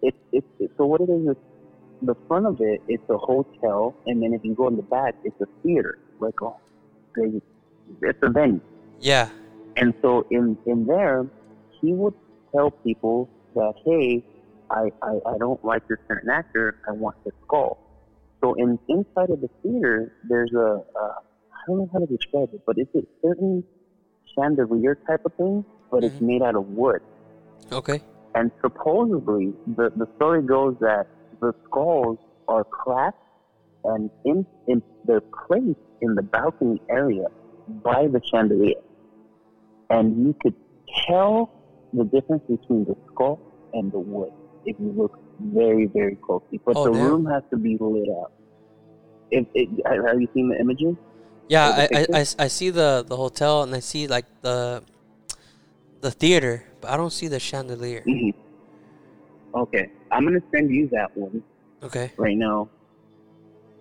it's 0.01 0.17
it's 0.31 0.47
it, 0.59 0.71
so 0.77 0.85
what 0.85 1.01
it 1.01 1.09
is 1.09 1.27
is 1.29 1.37
the 2.01 2.15
front 2.27 2.45
of 2.45 2.57
it 2.59 2.81
it's 2.87 3.03
a 3.09 3.17
hotel, 3.17 3.95
and 4.05 4.21
then 4.21 4.33
if 4.33 4.41
you 4.43 4.55
go 4.55 4.67
in 4.67 4.75
the 4.75 4.83
back, 4.83 5.15
it's 5.23 5.39
a 5.41 5.45
theater, 5.63 5.95
like 6.19 6.33
a 6.41 6.49
they- 7.15 7.41
it's 8.01 8.19
a 8.23 8.29
venue. 8.29 8.61
Yeah. 8.99 9.29
And 9.75 9.93
so 10.01 10.23
in 10.31 10.57
in 10.65 10.85
there, 10.85 11.25
he 11.81 11.93
would 11.93 12.13
tell 12.55 12.71
people 12.85 13.29
that 13.55 13.73
hey, 13.85 14.23
I 14.71 14.89
I, 15.01 15.19
I 15.25 15.37
don't 15.37 15.63
like 15.63 15.81
this 15.89 15.99
certain 16.07 16.29
actor. 16.29 16.75
I 16.87 16.91
want 16.93 17.15
this 17.25 17.33
skull. 17.45 17.77
So 18.43 18.53
in 18.55 18.77
inside 18.89 19.29
of 19.29 19.41
the 19.41 19.49
theater, 19.61 20.13
there's 20.29 20.51
a 20.53 20.81
uh, 21.01 21.13
I 21.63 21.65
don't 21.67 21.77
know 21.77 21.89
how 21.93 21.99
to 21.99 22.05
describe 22.05 22.49
it, 22.53 22.61
but 22.65 22.75
it's 22.77 22.93
a 22.95 23.03
certain 23.25 23.63
chandelier 24.37 24.97
type 25.07 25.21
of 25.25 25.33
thing, 25.35 25.63
but 25.91 26.03
it's 26.03 26.19
Mhm. 26.19 26.27
made 26.27 26.41
out 26.41 26.55
of 26.55 26.67
wood. 26.67 27.01
Okay. 27.71 28.01
And 28.35 28.51
supposedly, 28.61 29.53
the 29.65 29.91
the 29.95 30.07
story 30.15 30.41
goes 30.41 30.75
that 30.79 31.07
the 31.39 31.53
skulls 31.65 32.19
are 32.47 32.63
cracked 32.65 33.17
and 33.85 34.09
in, 34.25 34.45
in 34.67 34.81
they're 35.05 35.21
placed 35.47 35.79
in 36.01 36.15
the 36.15 36.23
balcony 36.23 36.81
area 36.89 37.27
by 37.67 38.07
the 38.07 38.21
chandelier, 38.31 38.81
and 39.89 40.25
you 40.25 40.35
could 40.41 40.55
tell 41.07 41.49
the 41.93 42.03
difference 42.05 42.43
between 42.47 42.83
the 42.85 42.95
skull 43.11 43.39
and 43.73 43.91
the 43.91 43.99
wood 43.99 44.31
if 44.65 44.77
you 44.79 44.91
look 44.97 45.17
very 45.39 45.85
very 45.87 46.17
closely. 46.25 46.59
But 46.65 46.77
Oh, 46.77 46.85
the 46.85 46.91
damn. 46.91 47.01
room 47.05 47.25
has 47.25 47.43
to 47.51 47.57
be 47.57 47.77
lit 47.79 48.09
up. 48.09 48.31
If 49.31 49.47
it, 49.53 49.69
have 49.85 50.19
you 50.19 50.27
seen 50.33 50.49
the 50.49 50.59
images? 50.59 50.95
Yeah, 51.49 51.87
I, 51.93 51.99
I? 51.99 52.07
I, 52.13 52.25
I 52.39 52.47
see 52.47 52.69
the, 52.69 53.03
the 53.07 53.15
hotel 53.17 53.63
and 53.63 53.73
I 53.75 53.79
see 53.79 54.07
like 54.07 54.25
the 54.41 54.83
the 56.01 56.11
theater, 56.11 56.63
but 56.81 56.91
I 56.91 56.97
don't 56.97 57.11
see 57.13 57.27
the 57.27 57.39
chandelier. 57.39 58.03
hmm 58.05 58.29
Okay, 59.55 59.87
I'm 60.11 60.23
gonna 60.25 60.41
send 60.53 60.71
you 60.71 60.89
that 60.93 61.15
one. 61.15 61.43
Okay. 61.83 62.11
right 62.17 62.35
now, 62.37 62.69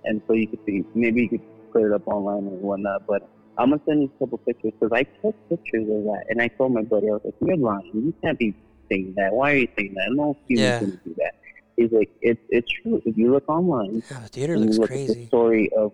and 0.04 0.20
so 0.26 0.34
you 0.34 0.46
could 0.48 0.58
see. 0.66 0.84
Maybe 0.94 1.22
you 1.22 1.28
could 1.30 1.42
put 1.72 1.82
it 1.82 1.92
up 1.92 2.06
online 2.06 2.46
and 2.46 2.60
whatnot. 2.60 3.06
But 3.08 3.22
I'm 3.56 3.70
gonna 3.70 3.80
send 3.88 4.02
you 4.02 4.12
a 4.14 4.18
couple 4.24 4.38
pictures 4.38 4.72
because 4.78 4.92
I 4.92 5.02
took 5.24 5.34
pictures 5.48 5.88
of 5.88 6.04
that, 6.04 6.24
and 6.28 6.42
I 6.42 6.48
told 6.48 6.74
my 6.74 6.82
buddy, 6.82 7.08
I 7.08 7.12
was 7.12 7.22
like, 7.24 7.34
"You're 7.40 7.56
lying. 7.56 7.90
You 7.94 8.14
can't 8.22 8.38
be 8.38 8.54
saying 8.90 9.14
that. 9.16 9.32
Why 9.32 9.52
are 9.52 9.56
you 9.56 9.68
saying 9.78 9.94
that? 9.94 10.08
No 10.10 10.36
human's 10.46 10.74
Yeah. 10.74 10.80
gonna 10.80 10.92
do 11.04 11.14
that." 11.18 11.32
He's 11.76 11.92
like, 11.92 12.10
"It's 12.20 12.40
it's 12.50 12.70
true. 12.82 13.00
If 13.06 13.16
you 13.16 13.32
look 13.32 13.48
online, 13.48 14.02
Yeah, 14.10 14.20
the 14.20 14.28
theater 14.28 14.58
looks 14.58 14.76
at 14.76 14.88
the 14.90 14.96
crazy. 14.98 15.26
story 15.28 15.70
of 15.76 15.92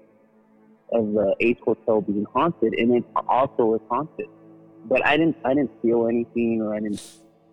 of 0.93 1.13
the 1.13 1.35
Ace 1.41 1.59
Hotel 1.65 2.01
being 2.01 2.27
haunted, 2.33 2.75
and 2.75 2.95
it 2.97 3.05
also 3.29 3.75
is 3.75 3.81
haunted. 3.91 4.27
But 4.85 5.05
I 5.07 5.17
didn't 5.17 5.37
I 5.45 5.55
didn't 5.55 5.73
feel 5.83 6.07
anything, 6.07 6.63
or 6.63 6.75
I 6.75 6.81
didn't 6.81 7.03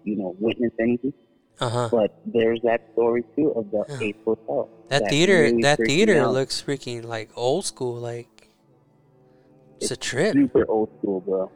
you 0.04 0.16
know 0.18 0.36
witness 0.40 0.72
anything. 0.80 1.14
Uh 1.60 1.70
huh. 1.70 1.90
But 1.92 2.20
there's 2.26 2.60
that 2.64 2.82
story 2.94 3.24
too 3.36 3.52
of 3.56 3.70
the 3.72 3.86
Yeah. 3.90 4.08
Ace 4.08 4.16
Hotel. 4.26 4.70
That 4.90 5.10
theater, 5.10 5.42
really 5.44 5.62
that 5.64 5.80
theater 5.80 6.20
out. 6.22 6.34
looks 6.34 6.62
freaking 6.62 7.04
like 7.04 7.30
old 7.36 7.66
school. 7.66 7.96
Like 7.96 8.50
it's 9.82 9.92
a 9.92 9.98
trip. 9.98 10.34
super 10.34 10.66
old 10.70 10.90
school, 11.00 11.22
bro. 11.22 11.52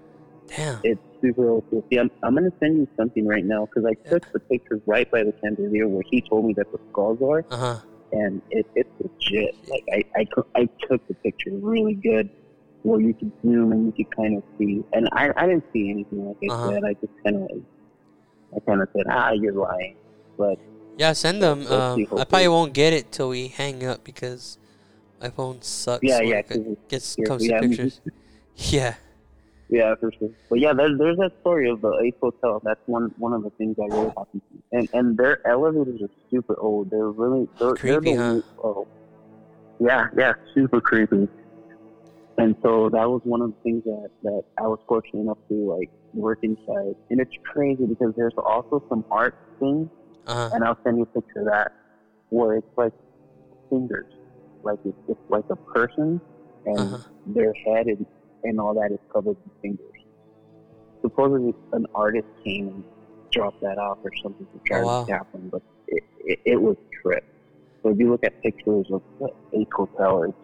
Damn. 0.48 0.80
It's 0.84 1.02
super 1.22 1.50
old 1.50 1.66
school. 1.68 1.86
See, 1.92 1.98
I'm, 2.00 2.10
I'm 2.24 2.34
gonna 2.34 2.50
send 2.60 2.78
you 2.78 2.88
something 2.98 3.26
right 3.28 3.46
now 3.46 3.66
because 3.68 3.86
I 3.86 3.96
Yeah. 4.06 4.12
took 4.14 4.34
the 4.34 4.40
pictures 4.40 4.82
right 4.86 5.10
by 5.12 5.24
the 5.24 5.34
chandelier 5.44 5.88
where 5.88 6.04
he 6.10 6.22
told 6.22 6.46
me 6.46 6.54
that 6.56 6.72
the 6.72 6.80
skulls 6.90 7.20
are, 7.22 7.46
Uh 7.52 7.58
huh. 7.58 7.80
And 8.12 8.42
it, 8.52 8.66
it's 8.76 8.90
legit. 9.00 9.56
Like 9.68 9.84
I, 9.94 10.04
I, 10.20 10.62
I 10.62 10.70
took 10.90 11.06
the 11.08 11.16
picture 11.24 11.52
really 11.62 11.96
good, 11.96 12.30
where 12.84 13.00
you 13.02 13.14
could 13.14 13.32
zoom 13.42 13.72
and 13.72 13.86
you 13.86 13.94
could 14.06 14.16
kind 14.16 14.38
of 14.38 14.44
see. 14.58 14.84
And 14.94 15.10
I, 15.14 15.30
I 15.36 15.48
didn't 15.48 15.66
see 15.74 15.90
anything 15.90 16.26
like 16.28 16.38
I 16.44 16.48
Uh-huh. 16.48 16.72
said. 16.72 16.84
I 16.86 16.94
just 16.94 17.14
kind 17.24 17.36
of, 17.36 17.42
like, 17.42 17.64
I 18.56 18.60
kind 18.70 18.82
of 18.82 18.88
said, 18.96 19.06
ah, 19.10 19.32
you're 19.32 19.54
lying. 19.54 19.96
But 20.38 20.58
Yeah, 20.98 21.14
send 21.14 21.42
them. 21.42 21.66
Um, 21.68 22.06
I 22.18 22.24
probably 22.24 22.48
won't 22.48 22.74
get 22.74 22.94
it 22.94 23.12
till 23.12 23.30
we 23.30 23.48
hang 23.48 23.86
up 23.86 24.04
because 24.04 24.58
my 25.22 25.30
phone 25.30 25.62
sucks. 25.62 26.04
yeah, 26.04 26.22
yeah, 26.22 26.42
it 26.50 26.90
gets 26.90 27.16
yeah, 27.16 27.26
to 27.26 27.68
pictures. 27.68 28.02
Yeah. 28.56 28.96
Yeah, 29.70 29.94
for 30.00 30.12
sure. 30.18 30.30
But 30.50 30.60
yeah, 30.60 30.74
there's 30.74 30.98
there's 30.98 31.18
that 31.18 31.32
story 31.42 31.70
of 31.70 31.82
the 31.82 31.92
Ace 32.04 32.16
Hotel. 32.22 32.60
That's 32.64 32.80
one 32.88 33.12
one 33.18 33.34
of 33.34 33.44
the 33.44 33.52
things 33.52 33.76
that 33.78 33.88
really 33.92 34.10
happened. 34.18 34.42
to. 34.52 34.78
And 34.78 34.90
and 34.94 35.18
their 35.18 35.46
elevators 35.48 36.02
are 36.02 36.10
super 36.32 36.60
old. 36.60 36.90
They're 36.90 37.10
really 37.12 37.48
they're, 37.60 37.76
Creepy, 37.76 38.14
they're 38.14 38.36
huh? 38.36 38.42
Oh, 38.64 38.88
yeah, 39.80 40.08
yeah, 40.18 40.34
super 40.56 40.82
creepy. 40.82 41.28
And 42.38 42.56
so 42.64 42.90
that 42.90 43.08
was 43.08 43.22
one 43.26 43.42
of 43.42 43.50
the 43.52 43.56
things 43.64 43.84
that 43.84 44.10
that 44.24 44.42
I 44.58 44.64
was 44.64 44.80
fortunate 44.88 45.22
enough 45.22 45.38
to 45.50 45.56
like 45.80 45.90
work 46.14 46.40
inside. 46.42 46.96
And 47.12 47.20
it's 47.22 47.32
crazy 47.54 47.86
because 47.86 48.14
there's 48.18 48.34
also 48.44 48.82
some 48.90 49.06
art 49.12 49.36
things, 49.60 49.88
Uh 50.26 50.34
huh. 50.34 50.50
and 50.54 50.64
I'll 50.64 50.78
send 50.84 50.98
you 50.98 51.04
a 51.04 51.06
picture 51.06 51.42
of 51.42 51.46
that 51.46 51.72
where 52.30 52.56
it's 52.56 52.68
like 52.76 52.94
fingers, 53.70 54.08
like 54.64 54.80
it's, 54.84 54.98
it's 55.08 55.20
like 55.30 55.46
a 55.52 55.56
person 55.78 56.20
and 56.66 56.80
Uh-huh. 56.94 56.98
their 57.28 57.54
head 57.66 57.88
and, 57.88 58.06
and 58.44 58.60
all 58.60 58.74
that 58.74 58.92
is 58.92 59.00
covered 59.14 59.38
in 59.46 59.52
fingers. 59.62 60.00
Supposedly, 61.02 61.54
an 61.74 61.86
artist 61.96 62.28
came 62.46 62.68
and 62.68 62.84
dropped 63.32 63.62
that 63.62 63.78
off 63.78 63.98
or 64.04 64.12
something 64.24 64.48
to 64.52 64.60
try 64.66 64.80
Oh, 64.82 64.86
wow. 64.86 65.06
them, 65.34 65.50
but 65.52 65.62
it, 65.88 66.04
it, 66.26 66.40
it 66.46 66.62
was 66.62 66.76
trip. 67.02 67.24
So 67.82 67.92
if 67.92 68.00
you 68.00 68.12
look 68.12 68.24
at 68.24 68.34
pictures 68.44 68.88
of 68.92 69.02
the 69.20 69.30
Ace 69.54 69.68
Hotel, 69.74 70.24
it's 70.24 70.38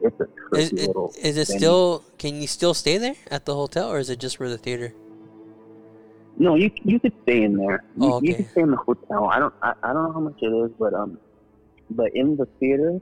it's 0.00 0.20
a 0.20 0.56
Is, 0.56 0.70
trippy 0.70 0.72
it, 0.72 0.86
little. 0.88 1.14
is 1.22 1.36
it 1.38 1.46
venue. 1.46 1.60
still? 1.60 2.04
Can 2.18 2.40
you 2.40 2.46
still 2.46 2.74
stay 2.74 2.98
there 2.98 3.16
at 3.30 3.46
the 3.46 3.54
hotel, 3.54 3.90
or 3.90 3.98
is 3.98 4.10
it 4.10 4.18
just 4.20 4.36
for 4.36 4.48
the 4.48 4.58
theater? 4.58 4.92
No, 6.36 6.54
you 6.54 6.70
you 6.84 7.00
could 7.00 7.14
stay 7.22 7.42
in 7.42 7.56
there. 7.56 7.82
You, 7.96 8.14
Oh, 8.14 8.20
you 8.20 8.34
could 8.34 8.46
stay 8.52 8.60
in 8.62 8.70
the 8.70 8.76
hotel. 8.76 9.28
I 9.32 9.38
don't 9.40 9.54
I, 9.62 9.72
I 9.82 9.92
don't 9.92 10.04
know 10.04 10.12
how 10.12 10.20
much 10.20 10.36
it 10.40 10.46
is, 10.46 10.70
but 10.78 10.94
um, 10.94 11.18
but 11.90 12.10
in 12.14 12.36
the 12.36 12.46
theater, 12.60 12.98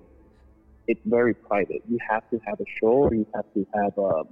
it's 0.89 1.01
very 1.05 1.35
private. 1.35 1.83
You 1.89 1.99
have 2.09 2.29
to 2.31 2.41
have 2.47 2.61
a 2.61 2.65
show, 2.81 2.89
or 2.89 3.15
you 3.15 3.27
have 3.35 3.45
to 3.55 3.67
have 3.75 3.99
um, 3.99 4.29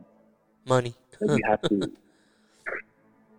Money. 0.66 0.94
You 1.20 1.42
have 1.46 1.62
to. 1.68 1.92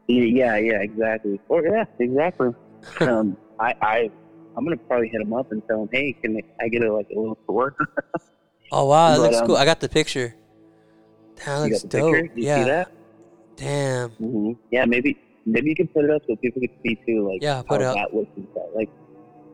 Yeah, 0.07 0.57
yeah, 0.57 0.81
exactly. 0.81 1.39
Or 1.49 1.63
yeah, 1.63 1.85
exactly. 1.99 2.49
Um, 3.01 3.35
I, 3.59 3.73
I, 3.81 4.11
I'm 4.55 4.63
gonna 4.63 4.77
probably 4.77 5.09
hit 5.09 5.19
him 5.19 5.33
up 5.33 5.51
and 5.51 5.63
tell 5.67 5.81
him, 5.81 5.89
hey, 5.91 6.13
can 6.13 6.39
I 6.61 6.67
get 6.67 6.83
a 6.83 6.93
like 6.93 7.07
a 7.09 7.19
little 7.19 7.37
tour? 7.47 7.75
Oh 8.71 8.85
wow, 8.85 9.11
that 9.11 9.17
But, 9.17 9.23
looks 9.23 9.41
um, 9.41 9.47
cool. 9.47 9.57
I 9.57 9.65
got 9.65 9.79
the 9.79 9.89
picture. 9.89 10.35
That 11.45 11.57
looks 11.59 11.83
dope. 11.83 12.15
yeah. 12.35 12.57
see 12.57 12.63
that? 12.69 12.91
Damn. 13.55 14.09
hmm 14.11 14.51
Yeah, 14.71 14.85
maybe 14.85 15.17
maybe 15.45 15.69
you 15.69 15.75
can 15.75 15.87
put 15.87 16.03
it 16.05 16.11
up 16.11 16.23
so 16.27 16.35
people 16.35 16.61
can 16.61 16.69
see 16.83 16.95
too, 17.05 17.29
like 17.29 17.41
Yeah, 17.41 17.61
put 17.61 17.81
how 17.81 17.81
it 17.81 17.81
up. 17.83 17.95
that 17.95 18.15
looks 18.15 18.31
inside. 18.35 18.69
Like 18.75 18.89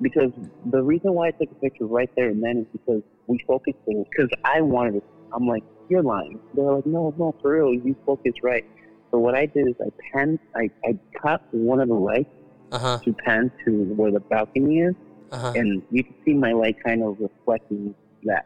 because 0.01 0.31
the 0.65 0.81
reason 0.81 1.13
why 1.13 1.27
I 1.27 1.31
took 1.31 1.51
a 1.51 1.55
picture 1.55 1.85
right 1.85 2.09
there 2.15 2.29
and 2.29 2.41
then 2.43 2.57
is 2.59 2.67
because 2.71 3.01
we 3.31 3.39
focused 3.47 3.77
it 3.87 4.07
because 4.11 4.29
I 4.45 4.61
wanted 4.61 4.95
it. 4.95 5.03
I'm 5.33 5.47
like, 5.47 5.63
you're 5.89 6.03
lying. 6.03 6.39
They're 6.53 6.73
like, 6.73 6.85
no, 6.85 7.13
no, 7.17 7.33
for 7.41 7.53
real, 7.53 7.73
you 7.73 7.95
focus 8.05 8.33
right. 8.43 8.63
So 9.11 9.19
what 9.19 9.35
I 9.35 9.45
did 9.45 9.67
is 9.67 9.75
I 9.81 9.89
panned, 10.13 10.39
I, 10.55 10.69
I 10.85 10.93
cut 11.21 11.41
one 11.51 11.79
of 11.79 11.87
the 11.87 11.95
lights 11.95 12.29
Uh 12.71 12.79
huh. 12.79 12.99
to 13.05 13.13
pen 13.25 13.51
to 13.65 13.71
where 13.95 14.11
the 14.11 14.21
balcony 14.29 14.79
is, 14.79 14.95
Uh 15.31 15.37
huh. 15.37 15.51
and 15.55 15.81
you 15.91 16.03
can 16.03 16.15
see 16.25 16.33
my 16.33 16.51
light 16.51 16.75
kind 16.85 17.03
of 17.03 17.17
reflecting 17.19 17.95
that. 18.23 18.43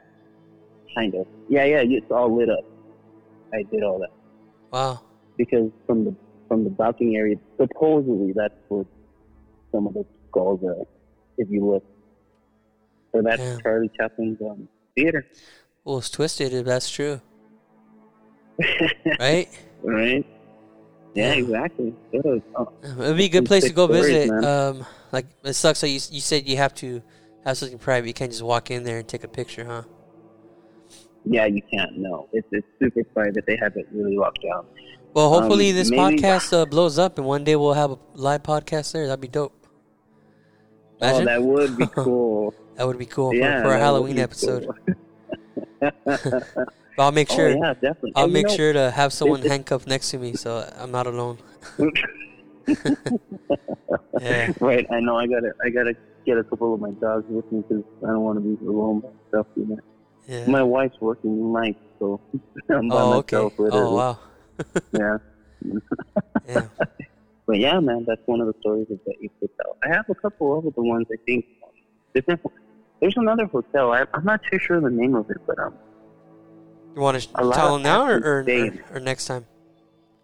Kind 0.97 1.13
of. 1.15 1.25
Yeah, 1.49 1.65
yeah, 1.65 1.83
it's 1.85 2.09
all 2.11 2.35
lit 2.35 2.49
up. 2.49 2.63
I 3.53 3.63
did 3.71 3.83
all 3.83 3.99
that 3.99 4.09
Wow. 4.71 5.01
because 5.37 5.69
from 5.87 6.05
the 6.05 6.15
from 6.47 6.63
the 6.63 6.69
balcony 6.69 7.17
area, 7.17 7.35
supposedly 7.59 8.33
that's 8.35 8.53
where 8.69 8.85
some 9.73 9.87
of 9.87 9.93
the 9.93 10.03
skulls 10.29 10.61
are. 10.65 10.75
If 11.37 11.49
you 11.49 11.65
look, 11.69 11.83
So 13.13 13.21
that's 13.23 13.41
Yeah. 13.41 13.57
Charlie 13.63 13.89
Chaplin's 13.99 14.39
um, 14.41 14.67
theater, 14.95 15.25
Well, 15.83 15.97
it's 15.99 16.09
twisted 16.09 16.53
if 16.53 16.65
that's 16.65 16.89
true, 16.89 17.21
right? 19.19 19.47
right? 19.83 20.25
Yeah, 21.13 21.33
exactly. 21.33 21.93
It 22.11 22.43
uh, 22.57 22.65
It'd 22.99 23.17
be 23.17 23.25
a 23.25 23.29
good 23.29 23.45
place 23.45 23.63
to 23.63 23.73
go 23.73 23.85
stories, 23.87 24.05
visit. 24.07 24.43
Um, 24.43 24.85
like 25.11 25.25
it 25.43 25.53
sucks 25.53 25.81
that 25.81 25.87
you 25.89 25.99
you 26.11 26.19
said 26.19 26.47
you 26.47 26.57
have 26.57 26.73
to 26.75 27.01
have 27.45 27.57
something 27.57 27.77
private. 27.77 28.07
You 28.07 28.13
can't 28.13 28.31
just 28.31 28.43
walk 28.43 28.69
in 28.71 28.83
there 28.83 28.97
and 28.99 29.07
take 29.07 29.23
a 29.23 29.27
picture, 29.29 29.63
huh? 29.65 29.83
yeah, 31.23 31.45
you 31.45 31.61
can't. 31.71 31.97
No, 31.97 32.27
it's 32.33 32.47
it's 32.51 32.67
super 32.79 33.03
private. 33.13 33.45
They 33.47 33.55
have 33.57 33.77
it 33.77 33.87
really 33.93 34.17
locked 34.17 34.41
down. 34.43 34.65
Well, 35.13 35.29
hopefully 35.29 35.69
Um, 35.69 35.75
this 35.77 35.89
maybe- 35.89 36.17
podcast 36.17 36.51
uh, 36.51 36.65
blows 36.65 36.99
up, 36.99 37.17
and 37.17 37.25
one 37.25 37.45
day 37.45 37.55
we'll 37.55 37.73
have 37.73 37.91
a 37.91 37.97
live 38.15 38.43
podcast 38.43 38.91
there. 38.91 39.07
That'd 39.07 39.21
be 39.21 39.29
dope. 39.29 39.53
Oh, 41.01 41.23
that 41.23 41.41
would 41.41 41.77
be 41.77 41.87
cool. 41.95 42.53
That 42.75 42.87
would 42.87 42.97
be 42.97 43.05
cool 43.05 43.31
for, 43.31 43.35
yeah, 43.35 43.61
for 43.61 43.69
that 43.69 43.79
a 43.79 43.83
Halloween 43.83 44.19
episode. 44.19 44.67
cool. 45.81 45.91
But 46.95 47.03
I'll 47.03 47.11
make 47.11 47.29
oh, 47.31 47.35
sure. 47.35 47.49
Oh 47.49 47.57
yeah, 47.61 47.73
definitely. 47.73 48.13
I'll 48.15 48.23
And 48.23 48.31
you 48.31 48.37
make 48.41 48.47
know- 48.47 48.55
sure 48.55 48.73
to 48.73 48.91
have 48.91 49.11
someone 49.11 49.41
handcuffed 49.41 49.87
next 49.87 50.11
to 50.11 50.17
me, 50.17 50.33
so 50.33 50.69
I'm 50.77 50.91
not 50.91 51.07
alone. 51.07 51.37
Yeah. 54.19 54.51
right. 54.59 54.87
I 54.89 54.99
know. 55.01 55.17
I 55.17 55.27
gotta. 55.27 55.53
I 55.63 55.69
gotta 55.69 55.93
get 56.25 56.39
a 56.39 56.43
couple 56.43 56.73
of 56.73 56.79
my 56.79 56.89
dogs 56.91 57.25
with 57.29 57.51
me 57.51 57.61
because 57.67 57.83
I 58.03 58.07
don't 58.07 58.21
want 58.21 58.37
to 58.37 58.55
be 58.55 58.65
alone 58.65 59.01
by 59.01 59.09
myself. 59.09 59.47
You 59.55 59.65
know. 59.67 59.79
Yeah. 60.27 60.47
My 60.47 60.63
wife's 60.63 60.99
working 60.99 61.53
night, 61.53 61.77
so 61.99 62.19
I'm 62.69 62.87
by 62.89 62.95
oh, 62.95 63.13
okay. 63.17 63.35
myself. 63.35 63.59
with 63.59 63.71
her. 63.71 63.83
Oh, 63.83 63.95
wow. 63.95 64.19
Yeah. 64.93 65.17
Yeah. 66.47 66.67
But 67.45 67.59
yeah, 67.59 67.79
man, 67.79 68.05
that's 68.07 68.21
one 68.25 68.41
of 68.41 68.47
the 68.47 68.55
stories 68.61 68.87
of 68.89 68.99
the 69.05 69.13
Ace 69.23 69.29
Hotel. 69.39 69.77
I 69.83 69.89
have 69.95 70.09
a 70.09 70.15
couple 70.15 70.57
of 70.57 70.73
the 70.73 70.81
ones 70.81 71.05
I 71.13 71.17
think 71.25 71.45
different. 72.15 72.41
There's 73.05 73.17
another 73.17 73.45
hotel. 73.45 73.93
I, 73.93 74.03
I'm 74.15 74.25
not 74.25 74.41
too 74.51 74.57
sure 74.57 74.81
the 74.81 74.89
name 74.89 75.13
of 75.13 75.29
it, 75.29 75.37
but 75.45 75.59
um, 75.59 75.75
You 76.95 77.01
want 77.01 77.21
to 77.21 77.27
tell 77.27 77.53
of 77.53 77.73
them 77.73 77.83
now 77.83 78.07
or, 78.07 78.17
or, 78.17 78.45
or, 78.49 78.73
or 78.95 78.99
next 78.99 79.27
time? 79.27 79.45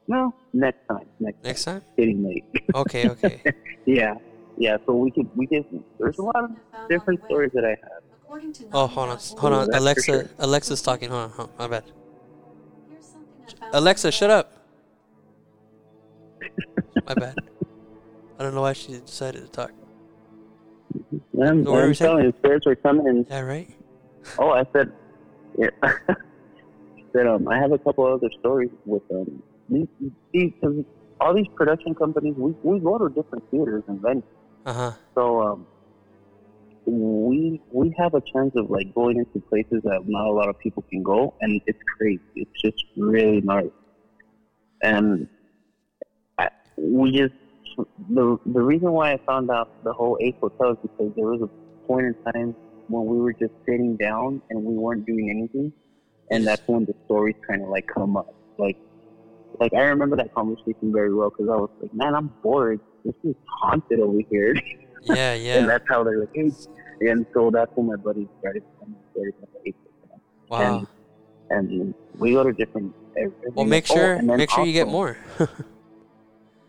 no, 0.07 0.33
next 0.51 0.79
time, 0.89 1.05
next, 1.19 1.43
Next 1.43 1.63
time? 1.65 1.83
getting 1.95 2.23
late. 2.23 2.43
Okay, 2.73 3.07
okay. 3.07 3.43
yeah, 3.85 4.15
yeah. 4.57 4.77
So 4.87 4.95
we 4.95 5.11
could 5.11 5.29
we 5.35 5.45
could. 5.45 5.63
There's 5.99 6.17
a 6.17 6.23
lot 6.23 6.43
of 6.43 6.49
different 6.89 7.23
stories 7.25 7.51
that 7.53 7.65
I 7.65 7.77
have. 7.85 8.01
Oh, 8.73 8.87
hold 8.87 9.09
on. 9.09 9.19
Hold 9.37 9.53
on. 9.53 9.73
Alexa. 9.75 10.03
sure. 10.03 10.29
Alexa's 10.39 10.81
talking. 10.81 11.11
Hold 11.11 11.25
on. 11.25 11.29
Hold 11.29 11.49
on. 11.49 11.55
My 11.59 11.67
bad. 11.67 11.83
Alexa, 13.73 14.11
shut 14.11 14.31
up. 14.31 14.53
My 17.05 17.13
bad. 17.13 17.35
I 18.39 18.43
don't 18.43 18.55
know 18.55 18.61
why 18.61 18.73
she 18.73 18.93
decided 18.93 19.43
to 19.45 19.51
talk. 19.51 19.71
I'm, 21.41 21.63
So 21.65 21.75
I'm 21.75 21.93
telling 21.93 22.25
you, 22.25 22.33
spirits 22.39 22.67
are 22.67 22.75
coming. 22.75 23.07
And, 23.07 23.25
that 23.27 23.41
right? 23.41 23.69
oh, 24.39 24.49
I 24.51 24.63
said, 24.73 24.91
yeah. 25.57 25.67
I 25.83 25.93
said 27.15 27.27
um, 27.27 27.47
I 27.47 27.57
have 27.57 27.71
a 27.71 27.77
couple 27.79 28.05
other 28.05 28.29
stories 28.39 28.69
with 28.85 29.03
um, 29.13 29.41
these, 29.69 29.87
these, 30.33 30.51
'cause 30.61 30.83
all 31.19 31.33
these 31.33 31.47
production 31.55 31.93
companies. 31.95 32.35
We 32.37 32.55
we 32.63 32.79
go 32.79 32.97
to 32.97 33.09
different 33.09 33.43
theaters 33.51 33.83
and 33.87 33.99
venues. 33.99 34.23
Uh 34.65 34.73
huh. 34.73 34.91
So 35.15 35.41
um, 35.41 35.67
we 36.85 37.61
we 37.71 37.93
have 37.97 38.13
a 38.15 38.21
chance 38.33 38.53
of 38.55 38.69
like 38.69 38.93
going 38.95 39.17
into 39.17 39.39
places 39.49 39.81
that 39.83 40.01
not 40.07 40.27
a 40.27 40.31
lot 40.31 40.49
of 40.49 40.57
people 40.59 40.83
can 40.89 41.03
go, 41.03 41.33
and 41.41 41.61
it's 41.67 41.79
crazy. 41.97 42.21
It's 42.35 42.61
just 42.61 42.83
really 42.97 43.41
nice, 43.41 43.69
and 44.81 45.27
I, 46.37 46.49
we 46.77 47.11
just 47.11 47.33
the 48.09 48.37
the 48.45 48.61
reason 48.61 48.91
why 48.91 49.13
I 49.13 49.17
found 49.25 49.49
out 49.49 49.83
the 49.83 49.93
whole 49.93 50.17
Ace 50.21 50.35
Hotel 50.39 50.71
is 50.71 50.77
because 50.81 51.11
there 51.15 51.25
was 51.25 51.41
a 51.41 51.87
point 51.87 52.07
in 52.07 52.15
time 52.31 52.55
when 52.87 53.05
we 53.05 53.19
were 53.19 53.33
just 53.33 53.53
sitting 53.65 53.95
down 53.97 54.41
and 54.49 54.63
we 54.63 54.75
weren't 54.75 55.05
doing 55.05 55.29
anything, 55.29 55.71
and 56.29 56.45
that's 56.45 56.61
when 56.67 56.85
the 56.85 56.95
stories 57.05 57.35
kind 57.47 57.61
of 57.61 57.69
like 57.69 57.87
come 57.87 58.17
up, 58.17 58.33
like. 58.57 58.77
Like 59.59 59.73
I 59.73 59.81
remember 59.81 60.15
that 60.15 60.33
conversation 60.33 60.93
very 60.93 61.13
well 61.13 61.29
because 61.29 61.49
I 61.49 61.57
was 61.57 61.69
like, 61.81 61.93
"Man, 61.93 62.15
I'm 62.15 62.31
bored. 62.41 62.79
This 63.03 63.13
is 63.23 63.35
haunted 63.45 63.99
over 63.99 64.19
here." 64.29 64.55
Yeah, 65.03 65.33
yeah. 65.33 65.57
And 65.57 65.69
that's 65.69 65.87
how 65.87 66.03
they're 66.03 66.19
like, 66.19 66.29
hey. 66.33 66.51
And 67.01 67.25
so 67.33 67.49
that's 67.49 67.71
when 67.75 67.87
my 67.87 67.95
buddies 67.95 68.27
started 68.39 68.63
telling 68.77 68.95
stories 69.11 69.33
about 69.39 69.63
the 69.63 69.69
Ace 69.69 69.75
Wow. 70.49 70.87
And 71.49 71.93
we 72.17 72.33
go 72.33 72.43
to 72.43 72.53
different. 72.53 72.93
Well, 73.53 73.65
make 73.65 73.89
oh, 73.89 73.95
sure 73.95 74.13
and 74.13 74.29
then 74.29 74.37
make 74.37 74.51
sure 74.51 74.65
you 74.65 74.73
get 74.73 74.87
more. 74.87 75.17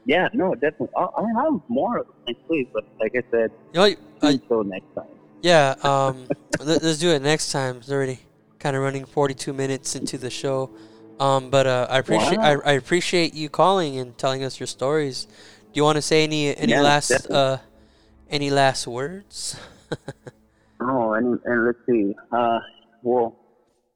Yeah, 0.04 0.28
no, 0.34 0.54
definitely. 0.54 0.88
I, 0.96 1.02
I 1.02 1.42
have 1.42 1.60
more 1.68 1.98
of 1.98 2.06
them 2.06 2.14
next 2.26 2.70
but 2.72 2.84
like 3.00 3.12
I 3.14 3.22
said, 3.30 3.50
You 3.72 3.80
know, 3.80 3.84
uh, 4.22 4.28
until 4.28 4.64
next 4.64 4.86
time. 4.94 5.04
yeah. 5.42 5.74
Um, 5.84 6.26
let, 6.60 6.82
us 6.82 6.98
do 6.98 7.10
it 7.10 7.22
next 7.22 7.52
time. 7.52 7.76
It's 7.78 7.90
already 7.90 8.20
kind 8.58 8.76
of 8.76 8.82
running 8.82 9.04
42 9.04 9.52
minutes 9.52 9.96
into 9.96 10.18
the 10.18 10.30
show. 10.30 10.70
Um, 11.20 11.50
but 11.50 11.66
uh, 11.66 11.86
I 11.90 11.98
appreciate 11.98 12.38
I, 12.38 12.56
Wow. 12.56 12.62
I 12.64 12.72
appreciate 12.72 13.34
you 13.34 13.48
calling 13.48 13.98
and 13.98 14.16
telling 14.18 14.42
us 14.42 14.58
your 14.58 14.66
stories. 14.66 15.26
Do 15.26 15.78
you 15.78 15.84
want 15.84 15.96
to 15.96 16.02
say 16.02 16.24
any 16.24 16.56
any 16.56 16.72
Yeah, 16.72 16.82
last 16.82 17.30
uh 17.30 17.58
any 18.30 18.50
last 18.50 18.86
words? 18.86 19.56
Oh, 20.84 21.12
and, 21.14 21.38
and 21.44 21.66
let's 21.66 21.78
see. 21.88 22.14
Uh, 22.32 22.58
well, 23.02 23.36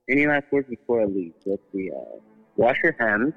any 0.09 0.27
last 0.27 0.45
words 0.53 0.69
before 0.69 1.03
I 1.03 1.07
leave? 1.07 1.33
Let's 1.45 1.63
see. 1.73 1.91
Uh, 1.91 2.19
wash 2.57 2.77
your 2.83 2.95
hands. 2.99 3.35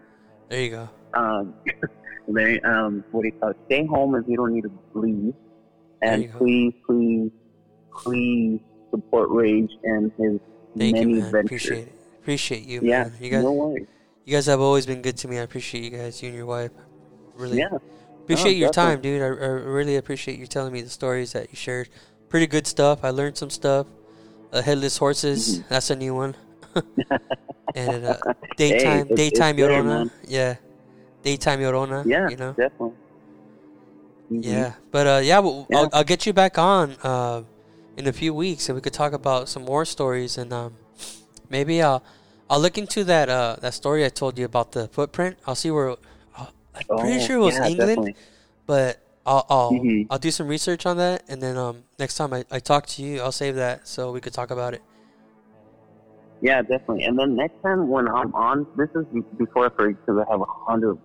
there 0.50 0.62
you 0.62 0.70
go. 0.70 0.90
Um, 1.16 1.56
they, 2.34 2.60
um, 2.62 3.04
what 3.12 3.22
do 3.24 3.28
you 3.28 3.34
call 3.40 3.50
it? 3.50 3.58
Stay 3.68 3.86
home 3.86 4.16
if 4.16 4.26
you 4.28 4.38
don't 4.38 4.54
need 4.54 4.64
to 4.64 4.72
leave. 4.94 5.34
And 6.02 6.32
please, 6.34 6.74
please, 6.86 7.32
please 7.94 8.60
support 8.92 9.30
Rage 9.30 9.72
and 9.84 10.12
his 10.18 10.40
Thank 10.78 10.94
many 10.96 11.14
you, 11.16 11.20
man. 11.22 11.32
ventures. 11.32 11.46
Appreciate 11.66 11.88
it. 11.88 11.96
Appreciate 12.22 12.64
you, 12.66 12.82
Yeah, 12.84 13.04
man. 13.06 13.14
You 13.20 13.30
guys, 13.32 13.44
no 13.44 13.52
worries. 13.54 13.88
you 14.26 14.34
guys 14.36 14.46
have 14.46 14.62
always 14.62 14.86
been 14.86 15.02
good 15.02 15.18
to 15.18 15.28
me. 15.28 15.40
I 15.40 15.42
appreciate 15.42 15.84
you 15.84 15.90
guys, 15.98 16.22
you 16.22 16.30
and 16.30 16.38
your 16.38 16.46
wife. 16.46 16.72
Really 17.36 17.58
Yeah, 17.60 17.70
appreciate 18.24 18.56
your 18.58 18.70
time, 18.72 19.02
dude. 19.02 19.22
I, 19.22 19.26
I 19.26 19.30
really 19.30 19.96
appreciate 19.98 20.38
you 20.40 20.46
telling 20.48 20.72
me 20.74 20.82
the 20.82 20.90
stories 20.90 21.34
that 21.34 21.50
you 21.50 21.56
shared. 21.56 21.90
Pretty 22.30 22.46
good 22.48 22.68
stuff. 22.68 23.00
I 23.04 23.10
learned 23.10 23.38
some 23.38 23.50
stuff. 23.50 23.88
Uh, 24.52 24.62
headless 24.62 24.98
horses. 24.98 25.60
Mm-hmm. 25.60 25.68
That's 25.70 25.90
a 25.90 25.96
new 25.96 26.14
one. 26.16 26.36
and 27.76 28.06
uh, 28.06 28.16
daytime, 28.58 29.02
it's- 29.08 29.18
daytime 29.18 29.58
it's 29.60 29.68
Llorona. 29.68 30.12
Yeah, 30.28 30.56
daytime 31.24 31.60
Llorona. 31.60 32.06
yeah, 32.06 32.30
you 32.30 32.36
know. 32.38 32.56
definitely. 32.58 32.96
Mhm. 34.32 34.44
Yeah, 34.44 34.74
but 34.92 35.08
uh, 35.08 35.22
yeah, 35.24 35.40
well, 35.40 35.68
Yeah. 35.70 35.78
I'll, 35.80 35.90
I'll 35.94 36.04
get 36.04 36.26
you 36.26 36.34
back 36.34 36.58
on 36.58 36.96
uh, 37.04 37.44
in 37.98 38.08
a 38.08 38.14
few 38.14 38.34
weeks, 38.34 38.70
and 38.70 38.76
we 38.76 38.82
could 38.82 38.94
talk 38.94 39.12
about 39.14 39.50
some 39.50 39.66
more 39.66 39.86
stories, 39.86 40.38
and 40.38 40.54
um, 40.54 40.74
maybe 41.50 41.82
I'll 41.82 42.04
I'll 42.50 42.60
look 42.60 42.78
into 42.78 43.04
that 43.04 43.30
uh, 43.30 43.58
that 43.62 43.74
story 43.74 44.06
I 44.06 44.10
told 44.10 44.38
you 44.40 44.46
about 44.46 44.72
the 44.72 44.88
footprint. 44.88 45.38
I'll 45.46 45.56
see 45.56 45.72
where. 45.72 45.90
I'll, 46.38 46.52
I'm 46.76 46.98
pretty 46.98 47.20
Oh, 47.20 47.26
sure 47.26 47.36
it 47.38 47.40
was 47.40 47.56
yeah, 47.56 47.68
England, 47.68 47.90
definitely. 47.90 48.16
but 48.66 49.00
I'll 49.26 49.46
I'll, 49.50 49.72
Mhm. 49.74 50.08
I'll 50.10 50.20
do 50.20 50.32
some 50.32 50.48
research 50.48 50.86
on 50.86 50.98
that, 50.98 51.24
and 51.28 51.42
then 51.42 51.58
um, 51.58 51.84
next 51.98 52.16
time 52.16 52.32
I, 52.34 52.46
I 52.50 52.60
talk 52.60 52.86
to 52.88 53.04
you, 53.04 53.22
I'll 53.22 53.32
save 53.34 53.56
that 53.56 53.88
so 53.88 54.12
we 54.12 54.22
could 54.22 54.34
talk 54.34 54.52
about 54.52 54.74
it. 54.74 54.82
Yeah, 56.42 56.62
definitely. 56.62 57.04
And 57.04 57.20
then 57.20 57.36
next 57.36 57.62
time 57.62 57.90
when 57.90 58.08
I'm 58.08 58.34
on, 58.34 58.66
this 58.78 58.88
is 58.96 59.06
before 59.38 59.66
I 59.66 59.70
forget 59.76 59.98
because 60.06 60.24
I 60.26 60.32
have 60.32 60.40
a 60.42 60.46
hundred 60.68 60.98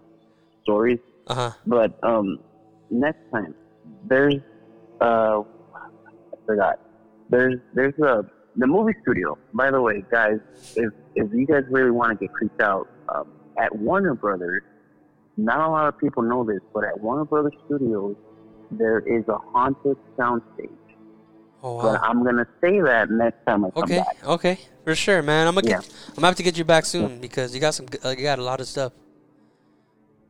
stories. 0.65 0.99
Uh 1.29 1.35
huh. 1.35 1.51
But 1.67 2.03
um, 2.03 2.39
next 2.91 3.21
time 3.33 3.55
there's 4.09 4.35
uh, 5.01 5.41
I 5.41 6.37
forgot. 6.47 6.79
There's 7.31 7.57
there's 7.75 7.99
a 8.01 8.25
the 8.57 8.67
movie 8.67 8.95
studio. 9.03 9.39
By 9.55 9.71
the 9.71 9.81
way, 9.81 10.05
guys, 10.11 10.39
if 10.77 10.93
if 11.15 11.29
you 11.33 11.47
guys 11.47 11.63
really 11.71 11.91
want 11.91 12.19
to 12.19 12.25
get 12.27 12.33
creeped 12.33 12.61
out, 12.61 12.89
um, 13.09 13.27
at 13.59 13.75
Warner 13.77 14.15
Brothers, 14.15 14.63
not 15.37 15.61
a 15.61 15.69
lot 15.71 15.87
of 15.89 15.99
people 15.99 16.23
know 16.23 16.45
this, 16.45 16.61
but 16.75 16.85
at 16.85 17.01
Warner 17.01 17.25
Brothers 17.25 17.55
Studios, 17.67 18.17
there 18.71 18.99
is 19.01 19.25
a 19.29 19.39
haunted 19.53 19.97
soundstage. 20.19 20.69
Oh 21.63 21.77
wow. 21.77 21.83
But. 21.83 22.01
I'm 22.05 22.23
gonna 22.25 22.47
say 22.61 22.81
that 22.81 23.11
next 23.11 23.39
time 23.47 23.65
I 23.65 23.71
come 23.71 23.85
Okay. 23.85 23.99
back. 23.99 24.17
Okay. 24.25 24.53
okay, 24.53 24.59
For 24.85 24.95
sure, 24.95 25.23
man. 25.23 25.47
I'm 25.49 25.55
gonna 25.55 25.67
Yeah. 25.69 25.79
get, 25.81 25.93
I'm 26.11 26.15
gonna 26.17 26.27
have 26.29 26.37
to 26.37 26.43
get 26.43 26.59
you 26.59 26.65
back 26.65 26.85
soon 26.85 27.21
because 27.21 27.55
you 27.55 27.61
got 27.61 27.75
some 27.75 27.87
uh, 28.05 28.11
you 28.11 28.23
got 28.23 28.39
a 28.39 28.43
lot 28.45 28.61
of 28.61 28.69
stuff. 28.69 28.93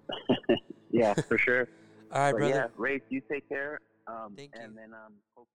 Yeah, 0.91 1.13
for 1.15 1.39
sure. 1.39 1.67
All 2.13 2.21
right, 2.21 2.31
but 2.33 2.39
brother. 2.39 2.55
yeah, 2.55 2.67
Ray, 2.77 3.01
you 3.09 3.21
take 3.31 3.49
care. 3.49 3.81
Um, 4.07 4.35
Thank 4.37 4.53
and 4.55 4.77
then 4.77 4.93
um, 4.95 5.15
hope- 5.35 5.49
you. 5.51 5.54